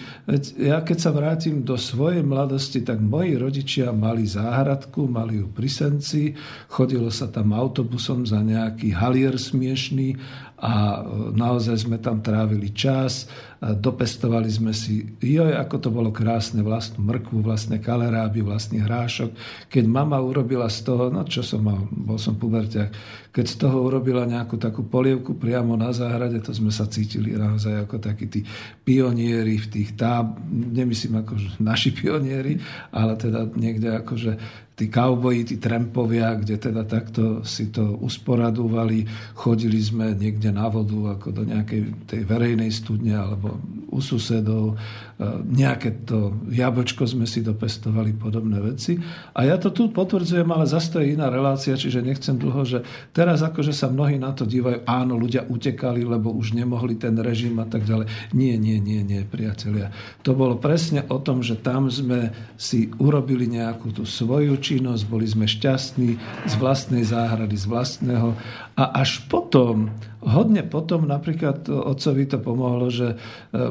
[0.59, 5.71] ja keď sa vrátim do svojej mladosti, tak moji rodičia mali záhradku, mali ju pri
[5.71, 6.35] Senci,
[6.67, 10.19] chodilo sa tam autobusom za nejaký halier smiešný
[10.63, 11.03] a
[11.35, 13.27] naozaj sme tam trávili čas,
[13.59, 19.35] dopestovali sme si, joj, ako to bolo krásne, vlastnú mrkvu, vlastné kaleráby, vlastný hrášok.
[19.67, 22.95] Keď mama urobila z toho, no čo som mal, bol som puberťak,
[23.35, 27.83] keď z toho urobila nejakú takú polievku priamo na záhrade, to sme sa cítili naozaj
[27.83, 28.41] ako takí tí
[28.87, 32.63] pionieri v tých táb, nemyslím ako naši pionieri,
[32.95, 39.07] ale teda niekde akože tí kauboji, tí trempovia, kde teda takto si to usporadúvali.
[39.39, 43.63] Chodili sme niekde na vodu, ako do nejakej tej verejnej studne alebo
[43.95, 44.75] u susedov.
[45.23, 48.99] E, nejaké to jablčko sme si dopestovali, podobné veci.
[49.39, 52.79] A ja to tu potvrdzujem, ale zase to je iná relácia, čiže nechcem dlho, že
[53.15, 57.55] teraz akože sa mnohí na to dívajú, áno, ľudia utekali, lebo už nemohli ten režim
[57.63, 58.11] a tak ďalej.
[58.35, 59.95] Nie, nie, nie, nie, priatelia.
[60.27, 65.27] To bolo presne o tom, že tam sme si urobili nejakú tú svoju činnosť, boli
[65.29, 66.11] sme šťastní
[66.51, 68.35] z vlastnej záhrady, z vlastného
[68.75, 69.93] a až potom,
[70.23, 73.17] hodne potom napríklad otcovi to pomohlo, že e,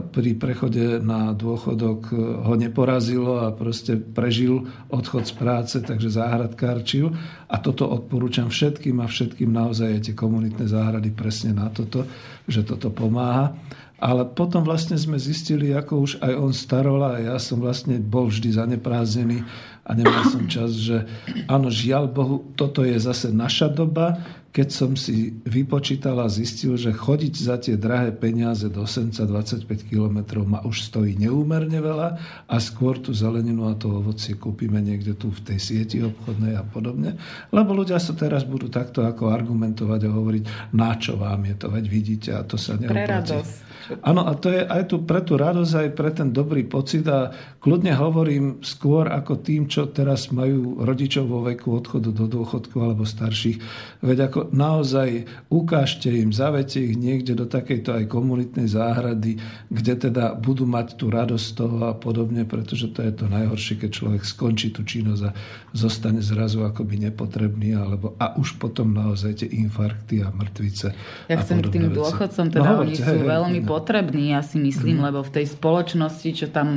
[0.03, 7.11] pri prechode na dôchodok e, ho neporazilo a proste prežil odchod z práce, takže záhradkárčil.
[7.48, 12.03] A toto odporúčam všetkým a všetkým naozaj tie komunitné záhrady presne na toto,
[12.48, 13.56] že toto pomáha.
[14.02, 18.34] Ale potom vlastne sme zistili, ako už aj on starol a ja som vlastne bol
[18.34, 19.45] vždy zaneprázdnený
[19.86, 21.06] a nemal som čas, že
[21.45, 24.18] áno, žiaľ Bohu, toto je zase naša doba,
[24.52, 29.64] keď som si vypočítal a zistil, že chodiť za tie drahé peniaze do Senca 25
[29.88, 32.10] km ma už stojí neúmerne veľa
[32.52, 36.68] a skôr tú zeleninu a to ovocie kúpime niekde tu v tej sieti obchodnej a
[36.68, 37.15] podobne.
[37.56, 40.44] Lebo ľudia sa teraz budú takto ako argumentovať a hovoriť,
[40.76, 42.91] na čo vám je to, veď vidíte a to sa neoplatí.
[42.91, 43.72] Pre radosť.
[44.06, 47.34] Áno, a to je aj tu pre tú radosť, aj pre ten dobrý pocit a
[47.60, 53.03] kľudne hovorím skôr ako tým, čo teraz majú rodičov vo veku odchodu do dôchodku alebo
[53.03, 53.57] starších.
[54.06, 59.38] Veď ako naozaj ukážte im, zavete ich niekde do takejto aj komunitnej záhrady,
[59.69, 63.89] kde teda budú mať tú radosť toho a podobne, pretože to je to najhoršie, keď
[63.93, 65.31] človek skončí tú činnosť a
[65.76, 70.95] zostane zrazu akoby nepotrebný, alebo a už potom naozaj tie infarkty a mŕtvice.
[71.30, 71.97] Ja chcem k tým veci.
[72.01, 75.05] dôchodcom, teda no, oni sú hej, veľmi hej, potrební, ja si myslím, mm.
[75.11, 76.68] lebo v tej spoločnosti, čo tam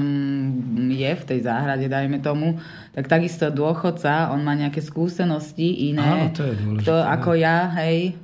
[0.91, 2.59] je, v tej záhrade, dajme tomu,
[2.95, 6.87] tak takisto dôchodca, on má nejaké skúsenosti iné, Áno, to je dôležité.
[6.87, 8.17] to, ako ja, hej,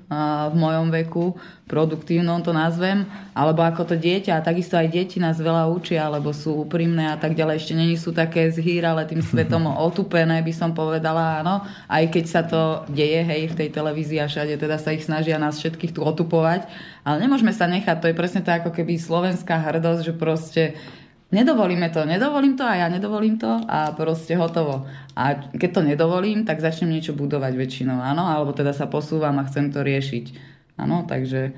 [0.50, 1.38] v mojom veku,
[1.70, 4.36] produktívnom to nazvem, alebo ako to dieťa.
[4.36, 7.62] A takisto aj deti nás veľa učia, alebo sú úprimné a tak ďalej.
[7.62, 11.62] Ešte není sú také zhýrale tým svetom otupené, by som povedala, áno.
[11.86, 15.38] Aj keď sa to deje, hej, v tej televízii a všade, teda sa ich snažia
[15.38, 16.66] nás všetkých tu otupovať.
[17.06, 20.62] Ale nemôžeme sa nechať, to je presne tak, ako keby slovenská hrdosť, že proste
[21.30, 24.86] nedovolíme to, nedovolím to a ja nedovolím to a proste hotovo.
[25.14, 29.46] A keď to nedovolím, tak začnem niečo budovať väčšinou, áno, alebo teda sa posúvam a
[29.46, 30.24] chcem to riešiť.
[30.78, 31.54] Áno, takže...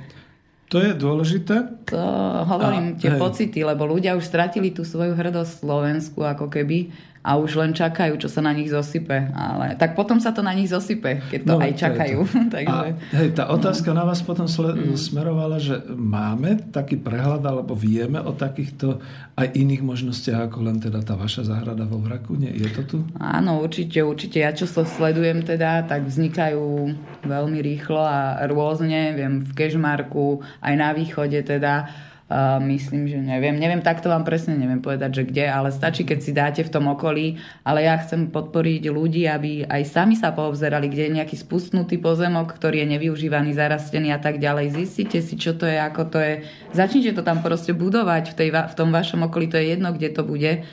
[0.73, 1.85] To je dôležité?
[1.93, 2.01] To
[2.49, 3.21] hovorím, a, tie hej.
[3.21, 6.89] pocity, lebo ľudia už stratili tú svoju hrdosť Slovensku, ako keby
[7.23, 9.31] a už len čakajú, čo sa na nich zosype.
[9.31, 12.19] Ale tak potom sa to na nich zosype, keď to no, aj čakajú.
[12.27, 12.51] To to.
[12.59, 14.03] Takže, a, hej, tá otázka no.
[14.03, 14.99] na vás potom mm.
[14.99, 18.99] smerovala, že máme taký prehľad, alebo vieme o takýchto
[19.39, 22.51] aj iných možnostiach, ako len teda tá vaša záhrada vo Vrakune?
[22.51, 22.99] Je to tu?
[23.23, 24.43] Áno, určite, určite.
[24.43, 26.91] Ja čo so sledujem teda, tak vznikajú
[27.23, 29.15] veľmi rýchlo a rôzne.
[29.15, 31.87] Viem, v Kežmarku, aj na východe teda
[32.33, 33.53] Uh, myslím, že neviem.
[33.61, 36.89] Neviem, takto vám presne neviem povedať, že kde, ale stačí, keď si dáte v tom
[36.89, 37.37] okolí.
[37.61, 42.57] Ale ja chcem podporiť ľudí, aby aj sami sa poobzerali, kde je nejaký spustnutý pozemok,
[42.57, 44.73] ktorý je nevyužívaný, zarastený a tak ďalej.
[44.73, 46.49] Zistite si, čo to je, ako to je.
[46.73, 50.09] Začnite to tam proste budovať v, tej, v tom vašom okolí, to je jedno, kde
[50.09, 50.65] to bude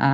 [0.00, 0.10] a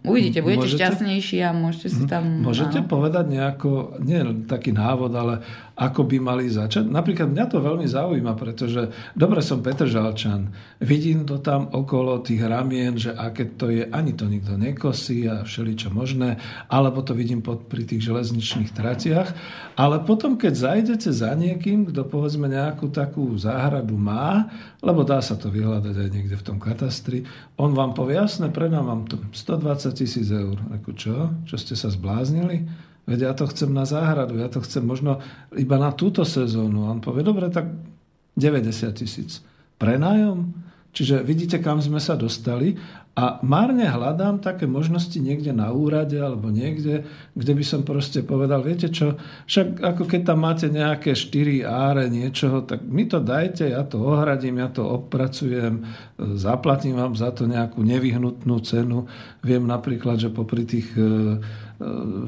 [0.00, 2.40] uvidíte, budete môžete, šťastnejší a môžete si tam...
[2.40, 2.88] Môžete áno.
[2.88, 4.16] povedať nejako, nie
[4.48, 5.44] taký návod, ale
[5.80, 6.84] ako by mali začať?
[6.84, 10.52] Napríklad mňa to veľmi zaujíma, pretože dobre som Petr Žalčan,
[10.84, 15.40] vidím to tam okolo tých ramien, že aké to je, ani to nikto nekosí a
[15.40, 16.36] všeličo možné,
[16.68, 19.32] alebo to vidím pod, pri tých železničných tratiach,
[19.80, 24.52] ale potom, keď zajdete za niekým, kto povedzme nejakú takú záhradu má,
[24.84, 27.24] lebo dá sa to vyhľadať aj niekde v tom katastri,
[27.56, 30.60] on vám povie, jasné, predám vám to 120 tisíc eur.
[30.76, 31.32] Ako čo?
[31.48, 32.89] Čo ste sa zbláznili?
[33.10, 35.18] Veď ja to chcem na záhradu, ja to chcem možno
[35.58, 36.86] iba na túto sezónu.
[36.86, 37.66] A on povie, dobre, tak
[38.38, 39.42] 90 tisíc.
[39.82, 40.54] Prenájom?
[40.90, 42.74] Čiže vidíte, kam sme sa dostali
[43.14, 48.62] a márne hľadám také možnosti niekde na úrade alebo niekde, kde by som proste povedal,
[48.66, 49.14] viete čo,
[49.46, 54.02] však ako keď tam máte nejaké 4 áre niečoho, tak mi to dajte, ja to
[54.02, 55.86] ohradím, ja to opracujem,
[56.34, 59.06] zaplatím vám za to nejakú nevyhnutnú cenu.
[59.46, 61.38] Viem napríklad, že popri tých e,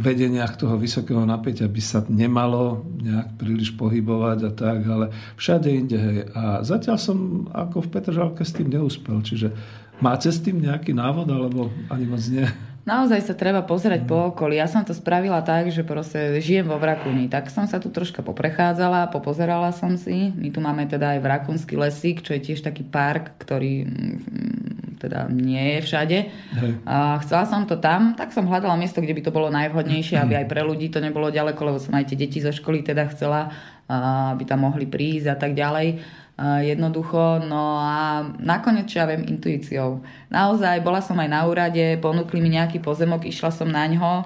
[0.00, 5.98] vedeniach toho vysokého napätia by sa nemalo nejak príliš pohybovať a tak, ale všade inde.
[6.00, 6.18] Hej.
[6.32, 9.52] A zatiaľ som ako v Petržalke s tým neúspel, čiže
[10.02, 12.42] Máte s tým nejaký návod, alebo ani moc nie?
[12.82, 14.08] Naozaj sa treba pozerať mm.
[14.10, 14.58] po okolí.
[14.58, 17.30] Ja som to spravila tak, že proste žijem vo Vrakuni.
[17.30, 20.34] Tak som sa tu troška poprechádzala, popozerala som si.
[20.34, 25.30] My tu máme teda aj Vrakunský lesík, čo je tiež taký park, ktorý mm, teda
[25.30, 26.18] nie je všade.
[26.58, 26.72] Hej.
[26.82, 30.42] A chcela som to tam, tak som hľadala miesto, kde by to bolo najvhodnejšie, aby
[30.42, 33.54] aj pre ľudí to nebolo ďaleko, lebo som aj tie deti zo školy teda chcela,
[34.34, 36.02] aby tam mohli prísť a tak ďalej
[36.40, 37.44] jednoducho.
[37.44, 40.00] No a nakoniec, čo ja viem, intuíciou.
[40.32, 44.24] Naozaj, bola som aj na úrade, ponúkli mi nejaký pozemok, išla som na ňo,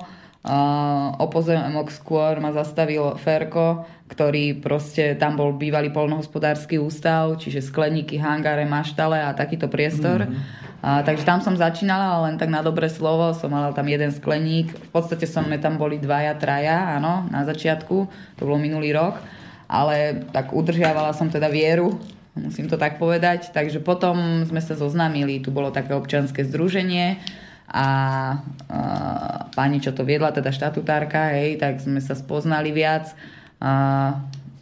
[1.19, 8.15] o pozemok skôr ma zastavil Ferko, ktorý proste, tam bol bývalý polnohospodársky ústav, čiže skleníky,
[8.23, 10.31] hangáre, maštale a takýto priestor.
[10.31, 10.65] Mm-hmm.
[10.87, 14.70] A, takže tam som začínala, len tak na dobré slovo, som mala tam jeden skleník.
[14.70, 18.07] V podstate sme tam boli dvaja, traja, áno, na začiatku,
[18.39, 19.19] to bolo minulý rok
[19.67, 21.99] ale tak udržiavala som teda vieru,
[22.39, 23.51] musím to tak povedať.
[23.51, 27.19] Takže potom sme sa zoznámili, tu bolo také občanské združenie
[27.67, 27.87] a, a
[29.55, 33.11] pani, čo to viedla, teda štatutárka, hej, tak sme sa spoznali viac
[33.59, 33.73] a,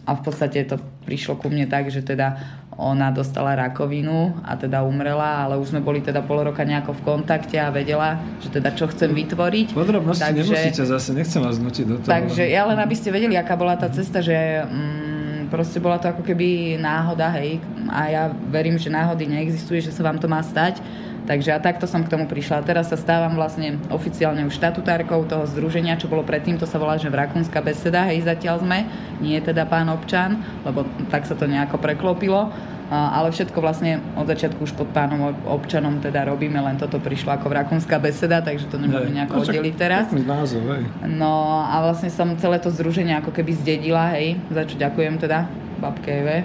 [0.09, 2.41] a v podstate to prišlo ku mne tak, že teda
[2.77, 7.03] ona dostala rakovinu a teda umrela, ale už sme boli teda pol roka nejako v
[7.07, 9.75] kontakte a vedela, že teda čo chcem vytvoriť.
[9.75, 12.11] Podrobnosti takže, nemusíte zase, nechcem vás nutiť do toho.
[12.11, 16.11] Takže ja len aby ste vedeli, aká bola tá cesta, že mm, proste bola to
[16.11, 20.43] ako keby náhoda, hej, a ja verím, že náhody neexistuje, že sa vám to má
[20.43, 20.83] stať.
[21.25, 22.69] Takže a takto som k tomu prišla.
[22.69, 27.01] Teraz sa stávam vlastne oficiálne už štatutárkou toho združenia, čo bolo predtým, to sa volá,
[27.01, 28.85] že Rakúnska beseda, hej, zatiaľ sme,
[29.25, 30.37] nie teda pán občan,
[30.69, 32.53] lebo tak sa to nejako preklopilo.
[32.93, 37.49] Ale všetko vlastne od začiatku už pod pánom občanom teda robíme, len toto prišlo ako
[37.49, 40.13] Rakúnska beseda, takže to nebudeme nejako no, oddeliť teraz.
[40.13, 40.85] Názov, hej.
[41.09, 45.49] No a vlastne som celé to združenie ako keby zdedila, hej, za čo ďakujem teda
[45.81, 46.45] babke Eve,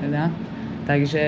[0.00, 0.32] teda.
[0.88, 1.24] Takže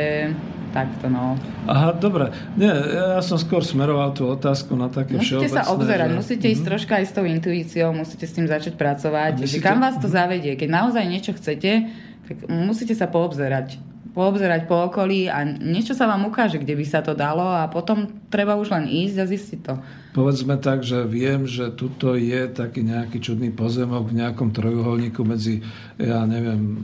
[0.76, 1.40] takto, no.
[1.64, 2.28] Aha, dobre.
[2.60, 5.56] Nie, ja som skôr smeroval tú otázku na také musíte všeobecné.
[5.56, 6.16] Musíte sa obzerať, že...
[6.20, 6.68] musíte ísť mm-hmm.
[6.68, 9.32] troška aj s tou intuíciou, musíte s tým začať pracovať.
[9.40, 9.64] Myslíte?
[9.64, 10.52] Kam vás to zavedie?
[10.60, 11.88] Keď naozaj niečo chcete,
[12.28, 17.04] tak musíte sa poobzerať poobzerať po okolí a niečo sa vám ukáže, kde by sa
[17.04, 19.74] to dalo a potom treba už len ísť a zistiť to.
[20.16, 25.60] Povedzme tak, že viem, že tuto je taký nejaký čudný pozemok v nejakom trojuholníku medzi,
[26.00, 26.76] ja neviem, e,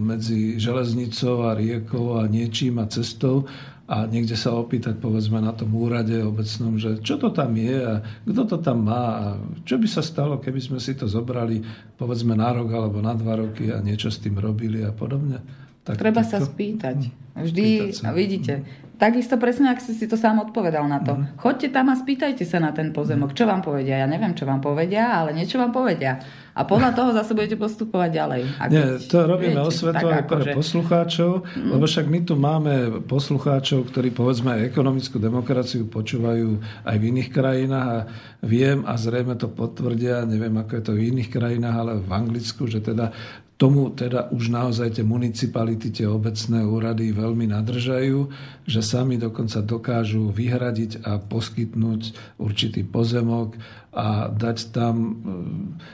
[0.00, 3.44] medzi železnicou a riekou a niečím a cestou
[3.84, 8.00] a niekde sa opýtať, povedzme, na tom úrade obecnom, že čo to tam je a
[8.24, 9.26] kto to tam má a
[9.68, 11.60] čo by sa stalo, keby sme si to zobrali,
[12.00, 15.63] povedzme, na rok alebo na dva roky a niečo s tým robili a podobne.
[15.84, 17.12] Tak Treba sa spýtať.
[17.12, 17.24] Hm.
[17.34, 18.14] Vždy, sa.
[18.14, 18.62] vidíte,
[18.94, 21.18] takisto presne, ak ste si to sám odpovedal na to.
[21.18, 21.34] Mm.
[21.34, 24.00] Chodte tam a spýtajte sa na ten pozemok, čo vám povedia.
[24.00, 26.22] Ja neviem, čo vám povedia, ale niečo vám povedia.
[26.54, 28.42] A podľa toho zase budete postupovať ďalej.
[28.70, 30.52] Nie, to robíme viete, osvetu aj pre že...
[30.54, 31.70] poslucháčov, mm.
[31.74, 32.74] lebo však my tu máme
[33.10, 37.98] poslucháčov, ktorí povedzme ekonomickú demokraciu počúvajú aj v iných krajinách a
[38.46, 42.70] viem a zrejme to potvrdia, neviem ako je to v iných krajinách, ale v Anglicku,
[42.70, 43.10] že teda
[43.54, 48.26] Tomu teda už naozaj tie municipality, tie obecné úrady veľmi nadržajú,
[48.66, 52.02] že sami dokonca dokážu vyhradiť a poskytnúť
[52.42, 53.54] určitý pozemok
[53.94, 55.22] a dať tam...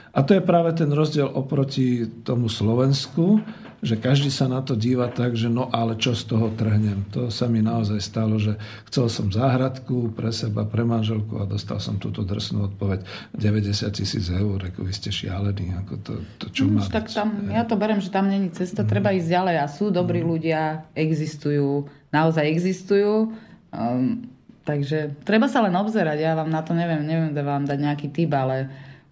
[0.09, 3.45] A to je práve ten rozdiel oproti tomu Slovensku,
[3.81, 7.01] že každý sa na to díva tak, že no ale čo z toho trhnem.
[7.17, 11.81] To sa mi naozaj stalo, že chcel som záhradku pre seba, pre manželku a dostal
[11.81, 13.01] som túto drsnú odpoveď
[13.33, 17.65] 90 tisíc eur, ako vy ste šialení, ako to, to čo má Tak tam, ja
[17.65, 18.87] to berem, že tam není cesta, mm.
[18.87, 20.29] treba ísť ďalej a sú dobrí mm.
[20.29, 20.61] ľudia,
[20.93, 23.33] existujú, naozaj existujú.
[23.73, 24.29] Um,
[24.61, 28.29] takže treba sa len obzerať, ja vám na to neviem, neviem vám dať nejaký tip,
[28.29, 28.69] ale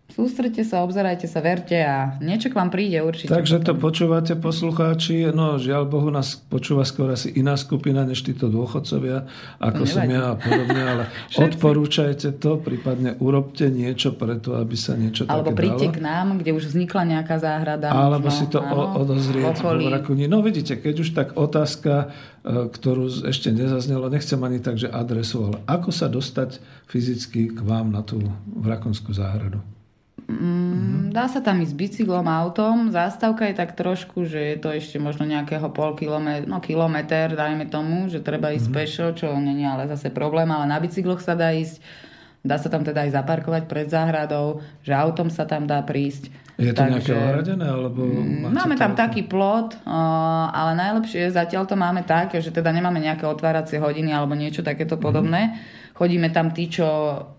[0.10, 3.30] Sústrete sa, obzerajte sa, verte a niečo k vám príde určite.
[3.30, 8.50] Takže to počúvate poslucháči, no žiaľ Bohu nás počúva skôr asi iná skupina než títo
[8.50, 9.30] dôchodcovia,
[9.62, 11.04] ako som ja a podobne, ale
[11.46, 15.96] odporúčajte to, prípadne urobte niečo preto, aby sa niečo Alebo také príďte dalo.
[15.96, 17.88] k nám, kde už vznikla nejaká záhrada.
[17.94, 20.26] Alebo možno, si to áno, odozrieť v Rakuni.
[20.26, 22.10] No vidíte, keď už tak otázka,
[22.42, 26.58] e, ktorú ešte nezaznelo, nechcem ani tak, že adresu, ale ako sa dostať
[26.90, 28.20] fyzicky k vám na tú
[28.58, 29.62] Vrakonskú záhradu?
[30.30, 32.94] Mm, dá sa tam ísť bicyklom, autom.
[32.94, 37.66] Zástavka je tak trošku, že je to ešte možno nejakého pol kilometr, no kilometr, dajme
[37.66, 38.76] tomu, že treba ísť mm.
[38.78, 41.82] pešo, čo není ale zase problém, ale na bicykloch sa dá ísť.
[42.40, 46.32] Dá sa tam teda aj zaparkovať pred záhradou, že autom sa tam dá prísť.
[46.60, 47.68] Je to Takže, nejaké ohradené?
[47.68, 48.02] Alebo
[48.52, 49.00] máme tam auto?
[49.00, 49.80] taký plot,
[50.52, 55.00] ale najlepšie zatiaľ to máme tak, že teda nemáme nejaké otváracie hodiny alebo niečo takéto
[55.00, 55.56] podobné.
[55.56, 56.88] Mm chodíme tam tí, čo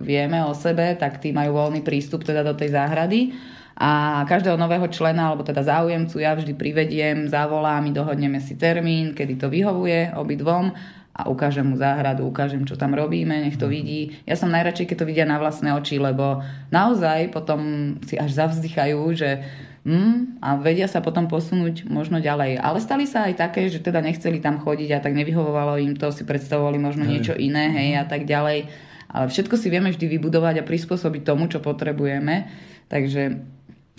[0.05, 3.33] vieme o sebe, tak tí majú voľný prístup teda do tej záhrady.
[3.81, 9.17] A každého nového člena, alebo teda záujemcu, ja vždy privediem, zavolám, my dohodneme si termín,
[9.17, 10.77] kedy to vyhovuje obidvom
[11.21, 14.17] a ukážem mu záhradu, ukážem, čo tam robíme, nech to vidí.
[14.25, 16.41] Ja som najradšej, keď to vidia na vlastné oči, lebo
[16.73, 19.45] naozaj potom si až zavzdychajú, že
[19.85, 22.57] mm, a vedia sa potom posunúť možno ďalej.
[22.57, 26.09] Ale stali sa aj také, že teda nechceli tam chodiť a tak nevyhovovalo im to,
[26.09, 27.11] si predstavovali možno hej.
[27.13, 28.65] niečo iné, hej, a tak ďalej.
[29.11, 32.49] Ale všetko si vieme vždy vybudovať a prispôsobiť tomu, čo potrebujeme.
[32.89, 33.43] Takže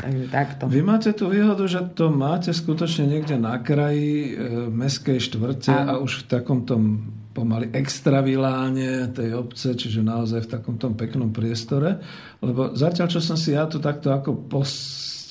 [0.02, 0.64] Takže takto.
[0.66, 6.02] Vy máte tú výhodu, že to máte skutočne niekde na kraji e, meskej štvrte a
[6.02, 12.02] už v takom tom pomaly extraviláne tej obce, čiže naozaj v takom tom peknom priestore.
[12.44, 14.72] Lebo zatiaľ, čo som si ja tu takto ako pos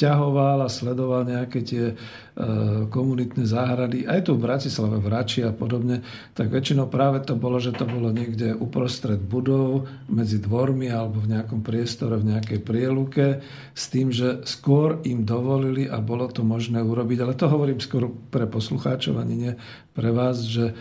[0.01, 1.95] sťahoval a sledoval nejaké tie e,
[2.89, 6.01] komunitné záhrady, aj tu v Bratislave, v Rači a podobne,
[6.33, 11.37] tak väčšinou práve to bolo, že to bolo niekde uprostred budov, medzi dvormi alebo v
[11.37, 13.45] nejakom priestore, v nejakej prieluke,
[13.77, 18.09] s tým, že skôr im dovolili a bolo to možné urobiť, ale to hovorím skôr
[18.33, 19.53] pre poslucháčov, ani nie
[19.93, 20.75] pre vás, že e,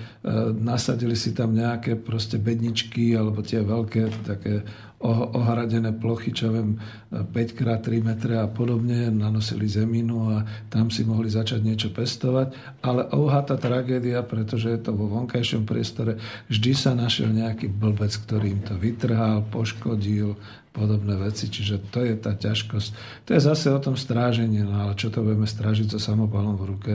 [0.56, 4.64] nasadili si tam nejaké proste bedničky alebo tie veľké také
[5.00, 6.76] ohradené plochy, čo viem,
[7.10, 12.80] 5x3 metre a podobne, nanosili zeminu a tam si mohli začať niečo pestovať.
[12.84, 16.20] Ale ouha tá tragédia, pretože je to vo vonkajšom priestore,
[16.52, 20.36] vždy sa našiel nejaký blbec, ktorý im to vytrhal, poškodil,
[20.76, 21.48] podobné veci.
[21.48, 22.90] Čiže to je tá ťažkosť.
[23.28, 26.68] To je zase o tom strážení, no ale čo to budeme strážiť so samopalom v
[26.76, 26.94] ruke?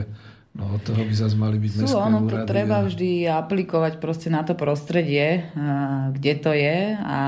[0.55, 2.87] No od toho by zase mali byť mestské ono to treba a...
[2.87, 5.51] vždy aplikovať proste na to prostredie,
[6.15, 7.19] kde to je a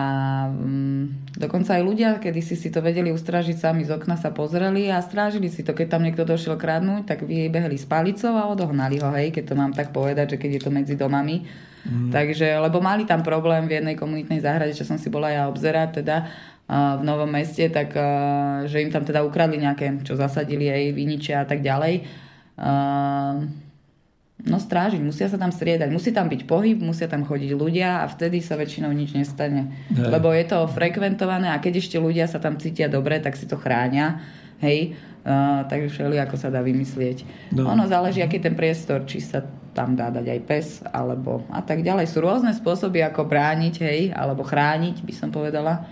[0.47, 4.87] mm, dokonca aj ľudia, kedy si si to vedeli ustražiť sami z okna sa pozreli
[4.87, 5.75] a strážili si to.
[5.75, 9.55] Keď tam niekto došiel kradnúť, tak vybehli s palicou a odohnali ho, hej, keď to
[9.59, 11.43] mám tak povedať, že keď je to medzi domami.
[11.83, 12.15] Mm.
[12.15, 15.99] Takže, lebo mali tam problém v jednej komunitnej záhrade, čo som si bola ja obzerať,
[15.99, 16.17] teda
[16.67, 17.95] v Novom meste, tak
[18.67, 22.26] že im tam teda ukradli nejaké, čo zasadili aj viniče a tak ďalej
[24.47, 28.05] no strážiť, musia sa tam striedať, musí tam byť pohyb, musia tam chodiť ľudia a
[28.09, 29.73] vtedy sa väčšinou nič nestane.
[29.89, 30.09] Ne.
[30.09, 33.57] Lebo je to frekventované a keď ešte ľudia sa tam cítia dobre, tak si to
[33.57, 34.21] chránia.
[34.57, 37.21] Hej, uh, takže všeli ako sa dá vymyslieť.
[37.53, 37.69] No.
[37.69, 39.45] Ono záleží, aký ten priestor, či sa
[39.77, 42.09] tam dá dať aj pes, alebo a tak ďalej.
[42.09, 45.85] Sú rôzne spôsoby, ako brániť, hej, alebo chrániť, by som povedala,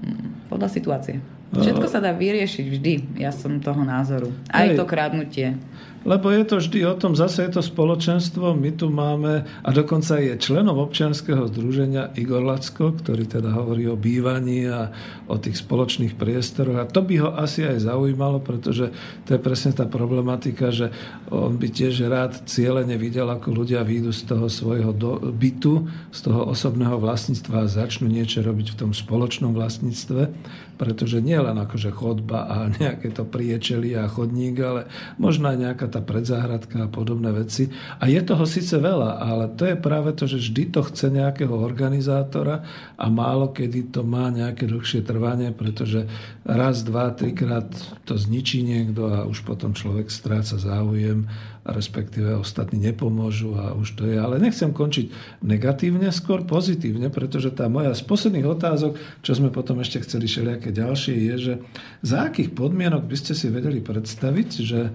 [0.00, 1.20] mm, podľa situácie.
[1.50, 4.30] Všetko sa dá vyriešiť vždy, ja som toho názoru.
[4.54, 4.78] Aj Hej.
[4.78, 5.58] to kradnutie.
[6.00, 10.16] Lebo je to vždy o tom, zase je to spoločenstvo, my tu máme, a dokonca
[10.16, 14.88] je členom občianského združenia Igor Lacko, ktorý teda hovorí o bývaní a
[15.28, 16.80] o tých spoločných priestoroch.
[16.80, 18.88] A to by ho asi aj zaujímalo, pretože
[19.28, 20.88] to je presne tá problematika, že
[21.28, 24.96] on by tiež rád cieľene videl, ako ľudia výjdu z toho svojho
[25.36, 25.84] bytu,
[26.16, 30.32] z toho osobného vlastníctva a začnú niečo robiť v tom spoločnom vlastníctve,
[30.80, 34.88] pretože nie len akože chodba a nejaké to priečeli a chodník, ale
[35.20, 37.66] možno aj nejaká tá predzáhradka a podobné veci.
[37.98, 41.52] A je toho síce veľa, ale to je práve to, že vždy to chce nejakého
[41.52, 42.62] organizátora
[42.94, 46.06] a málo kedy to má nejaké dlhšie trvanie, pretože
[46.46, 47.68] raz, dva, trikrát
[48.06, 51.26] to zničí niekto a už potom človek stráca záujem
[51.64, 54.16] respektíve ostatní nepomôžu a už to je.
[54.16, 55.12] Ale nechcem končiť
[55.44, 60.72] negatívne, skôr pozitívne, pretože tá moja z posledných otázok, čo sme potom ešte chceli všelijaké
[60.72, 61.54] ďalšie, je, že
[62.00, 64.92] za akých podmienok by ste si vedeli predstaviť, že e,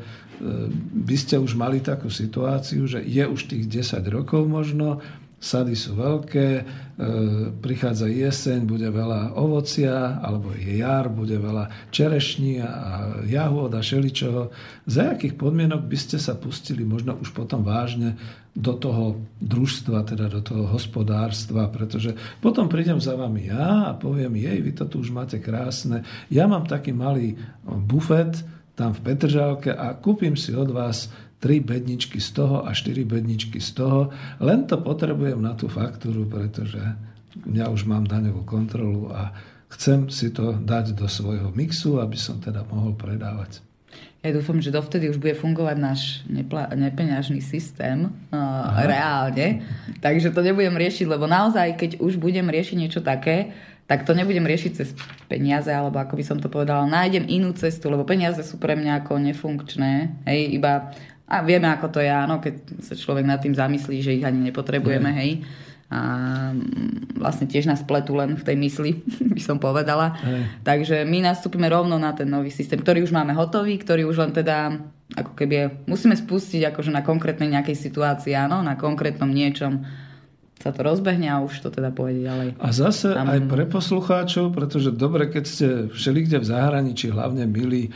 [1.06, 5.06] by ste už mali takú situáciu, že je už tých 10 rokov možno,
[5.46, 6.64] sady sú veľké, e,
[7.62, 12.74] prichádza jeseň, bude veľa ovocia, alebo je jar, bude veľa čerešní a
[13.30, 14.50] jahôd a šeličoho.
[14.90, 18.18] Za akých podmienok by ste sa pustili možno už potom vážne
[18.58, 24.40] do toho družstva, teda do toho hospodárstva, pretože potom prídem za vami ja a poviem,
[24.40, 26.08] jej, vy to tu už máte krásne.
[26.32, 28.42] Ja mám taký malý bufet
[28.76, 31.08] tam v Petržálke a kúpim si od vás
[31.40, 34.10] 3 bedničky z toho a 4 bedničky z toho.
[34.40, 36.82] Len to potrebujem na tú faktúru, pretože
[37.52, 39.36] ja už mám daňovú kontrolu a
[39.76, 43.60] chcem si to dať do svojho mixu, aby som teda mohol predávať.
[44.26, 49.62] Ja dúfam, že dovtedy už bude fungovať náš nepla- nepeňažný systém uh, reálne.
[50.02, 53.54] Takže to nebudem riešiť, lebo naozaj, keď už budem riešiť niečo také,
[53.86, 54.98] tak to nebudem riešiť cez
[55.30, 59.06] peniaze, alebo ako by som to povedala, nájdem inú cestu, lebo peniaze sú pre mňa
[59.06, 60.26] ako nefunkčné.
[60.26, 60.90] Hej, iba
[61.26, 64.46] a vieme, ako to je, áno, keď sa človek nad tým zamyslí, že ich ani
[64.46, 65.42] nepotrebujeme, hej.
[65.90, 66.02] A
[66.54, 68.92] mm, vlastne tiež nás pletú len v tej mysli,
[69.36, 70.14] by som povedala.
[70.22, 70.42] Hej.
[70.62, 74.32] Takže my nastúpime rovno na ten nový systém, ktorý už máme hotový, ktorý už len
[74.38, 74.78] teda
[75.14, 79.86] ako keby musíme spustiť akože na konkrétnej nejakej situácii, áno, na konkrétnom niečom,
[80.56, 82.48] sa to rozbehne a už to teda pôjde ďalej.
[82.58, 83.28] A zase Tam...
[83.28, 87.92] aj pre poslucháčov, pretože dobre, keď ste všelikde v zahraničí, hlavne milí e,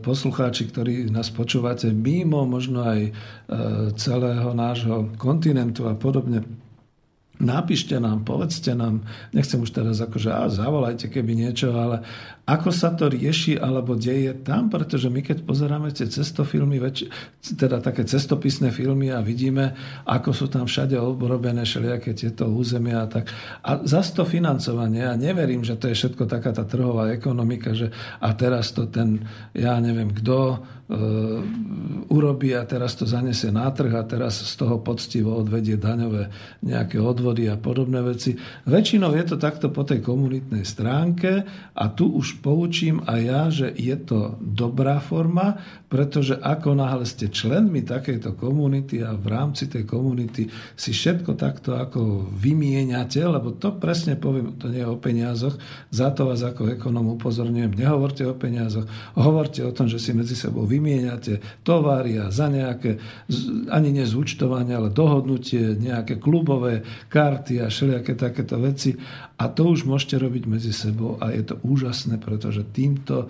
[0.00, 3.12] poslucháči, ktorí nás počúvate mimo možno aj e,
[4.00, 6.42] celého nášho kontinentu a podobne,
[7.38, 12.02] napíšte nám, povedzte nám, nechcem už teraz akože, a zavolajte keby niečo, ale
[12.48, 17.06] ako sa to rieši alebo deje tam, pretože my keď pozeráme tie cestofilmy, väč-
[17.44, 19.76] teda také cestopisné filmy a vidíme,
[20.08, 23.28] ako sú tam všade obrobené všelijaké tieto územia a tak.
[23.62, 27.92] A zase to financovanie, ja neverím, že to je všetko taká tá trhová ekonomika, že
[28.18, 30.64] a teraz to ten, ja neviem kto,
[32.08, 36.32] urobí a teraz to zanesie na trh a teraz z toho poctivo odvedie daňové
[36.64, 38.32] nejaké odvody a podobné veci.
[38.64, 41.44] Väčšinou je to takto po tej komunitnej stránke
[41.76, 45.60] a tu už poučím aj ja, že je to dobrá forma,
[45.92, 51.76] pretože ako náhle ste členmi takejto komunity a v rámci tej komunity si všetko takto
[51.76, 55.60] ako vymieňate, lebo to presne poviem, to nie je o peniazoch,
[55.92, 58.88] za to vás ako ekonom upozorňujem, nehovorte o peniazoch,
[59.20, 63.02] hovorte o tom, že si medzi sebou vymieňate tovary a za nejaké,
[63.74, 68.94] ani nezúčtovanie, ale dohodnutie, nejaké klubové karty a všelijaké takéto veci.
[69.38, 73.26] A to už môžete robiť medzi sebou a je to úžasné, pretože týmto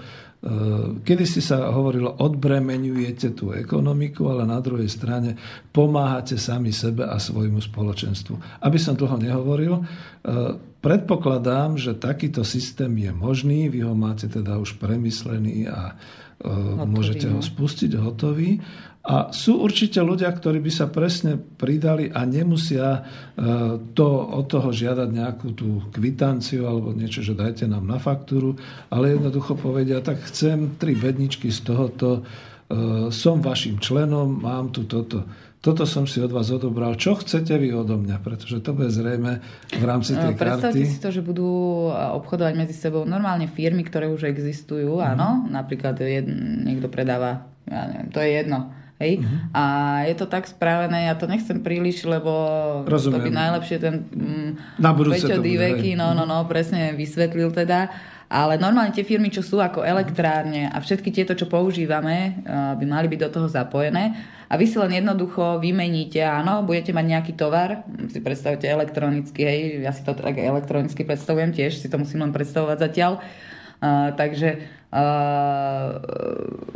[1.02, 5.34] Kedy si sa hovorilo, odbremenujete tú ekonomiku, ale na druhej strane
[5.74, 8.62] pomáhate sami sebe a svojmu spoločenstvu.
[8.62, 9.82] Aby som dlho nehovoril,
[10.78, 15.98] predpokladám, že takýto systém je možný, vy ho máte teda už premyslený a
[16.38, 17.44] hotový, môžete ho no.
[17.44, 18.62] spustiť hotový.
[19.08, 23.00] A sú určite ľudia, ktorí by sa presne pridali a nemusia e,
[23.96, 28.60] to, od toho žiadať nejakú tú kvitanciu alebo niečo, že dajte nám na faktúru,
[28.92, 32.22] ale jednoducho povedia, tak chcem tri bedničky z tohoto, e,
[33.08, 35.24] som vašim členom, mám tu toto.
[35.68, 36.96] Toto som si od vás odobral.
[36.96, 38.24] Čo chcete vy odo mňa?
[38.24, 39.44] Pretože to bude zrejme
[39.76, 40.88] v rámci tej Predstavte karty.
[40.88, 41.44] si to, že budú
[41.92, 44.96] obchodovať medzi sebou normálne firmy, ktoré už existujú.
[44.96, 45.12] Mm.
[45.12, 46.24] Áno, napríklad jed,
[46.64, 49.22] niekto predáva, ja neviem, to je jedno Hej?
[49.22, 49.38] Uh-huh.
[49.54, 49.62] A
[50.10, 52.32] je to tak spravené, ja to nechcem príliš, lebo
[52.82, 53.14] Rozumiem.
[53.14, 54.50] to by najlepšie ten mm,
[54.82, 57.94] Na Peťo Diveky, no, no, no, presne vysvetlil teda.
[58.28, 63.08] Ale normálne tie firmy, čo sú ako elektrárne a všetky tieto, čo používame, by mali
[63.08, 64.20] byť do toho zapojené.
[64.52, 69.60] A vy si len jednoducho vymeníte, áno, budete mať nejaký tovar, si predstavte elektronicky, hej,
[69.80, 73.20] ja si to tak elektronicky predstavujem tiež, si to musím len predstavovať zatiaľ.
[73.78, 74.58] Uh, takže
[74.90, 76.02] uh,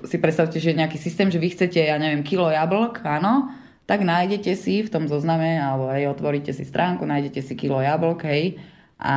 [0.07, 3.51] si predstavte, že je nejaký systém, že vy chcete, ja neviem, kilo jablk, áno,
[3.91, 8.23] tak nájdete si v tom zozname, alebo aj otvoríte si stránku, nájdete si kilo jablk,
[8.24, 8.55] hej,
[9.03, 9.16] a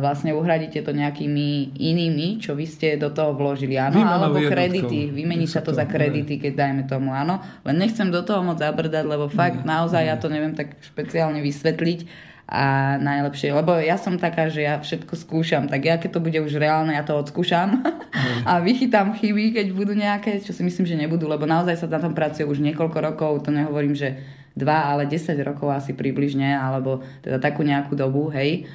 [0.00, 5.12] vlastne uhradíte to nejakými inými, čo vy ste do toho vložili, áno, Výmenou alebo kredity,
[5.12, 5.78] vymení sa to, to.
[5.78, 7.36] za kredity, keď dajme tomu, áno,
[7.68, 10.08] len nechcem do toho moc zabrdať, lebo fakt nie, naozaj nie.
[10.08, 15.14] ja to neviem tak špeciálne vysvetliť, a najlepšie, lebo ja som taká, že ja všetko
[15.14, 17.78] skúšam, tak ja keď to bude už reálne, ja to odskúšam
[18.50, 22.02] a vychytám chyby, keď budú nejaké, čo si myslím, že nebudú, lebo naozaj sa na
[22.02, 24.18] tom pracuje už niekoľko rokov, to nehovorím, že
[24.58, 28.66] dva, ale 10 rokov asi približne, alebo teda takú nejakú dobu, hej.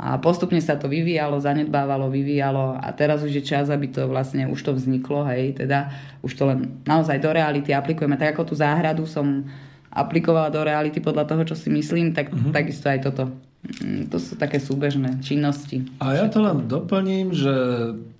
[0.00, 4.48] A postupne sa to vyvíjalo, zanedbávalo, vyvíjalo a teraz už je čas, aby to vlastne
[4.48, 5.92] už to vzniklo, hej, teda
[6.24, 8.16] už to len naozaj do reality aplikujeme.
[8.16, 9.44] Tak ako tú záhradu som
[9.92, 12.48] aplikovala do reality podľa toho, čo si myslím, tak uh-huh.
[12.48, 13.28] takisto aj toto.
[13.60, 15.84] Mm, to sú také súbežné činnosti.
[16.00, 17.52] A ja to len doplním, že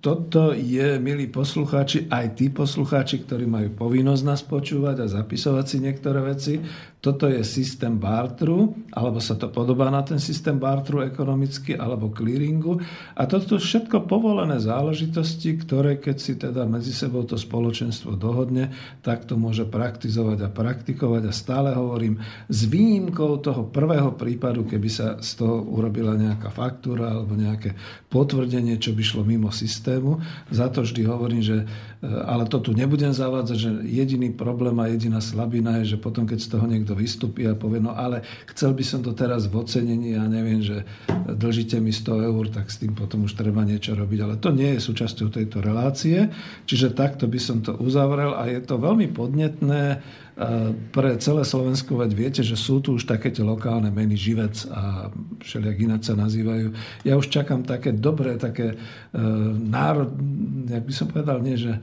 [0.04, 5.76] toto je, milí poslucháči, aj tí poslucháči, ktorí majú povinnosť nás počúvať a zapisovať si
[5.80, 6.60] niektoré veci.
[7.00, 12.78] Toto je systém bartru, alebo sa to podobá na ten systém bartru ekonomicky, alebo clearingu.
[13.16, 18.70] A toto všetko povolené záležitosti, ktoré keď si teda medzi sebou to spoločenstvo dohodne,
[19.00, 21.22] tak to môže praktizovať a praktikovať.
[21.26, 27.10] A stále hovorím, s výnimkou toho prvého prípadu, keby sa z toho urobila nejaká faktúra
[27.16, 27.74] alebo nejaké
[28.06, 30.20] potvrdenie, čo by šlo mimo systém, systému.
[30.50, 31.56] Za to vždy hovorím, že
[32.00, 36.38] ale to tu nebudem zavádzať, že jediný problém a jediná slabina je, že potom, keď
[36.40, 40.16] z toho niekto vystúpi a povie, no ale chcel by som to teraz v ocenení
[40.16, 40.88] a neviem, že
[41.28, 44.18] dlžíte mi 100 eur, tak s tým potom už treba niečo robiť.
[44.24, 46.32] Ale to nie je súčasťou tejto relácie.
[46.64, 50.00] Čiže takto by som to uzavrel a je to veľmi podnetné
[50.90, 55.12] pre celé Slovensko, veď viete, že sú tu už také tie lokálne meny živec a
[55.44, 56.72] všelijak ináč sa nazývajú.
[57.04, 58.76] Ja už čakám také dobré, také e,
[59.60, 60.16] národ,
[60.64, 61.76] jak by som povedal, nie, že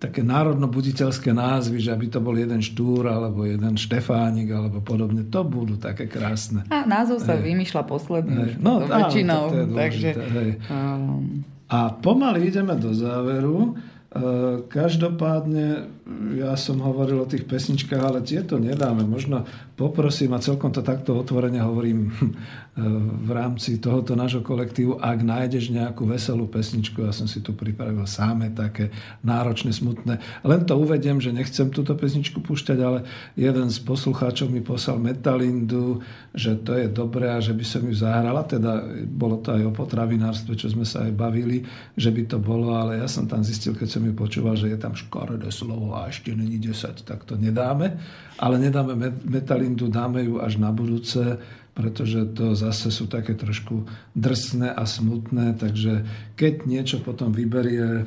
[0.00, 5.28] také národno-buditeľské názvy, že aby to bol jeden Štúr, alebo jeden Štefánik, alebo podobne.
[5.28, 6.64] To budú také krásne.
[6.72, 7.52] A názov sa hej.
[7.52, 8.56] vymýšľa posledný.
[8.62, 9.42] No, väčšinou.
[9.50, 10.50] To, to je takže, hej.
[10.72, 11.44] Um...
[11.70, 13.76] A pomaly ideme do záveru.
[14.10, 14.22] E,
[14.66, 15.99] každopádne
[16.34, 19.06] ja som hovoril o tých pesničkách, ale tieto nedáme.
[19.06, 19.46] Možno
[19.78, 22.10] poprosím, a celkom to takto otvorene hovorím
[23.26, 28.06] v rámci tohoto nášho kolektívu, ak nájdeš nejakú veselú pesničku, ja som si tu pripravil
[28.06, 28.90] sáme také
[29.22, 30.18] náročné, smutné.
[30.46, 36.02] Len to uvediem, že nechcem túto pesničku púšťať, ale jeden z poslucháčov mi poslal Metalindu,
[36.34, 38.46] že to je dobré a že by som ju zahrala.
[38.46, 41.66] Teda bolo to aj o potravinárstve, čo sme sa aj bavili,
[41.98, 44.78] že by to bolo, ale ja som tam zistil, keď som ju počúval, že je
[44.78, 48.00] tam škaredé slovo a ešte není 10, tak to nedáme.
[48.40, 51.36] Ale nedáme metalindu, dáme ju až na budúce,
[51.74, 56.04] pretože to zase sú také trošku drsné a smutné, takže
[56.34, 58.04] keď niečo potom vyberie e,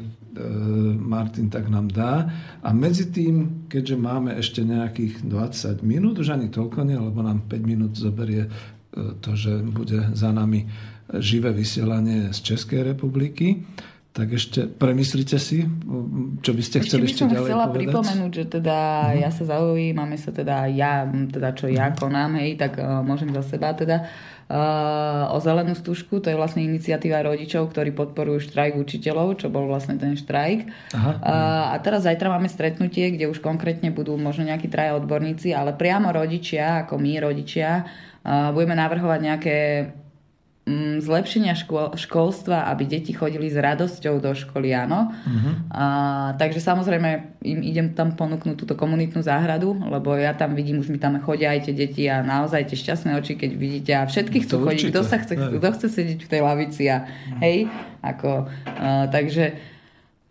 [0.99, 2.27] Martin, tak nám dá.
[2.61, 7.47] A medzi tým, keďže máme ešte nejakých 20 minút, už ani toľko nie, lebo nám
[7.47, 8.49] 5 minút zoberie e,
[9.23, 10.67] to, že bude za nami
[11.19, 13.63] živé vysielanie z Českej republiky,
[14.13, 15.65] tak ešte premyslite si,
[16.45, 17.77] čo by ste chceli ešte, ešte ďalej chcela povedať.
[17.81, 19.21] pripomenúť, že teda uh-huh.
[19.25, 21.97] ja sa zaujímam, máme sa teda ja, teda čo ja mhm.
[21.97, 24.05] konám, hej, tak uh, môžem za seba teda
[24.53, 29.65] uh, o zelenú stužku, to je vlastne iniciatíva rodičov, ktorí podporujú štrajk učiteľov, čo bol
[29.65, 30.69] vlastne ten štrajk.
[30.93, 31.11] Aha.
[31.17, 35.73] Uh, a teraz zajtra máme stretnutie, kde už konkrétne budú možno nejakí traja odborníci, ale
[35.73, 39.57] priamo rodičia, ako my rodičia, uh, budeme navrhovať nejaké
[41.03, 45.11] zlepšenia škôl, školstva, aby deti chodili s radosťou do školy, áno.
[45.11, 45.53] Uh-huh.
[45.67, 45.85] A,
[46.39, 51.03] takže samozrejme im idem tam ponúknuť túto komunitnú záhradu, lebo ja tam vidím, už mi
[51.03, 54.63] tam chodia aj tie deti a naozaj tie šťastné oči, keď vidíte a všetkých chcú
[54.63, 57.43] chodiť, kto, sa chce, kto chce sedieť v tej lavici a uh-huh.
[57.43, 57.67] hej,
[57.99, 59.75] ako, a, takže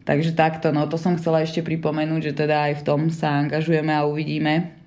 [0.03, 3.95] takže takto, no to som chcela ešte pripomenúť, že teda aj v tom sa angažujeme
[3.95, 4.82] a uvidíme,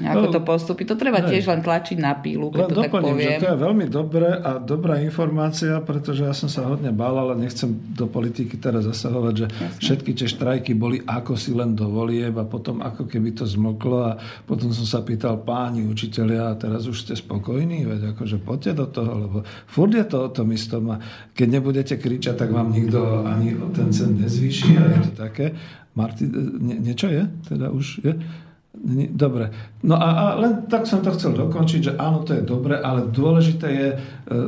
[0.00, 0.88] ako no, to postupí.
[0.88, 3.36] To treba tiež len tlačiť na pílu, keď to doplním, tak poviem.
[3.36, 7.36] Že to je veľmi dobré a dobrá informácia, pretože ja som sa hodne bál, ale
[7.36, 9.80] nechcem do politiky teraz zasahovať, že Jasne.
[9.84, 14.08] všetky tie štrajky boli ako si len do volieb a potom ako keby to zmoklo
[14.08, 14.16] a
[14.48, 18.86] potom som sa pýtal páni učiteľia a teraz už ste spokojní, veď akože poďte do
[18.88, 19.38] toho, lebo
[19.68, 21.00] furt je to o tom istom a
[21.36, 25.52] keď nebudete kričať, tak vám nikto ani ten cen nezvýši a je to také.
[25.92, 26.24] Marti,
[26.62, 27.28] nie, niečo je?
[27.44, 28.14] Teda už je?
[29.10, 29.50] Dobre.
[29.82, 33.10] No a, a len tak som to chcel dokončiť, že áno, to je dobre, ale
[33.10, 33.96] dôležité je, e,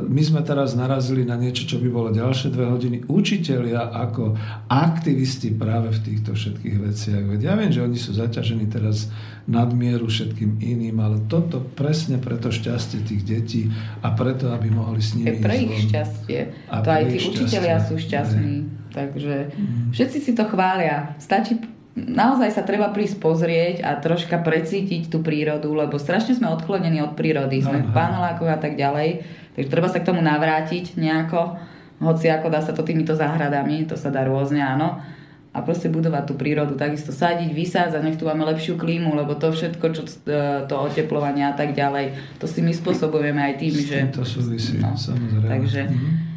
[0.07, 2.97] my sme teraz narazili na niečo, čo by bolo ďalšie dve hodiny.
[3.11, 4.39] Učitelia ako
[4.71, 7.23] aktivisti práve v týchto všetkých veciach.
[7.27, 9.11] Veď ja viem, že oni sú zaťažení teraz
[9.51, 13.61] nadmieru všetkým iným, ale toto presne pre to šťastie tých detí
[13.99, 15.43] a preto, aby mohli s nimi...
[15.43, 16.39] Pre ich šťastie.
[16.71, 18.79] A to aj tí učitelia sú šťastní.
[18.95, 19.95] Takže mm.
[19.95, 21.15] všetci si to chvália.
[21.19, 21.59] Stačí
[21.95, 27.19] naozaj sa treba prísť pozrieť a troška precítiť tú prírodu, lebo strašne sme odklonení od
[27.19, 29.27] prírody, sme v panelákoch a tak ďalej,
[29.59, 31.59] takže treba sa k tomu navrátiť nejako,
[31.99, 35.03] hoci ako dá sa to týmito záhradami, to sa dá rôzne, áno,
[35.51, 39.51] a proste budovať tú prírodu, takisto sadiť, vysádzať, nech tu máme lepšiu klímu, lebo to
[39.51, 43.97] všetko, čo e, to oteplovanie a tak ďalej, to si my spôsobujeme aj tým, že...
[44.15, 45.51] To súvisí, no, samozrejme.
[45.51, 46.30] Takže, mm-hmm.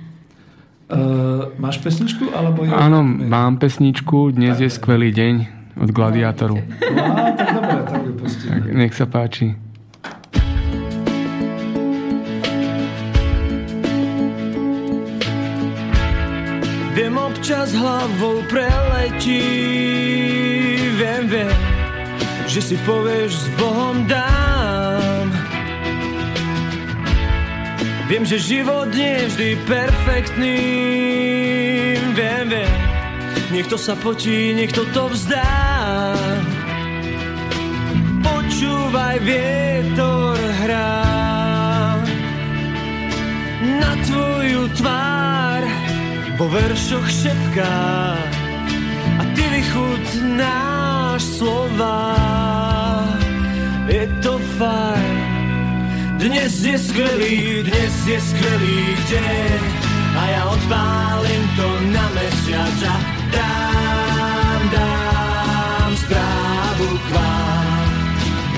[0.94, 2.30] Uh, máš pesničku?
[2.30, 2.70] Alebo je...
[2.70, 4.30] Áno, mám pesničku.
[4.30, 5.34] Dnes tak, je skvelý deň
[5.82, 6.54] od Gladiátoru.
[6.54, 7.02] No,
[7.34, 8.54] tak dobre, tak ju pustíme.
[8.54, 9.58] Tak, nech sa páči.
[16.94, 19.42] Viem občas hlavou preletí
[20.94, 21.50] Viem, viem,
[22.46, 24.43] že si povieš s Bohom dám
[28.14, 30.58] Viem, že život nie je vždy perfektný.
[32.14, 32.74] Viem, viem.
[33.50, 36.14] Niekto sa potí, niekto to vzdá.
[38.22, 40.94] Počúvaj, vietor hrá.
[43.82, 45.62] Na tvoju tvár
[46.38, 47.78] Vo veršoch šepká.
[49.18, 52.14] A ty vychutnáš slova.
[53.90, 55.23] Je to fajn
[56.24, 58.80] dnes je skvelý, dnes je skvelý
[59.12, 59.60] deň
[60.16, 62.96] a ja odpálim to na mesiac a
[63.28, 67.84] dám, dám správu k vám,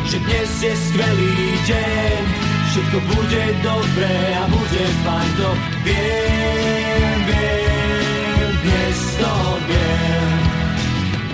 [0.07, 2.23] že dnes je skvelý deň,
[2.71, 5.51] všetko bude dobré a bude fajn, to
[5.83, 9.33] viem, viem, dnes to
[9.67, 10.39] viem,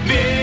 [0.08, 0.41] viem.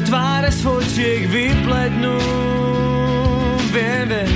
[0.00, 2.16] Tváre svojčiek vyplednú.
[3.70, 4.32] Viem, viem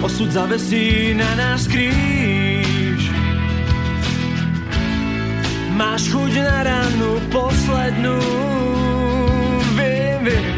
[0.00, 3.10] Osud zavesí na nás kríž.
[5.76, 8.16] Máš chuť na ranu poslednú.
[9.76, 10.56] Viem, viem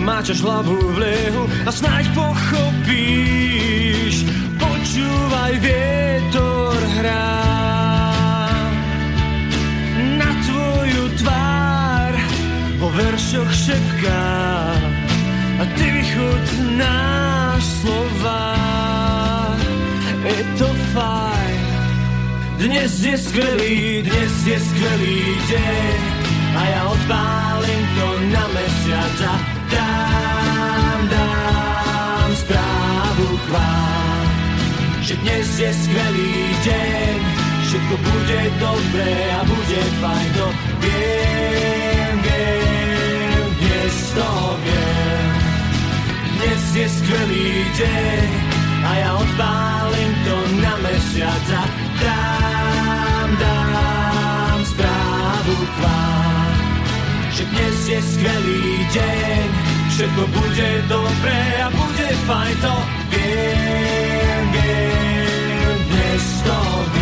[0.00, 4.24] Máčaš hlavu v liehu a snáď pochopíš.
[4.56, 7.49] Počúvaj, vietor hrá
[12.94, 14.26] veršoch šepká
[15.60, 18.56] a ty vychutnáš slova.
[20.20, 21.60] Je to fajn,
[22.58, 25.98] dnes je skvelý, dnes je skvelý deň
[26.54, 28.06] a ja odpálim to
[28.36, 29.34] na mesiac a
[29.72, 34.24] dám, dám správu k vám,
[35.00, 36.36] že dnes je skvelý
[36.68, 37.16] deň,
[37.64, 40.46] všetko bude dobré a bude fajn, to
[40.84, 42.79] viem, viem
[44.14, 44.30] to
[44.64, 45.32] viem.
[46.40, 48.28] Dnes je skvelý deň
[48.80, 51.64] a ja odpálim to na mesiac a
[52.00, 56.52] dám, dám správu k vám.
[57.36, 58.64] Že dnes je skvelý
[58.94, 59.46] deň,
[59.92, 62.74] všetko bude dobré a bude fajn, to
[63.12, 66.58] viem, viem, dnes to
[66.96, 67.00] viem.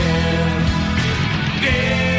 [1.59, 2.18] takže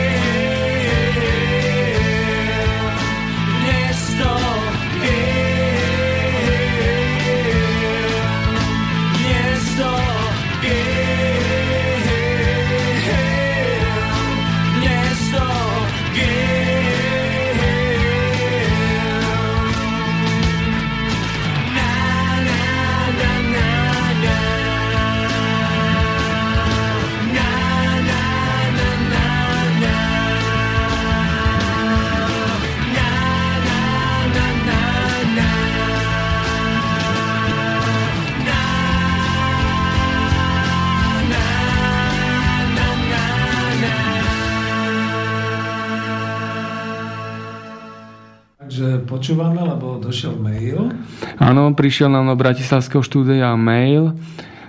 [49.09, 50.93] počúvame, lebo došiel mail.
[51.41, 54.13] Áno, prišiel nám do Bratislavského štúdia mail.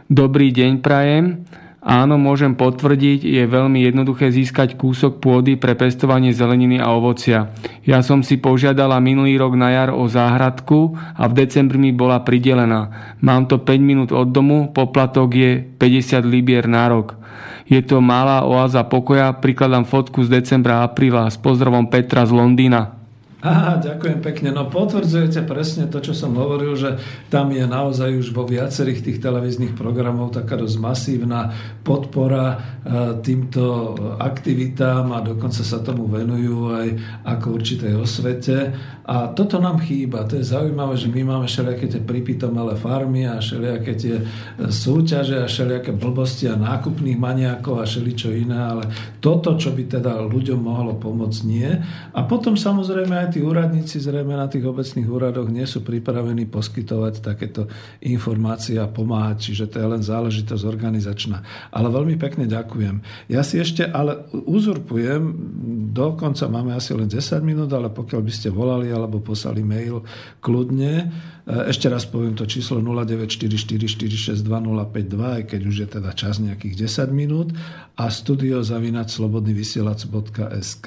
[0.08, 1.44] Dobrý deň, prajem.
[1.80, 7.56] Áno, môžem potvrdiť, je veľmi jednoduché získať kúsok pôdy pre pestovanie zeleniny a ovocia.
[7.88, 12.20] Ja som si požiadala minulý rok na jar o záhradku a v decembri mi bola
[12.20, 13.16] pridelená.
[13.24, 15.50] Mám to 5 minút od domu, poplatok je
[15.80, 17.16] 50 libier na rok.
[17.64, 22.36] Je to malá oáza pokoja, prikladám fotku z decembra a apríla s pozdravom Petra z
[22.36, 22.99] Londýna.
[23.40, 24.52] Aha, ďakujem pekne.
[24.52, 27.00] No potvrdzujete presne to, čo som hovoril, že
[27.32, 31.48] tam je naozaj už vo viacerých tých televíznych programov taká dosť masívna
[31.80, 32.56] podpora e,
[33.24, 36.88] týmto aktivitám a dokonca sa tomu venujú aj
[37.24, 38.56] ako určitej osvete.
[39.08, 40.28] A toto nám chýba.
[40.28, 44.24] To je zaujímavé, že my máme všelijaké tie pripitomelé farmy a všelijaké tie e,
[44.68, 48.84] súťaže a všelijaké blbosti a nákupných maniakov a všeličo iné, ale
[49.24, 51.72] toto, čo by teda ľuďom mohlo pomôcť, nie.
[52.12, 57.22] A potom samozrejme aj tí úradníci zrejme na tých obecných úradoch nie sú pripravení poskytovať
[57.22, 57.70] takéto
[58.02, 61.46] informácie a pomáhať, čiže to je len záležitosť organizačná.
[61.70, 63.00] Ale veľmi pekne ďakujem.
[63.30, 65.38] Ja si ešte ale uzurpujem,
[65.94, 70.02] dokonca máme asi len 10 minút, ale pokiaľ by ste volali alebo poslali mail
[70.42, 71.06] kľudne,
[71.46, 77.14] e, ešte raz poviem to číslo 0944462052, aj keď už je teda čas nejakých 10
[77.14, 77.54] minút
[77.94, 80.86] a studiozavinačslobodnyvysielac.sk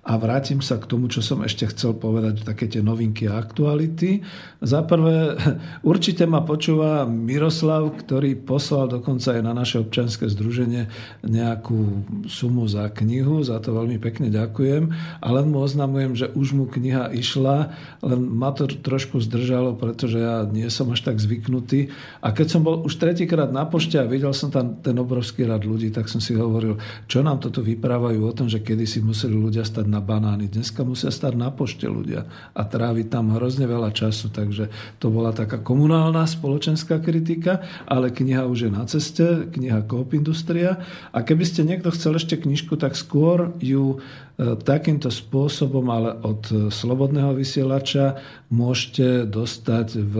[0.00, 4.24] a vrátim sa k tomu, čo som ešte chcel povedať, také tie novinky a aktuality.
[4.64, 5.36] Za prvé,
[5.90, 10.88] určite ma počúva Miroslav, ktorý poslal dokonca aj na naše občanské združenie
[11.20, 14.88] nejakú sumu za knihu, za to veľmi pekne ďakujem.
[15.20, 17.68] A len mu oznamujem, že už mu kniha išla,
[18.00, 21.92] len ma to trošku zdržalo, pretože ja nie som až tak zvyknutý.
[22.24, 25.68] A keď som bol už tretíkrát na pošte a videl som tam ten obrovský rad
[25.68, 29.36] ľudí, tak som si hovoril, čo nám toto vyprávajú o tom, že kedy si museli
[29.36, 30.46] ľudia stať na banány.
[30.46, 34.70] Dneska musia stať na pošte ľudia a tráviť tam hrozne veľa času, takže
[35.02, 40.78] to bola taká komunálna spoločenská kritika, ale kniha už je na ceste, kniha Coop Industria
[41.10, 43.98] a keby ste niekto chcel ešte knižku, tak skôr ju
[44.40, 48.16] E, takýmto spôsobom, ale od e, slobodného vysielača
[48.48, 50.14] môžete dostať v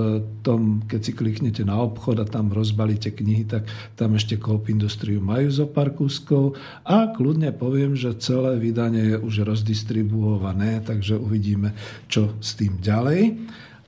[0.44, 3.64] tom, keď si kliknete na obchod a tam rozbalíte knihy, tak
[3.96, 6.52] tam ešte Coop Industriu majú zo pár kúskov
[6.84, 11.76] a kľudne poviem, že celé vydanie je už rozdistribuované, takže uvidíme,
[12.08, 13.36] čo s tým ďalej.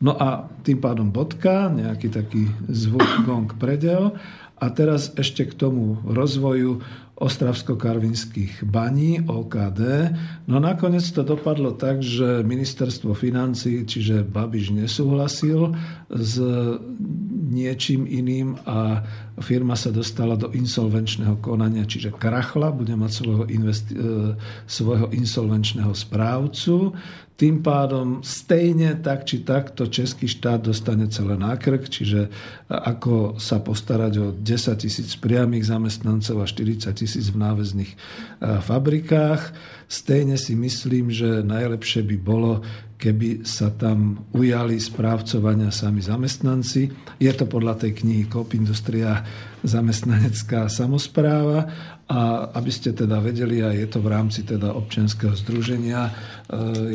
[0.05, 4.13] No a tým pádom bodka, nejaký taký zvuk gong predel.
[4.61, 6.85] A teraz ešte k tomu rozvoju
[7.23, 9.81] Ostravsko-Karvinských baní, OKD.
[10.51, 15.71] No nakoniec to dopadlo tak, že ministerstvo financí, čiže Babiš nesúhlasil
[16.11, 16.35] s
[17.53, 19.07] niečím iným a
[19.39, 24.35] firma sa dostala do insolvenčného konania, čiže krachla, bude mať svojho, investi- e,
[24.65, 26.97] svojho insolvenčného správcu.
[27.43, 32.31] Tým pádom stejne tak či tak to český štát dostane celé nákrk, čiže
[32.71, 34.47] ako sa postarať o 10
[34.79, 37.99] tisíc priamých zamestnancov a 40 tisíc v náväzných
[38.63, 39.59] fabrikách.
[39.91, 42.63] Stejne si myslím, že najlepšie by bolo,
[43.03, 46.95] keby sa tam ujali správcovania sami zamestnanci.
[47.19, 49.19] Je to podľa tej knihy Coop Industria
[49.67, 51.67] zamestnanecká samozpráva
[52.13, 56.13] a aby ste teda vedeli, a je to v rámci teda občianského združenia, e,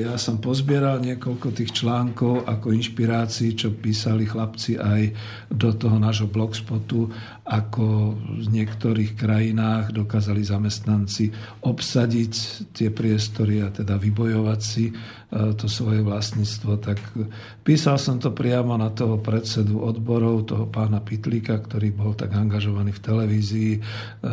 [0.05, 5.01] ja som pozbieral niekoľko tých článkov ako inšpirácií, čo písali chlapci aj
[5.49, 7.09] do toho nášho blogspotu,
[7.49, 11.33] ako v niektorých krajinách dokázali zamestnanci
[11.65, 12.33] obsadiť
[12.77, 14.93] tie priestory a teda vybojovať si
[15.27, 17.03] to svoje vlastníctvo, tak
[17.67, 22.95] písal som to priamo na toho predsedu odborov, toho pána Pitlíka, ktorý bol tak angažovaný
[22.95, 23.79] v televízii e,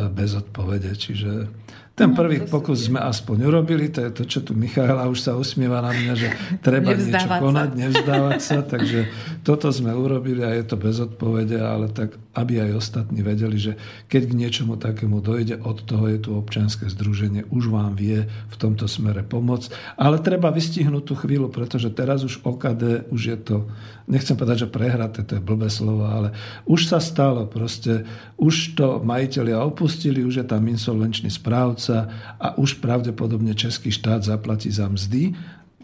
[0.07, 0.95] bez odpovede.
[0.95, 1.51] Čiže
[1.95, 5.83] ten prvý pokus sme aspoň urobili, to je to, čo tu Michaela už sa usmieva
[5.83, 6.27] na mňa, že
[6.65, 7.79] treba niečo konať, sa.
[7.79, 8.99] nevzdávať sa, takže
[9.43, 13.73] toto sme urobili a je to bez odpovede, ale tak, aby aj ostatní vedeli, že
[14.11, 18.55] keď k niečomu takému dojde, od toho je tu občianske združenie, už vám vie v
[18.59, 23.57] tomto smere pomôcť, ale treba vystihnúť tú chvíľu, pretože teraz už OKD, už je to,
[24.05, 26.35] nechcem povedať, že prehraté, to je blbé slovo, ale
[26.69, 28.05] už sa stalo, proste,
[28.35, 34.69] už to majiteľia opustili, už je tam insolvenčný správca, a už pravdepodobne český štát zaplatí
[34.69, 35.33] za mzdy.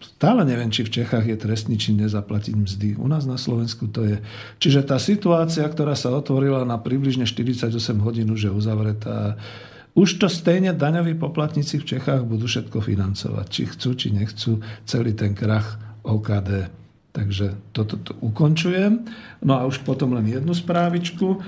[0.01, 2.87] Stále neviem, či v Čechách je trestný čin nezaplatiť mzdy.
[2.97, 4.17] U nás na Slovensku to je.
[4.57, 7.69] Čiže tá situácia, ktorá sa otvorila na približne 48
[8.01, 9.37] hodín, už je uzavretá.
[9.93, 13.45] Už to stejne daňoví poplatníci v Čechách budú všetko financovať.
[13.45, 14.51] Či chcú, či nechcú
[14.89, 16.81] celý ten krach OKD.
[17.11, 19.03] Takže toto to, to ukončujem.
[19.43, 21.27] No a už potom len jednu správičku.
[21.35, 21.39] E,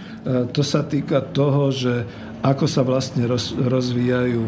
[0.51, 2.03] to sa týka toho, že
[2.43, 4.43] ako sa vlastne roz, rozvíjajú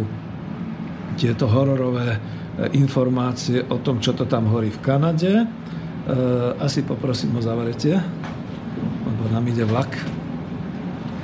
[1.15, 2.19] tieto hororové
[2.71, 5.33] informácie o tom, čo to tam horí v Kanade.
[5.43, 5.45] E,
[6.59, 7.99] asi poprosím o zavretie,
[9.05, 9.91] lebo nám ide vlak.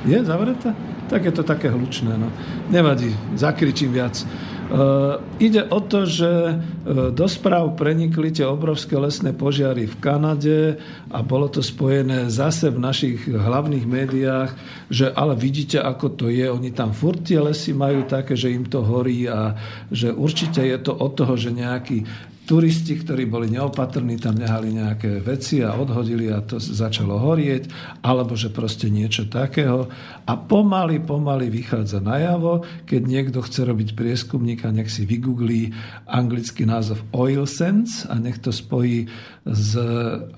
[0.05, 0.75] Je zavreté?
[1.07, 2.17] Tak je to také hlučné.
[2.17, 2.31] No.
[2.71, 4.27] Nevadí, zakričím viac.
[4.71, 10.79] Uh, ide o to, že uh, do správ prenikli tie obrovské lesné požiary v Kanade
[11.11, 14.55] a bolo to spojené zase v našich hlavných médiách,
[14.87, 18.63] že ale vidíte, ako to je, oni tam furt tie lesy majú také, že im
[18.63, 19.59] to horí a
[19.91, 22.07] že určite je to od toho, že nejaký
[22.51, 27.71] turisti, ktorí boli neopatrní, tam nehali nejaké veci a odhodili a to začalo horieť,
[28.03, 29.87] alebo že proste niečo takého.
[30.27, 35.71] A pomaly, pomaly vychádza najavo, keď niekto chce robiť prieskumníka, nech si vygooglí
[36.11, 39.07] anglický názov Oil Sense a nech to spojí
[39.47, 39.73] s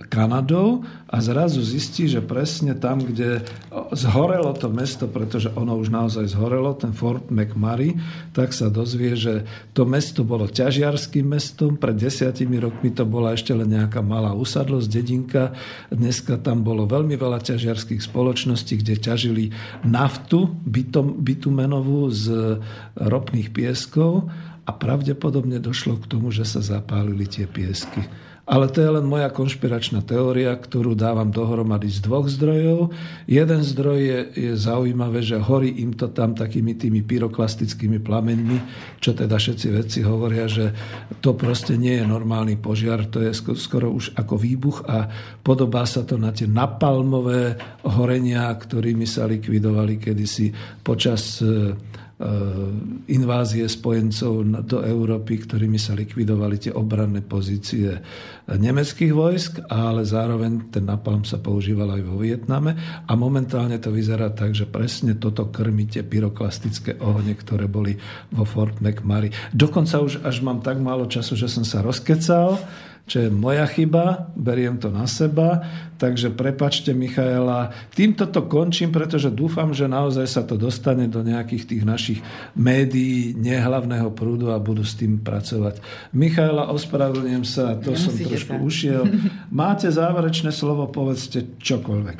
[0.08, 3.44] Kanadou a zrazu zistí, že presne tam, kde
[3.92, 7.98] zhorelo to mesto, pretože ono už naozaj zhorelo, ten Fort McMurray,
[8.32, 9.44] tak sa dozvie, že
[9.76, 14.88] to mesto bolo ťažiarským mestom, pred desiatimi rokmi to bola ešte len nejaká malá usadlosť,
[14.92, 15.56] dedinka,
[15.88, 19.46] dneska tam bolo veľmi veľa ťažiarských spoločností, kde ťažili
[19.88, 22.60] naftu bitum, bitumenovú z
[23.00, 24.28] ropných pieskov
[24.68, 28.04] a pravdepodobne došlo k tomu, že sa zapálili tie piesky.
[28.44, 32.92] Ale to je len moja konšpiračná teória, ktorú dávam dohromady z dvoch zdrojov.
[33.24, 38.58] Jeden zdroj je, je zaujímavé, že horí im to tam takými tými pyroklastickými plameňmi,
[39.00, 40.76] čo teda všetci vedci hovoria, že
[41.24, 45.08] to proste nie je normálny požiar, to je skoro už ako výbuch a
[45.40, 47.56] podobá sa to na tie napalmové
[47.88, 50.52] horenia, ktorými sa likvidovali kedysi
[50.84, 51.93] počas Eh,
[53.10, 58.00] invázie spojencov do Európy, ktorými sa likvidovali tie obranné pozície
[58.48, 62.78] nemeckých vojsk, ale zároveň ten napalm sa používal aj vo Vietname
[63.10, 67.98] a momentálne to vyzerá tak, že presne toto krmi tie pyroklastické ohne, ktoré boli
[68.30, 69.34] vo Fort McMurray.
[69.52, 72.62] Dokonca už až mám tak málo času, že som sa rozkecal,
[73.04, 75.60] čo je moja chyba, beriem to na seba,
[76.00, 77.76] takže prepačte Michaela.
[77.92, 82.20] Týmto to končím, pretože dúfam, že naozaj sa to dostane do nejakých tých našich
[82.56, 85.84] médií nehlavného prúdu a budú s tým pracovať.
[86.16, 88.64] Michaela, ospravedlňujem sa, to Nemusíte som trošku sa.
[88.64, 89.02] ušiel.
[89.52, 92.18] Máte záverečné slovo, povedzte čokoľvek.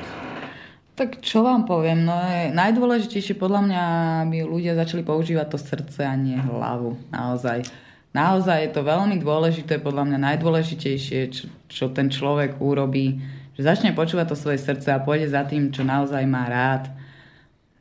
[0.94, 3.82] Tak čo vám poviem, no je najdôležitejšie podľa mňa,
[4.28, 7.66] aby ľudia začali používať to srdce a nie hlavu, naozaj
[8.14, 13.20] naozaj je to veľmi dôležité, podľa mňa najdôležitejšie, čo, čo ten človek urobí,
[13.58, 16.90] že začne počúvať to svoje srdce a pôjde za tým, čo naozaj má rád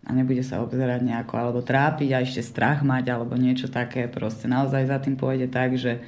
[0.04, 4.12] a nebude sa obzerať nejako alebo trápiť a ešte strach mať alebo niečo také.
[4.12, 6.04] Proste naozaj za tým pôjde tak, že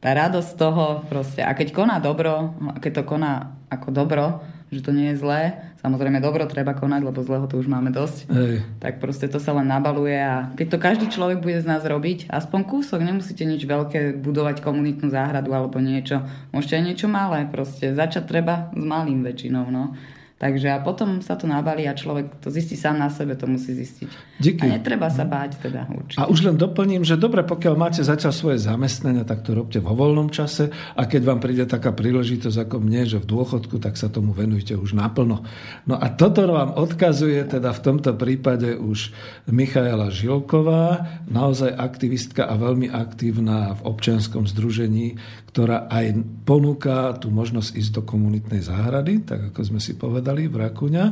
[0.00, 4.40] tá radosť toho proste, a keď koná dobro, keď to koná ako dobro,
[4.70, 8.28] že to nie je zlé, Samozrejme, dobro treba konať, lebo zlého tu už máme dosť.
[8.28, 8.60] Hej.
[8.84, 12.28] Tak proste to sa len nabaluje a keď to každý človek bude z nás robiť,
[12.28, 16.20] aspoň kúsok, nemusíte nič veľké budovať komunitnú záhradu alebo niečo.
[16.52, 19.96] Môžete aj niečo malé, proste začať treba s malým väčšinou, no.
[20.40, 23.76] Takže a potom sa to nabalí a človek to zistí sám na sebe, to musí
[23.76, 24.40] zistiť.
[24.40, 24.64] Díky.
[24.64, 26.16] A netreba sa báť teda určite.
[26.16, 29.92] A už len doplním, že dobre, pokiaľ máte zatiaľ svoje zamestnania, tak to robte vo
[29.92, 34.08] voľnom čase a keď vám príde taká príležitosť ako mne, že v dôchodku, tak sa
[34.08, 35.44] tomu venujte už naplno.
[35.84, 39.12] No a toto vám odkazuje teda v tomto prípade už
[39.44, 45.20] Michaela Žilková, naozaj aktivistka a veľmi aktívna v občianskom združení,
[45.50, 46.14] ktorá aj
[46.46, 51.04] ponúka tú možnosť ísť do komunitnej záhrady, tak ako sme si povedali, v Rakuňa.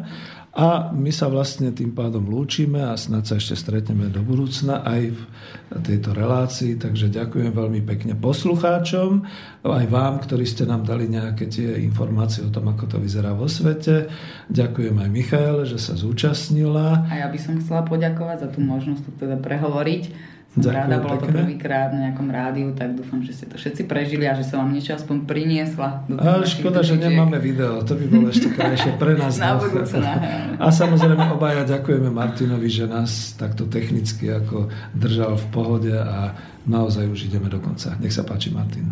[0.54, 5.10] A my sa vlastne tým pádom lúčime a snad sa ešte stretneme do budúcna aj
[5.10, 5.20] v
[5.82, 6.78] tejto relácii.
[6.78, 9.26] Takže ďakujem veľmi pekne poslucháčom,
[9.66, 13.50] aj vám, ktorí ste nám dali nejaké tie informácie o tom, ako to vyzerá vo
[13.50, 14.06] svete.
[14.54, 17.10] Ďakujem aj Michaele, že sa zúčastnila.
[17.10, 21.16] A ja by som chcela poďakovať za tú možnosť tu teda prehovoriť Ďakujem rada, bolo
[21.20, 24.64] to prvýkrát na nejakom rádiu, tak dúfam, že ste to všetci prežili a že som
[24.64, 26.08] vám niečo aspoň priniesla.
[26.08, 29.36] Do a škoda, že nemáme video, to by bolo ešte krajšie pre nás.
[29.44, 30.00] na budúce,
[30.56, 36.32] A samozrejme obaja ďakujeme Martinovi, že nás takto technicky ako držal v pohode a
[36.68, 37.96] naozaj už ideme do konca.
[38.00, 38.88] Nech sa páči, Martin.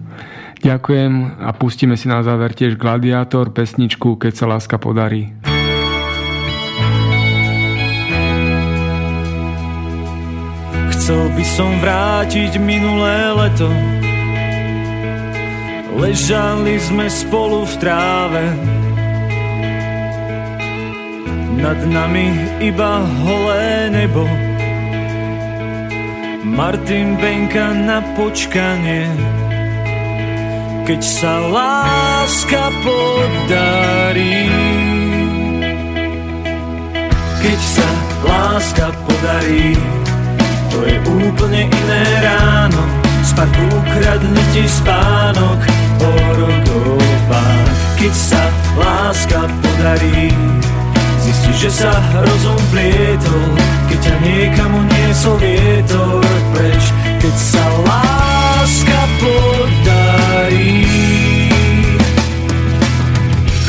[0.64, 5.35] Ďakujem a pustíme si na záver tiež Gladiátor, pesničku Keď sa láska podarí.
[11.06, 13.70] Chcel by som vrátiť minulé leto.
[16.02, 18.44] Ležali sme spolu v tráve.
[21.62, 22.26] Nad nami
[22.58, 24.26] iba holé nebo.
[26.42, 29.06] Martin Benka na počkanie.
[30.90, 34.50] Keď sa láska podarí.
[37.46, 37.88] Keď sa
[38.26, 39.78] láska podarí
[40.76, 42.84] to je úplne iné ráno.
[43.24, 45.58] Sparku ukradne ti spánok
[45.98, 47.46] Orogová
[47.98, 48.42] Keď sa
[48.78, 50.30] láska podarí
[51.24, 51.92] Zistíš, že sa
[52.22, 53.50] rozum plietol.
[53.88, 56.22] Keď ťa niekam uniesol vietor
[56.52, 56.92] preč.
[57.24, 60.86] Keď sa láska podarí.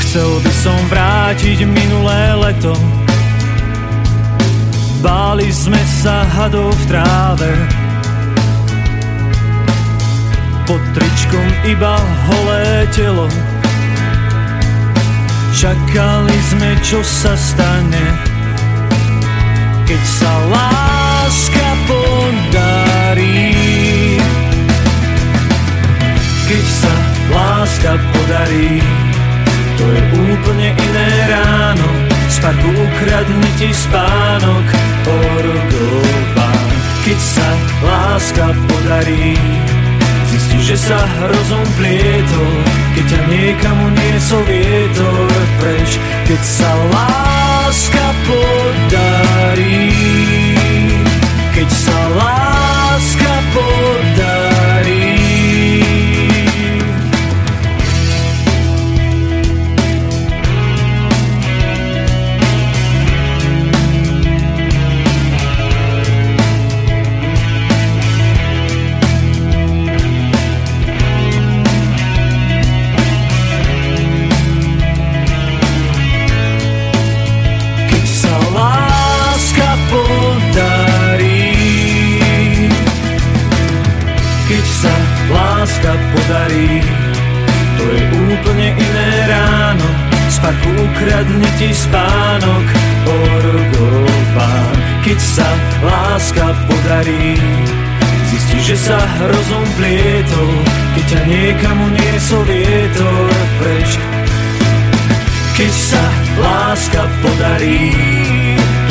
[0.05, 2.96] Chcel by som vrátiť minulé leto
[4.97, 7.51] Báli sme sa hadov v tráve.
[10.65, 13.29] Pod tričkom iba holé telo.
[15.57, 18.05] Čakali sme, čo sa stane
[19.89, 23.57] Keď sa láska podarí.
[26.45, 26.93] Keď sa
[27.33, 28.85] láska podarí
[29.81, 31.89] To je úplne iné ráno.
[32.29, 32.69] Z parku
[33.57, 36.51] ti spánok Orogová
[37.07, 37.47] Keď sa
[37.83, 39.39] láska podarí
[40.27, 40.99] Zistíš, že sa
[41.31, 42.51] rozum plietol.
[42.93, 45.29] Keď ťa niekam uniesol vietor
[45.61, 45.95] preč
[46.27, 49.93] Keď sa láska podarí
[51.55, 52.06] Keď sa
[86.27, 86.83] podarí
[87.79, 88.03] To je
[88.35, 89.87] úplne iné ráno.
[90.27, 92.65] Z parku ukradne ti spánok
[93.07, 94.53] Orgová
[95.07, 95.47] Keď sa
[95.87, 97.39] láska podarí
[98.27, 100.51] Zistíš, že sa rozum plietol
[100.99, 103.31] Keď ťa niekam uniesol vietor
[103.63, 103.95] preč.
[105.55, 106.03] Keď sa
[106.43, 107.95] láska podarí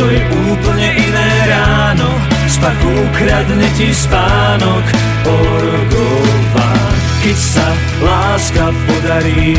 [0.01, 0.21] To je
[0.57, 2.09] úplne iné ráno.
[2.49, 4.85] Z parku ukradne ti spánok
[5.29, 7.67] Orogová keď sa
[8.03, 9.57] láska podarí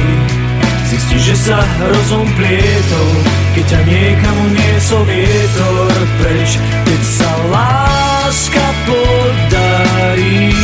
[0.88, 3.12] Zistíš, že sa rozum plietol.
[3.60, 5.92] Keď ťa niekam uniesol vietor
[6.24, 6.56] preč
[6.88, 10.56] Keď sa láska podarí.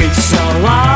[0.00, 0.91] Keď sa láska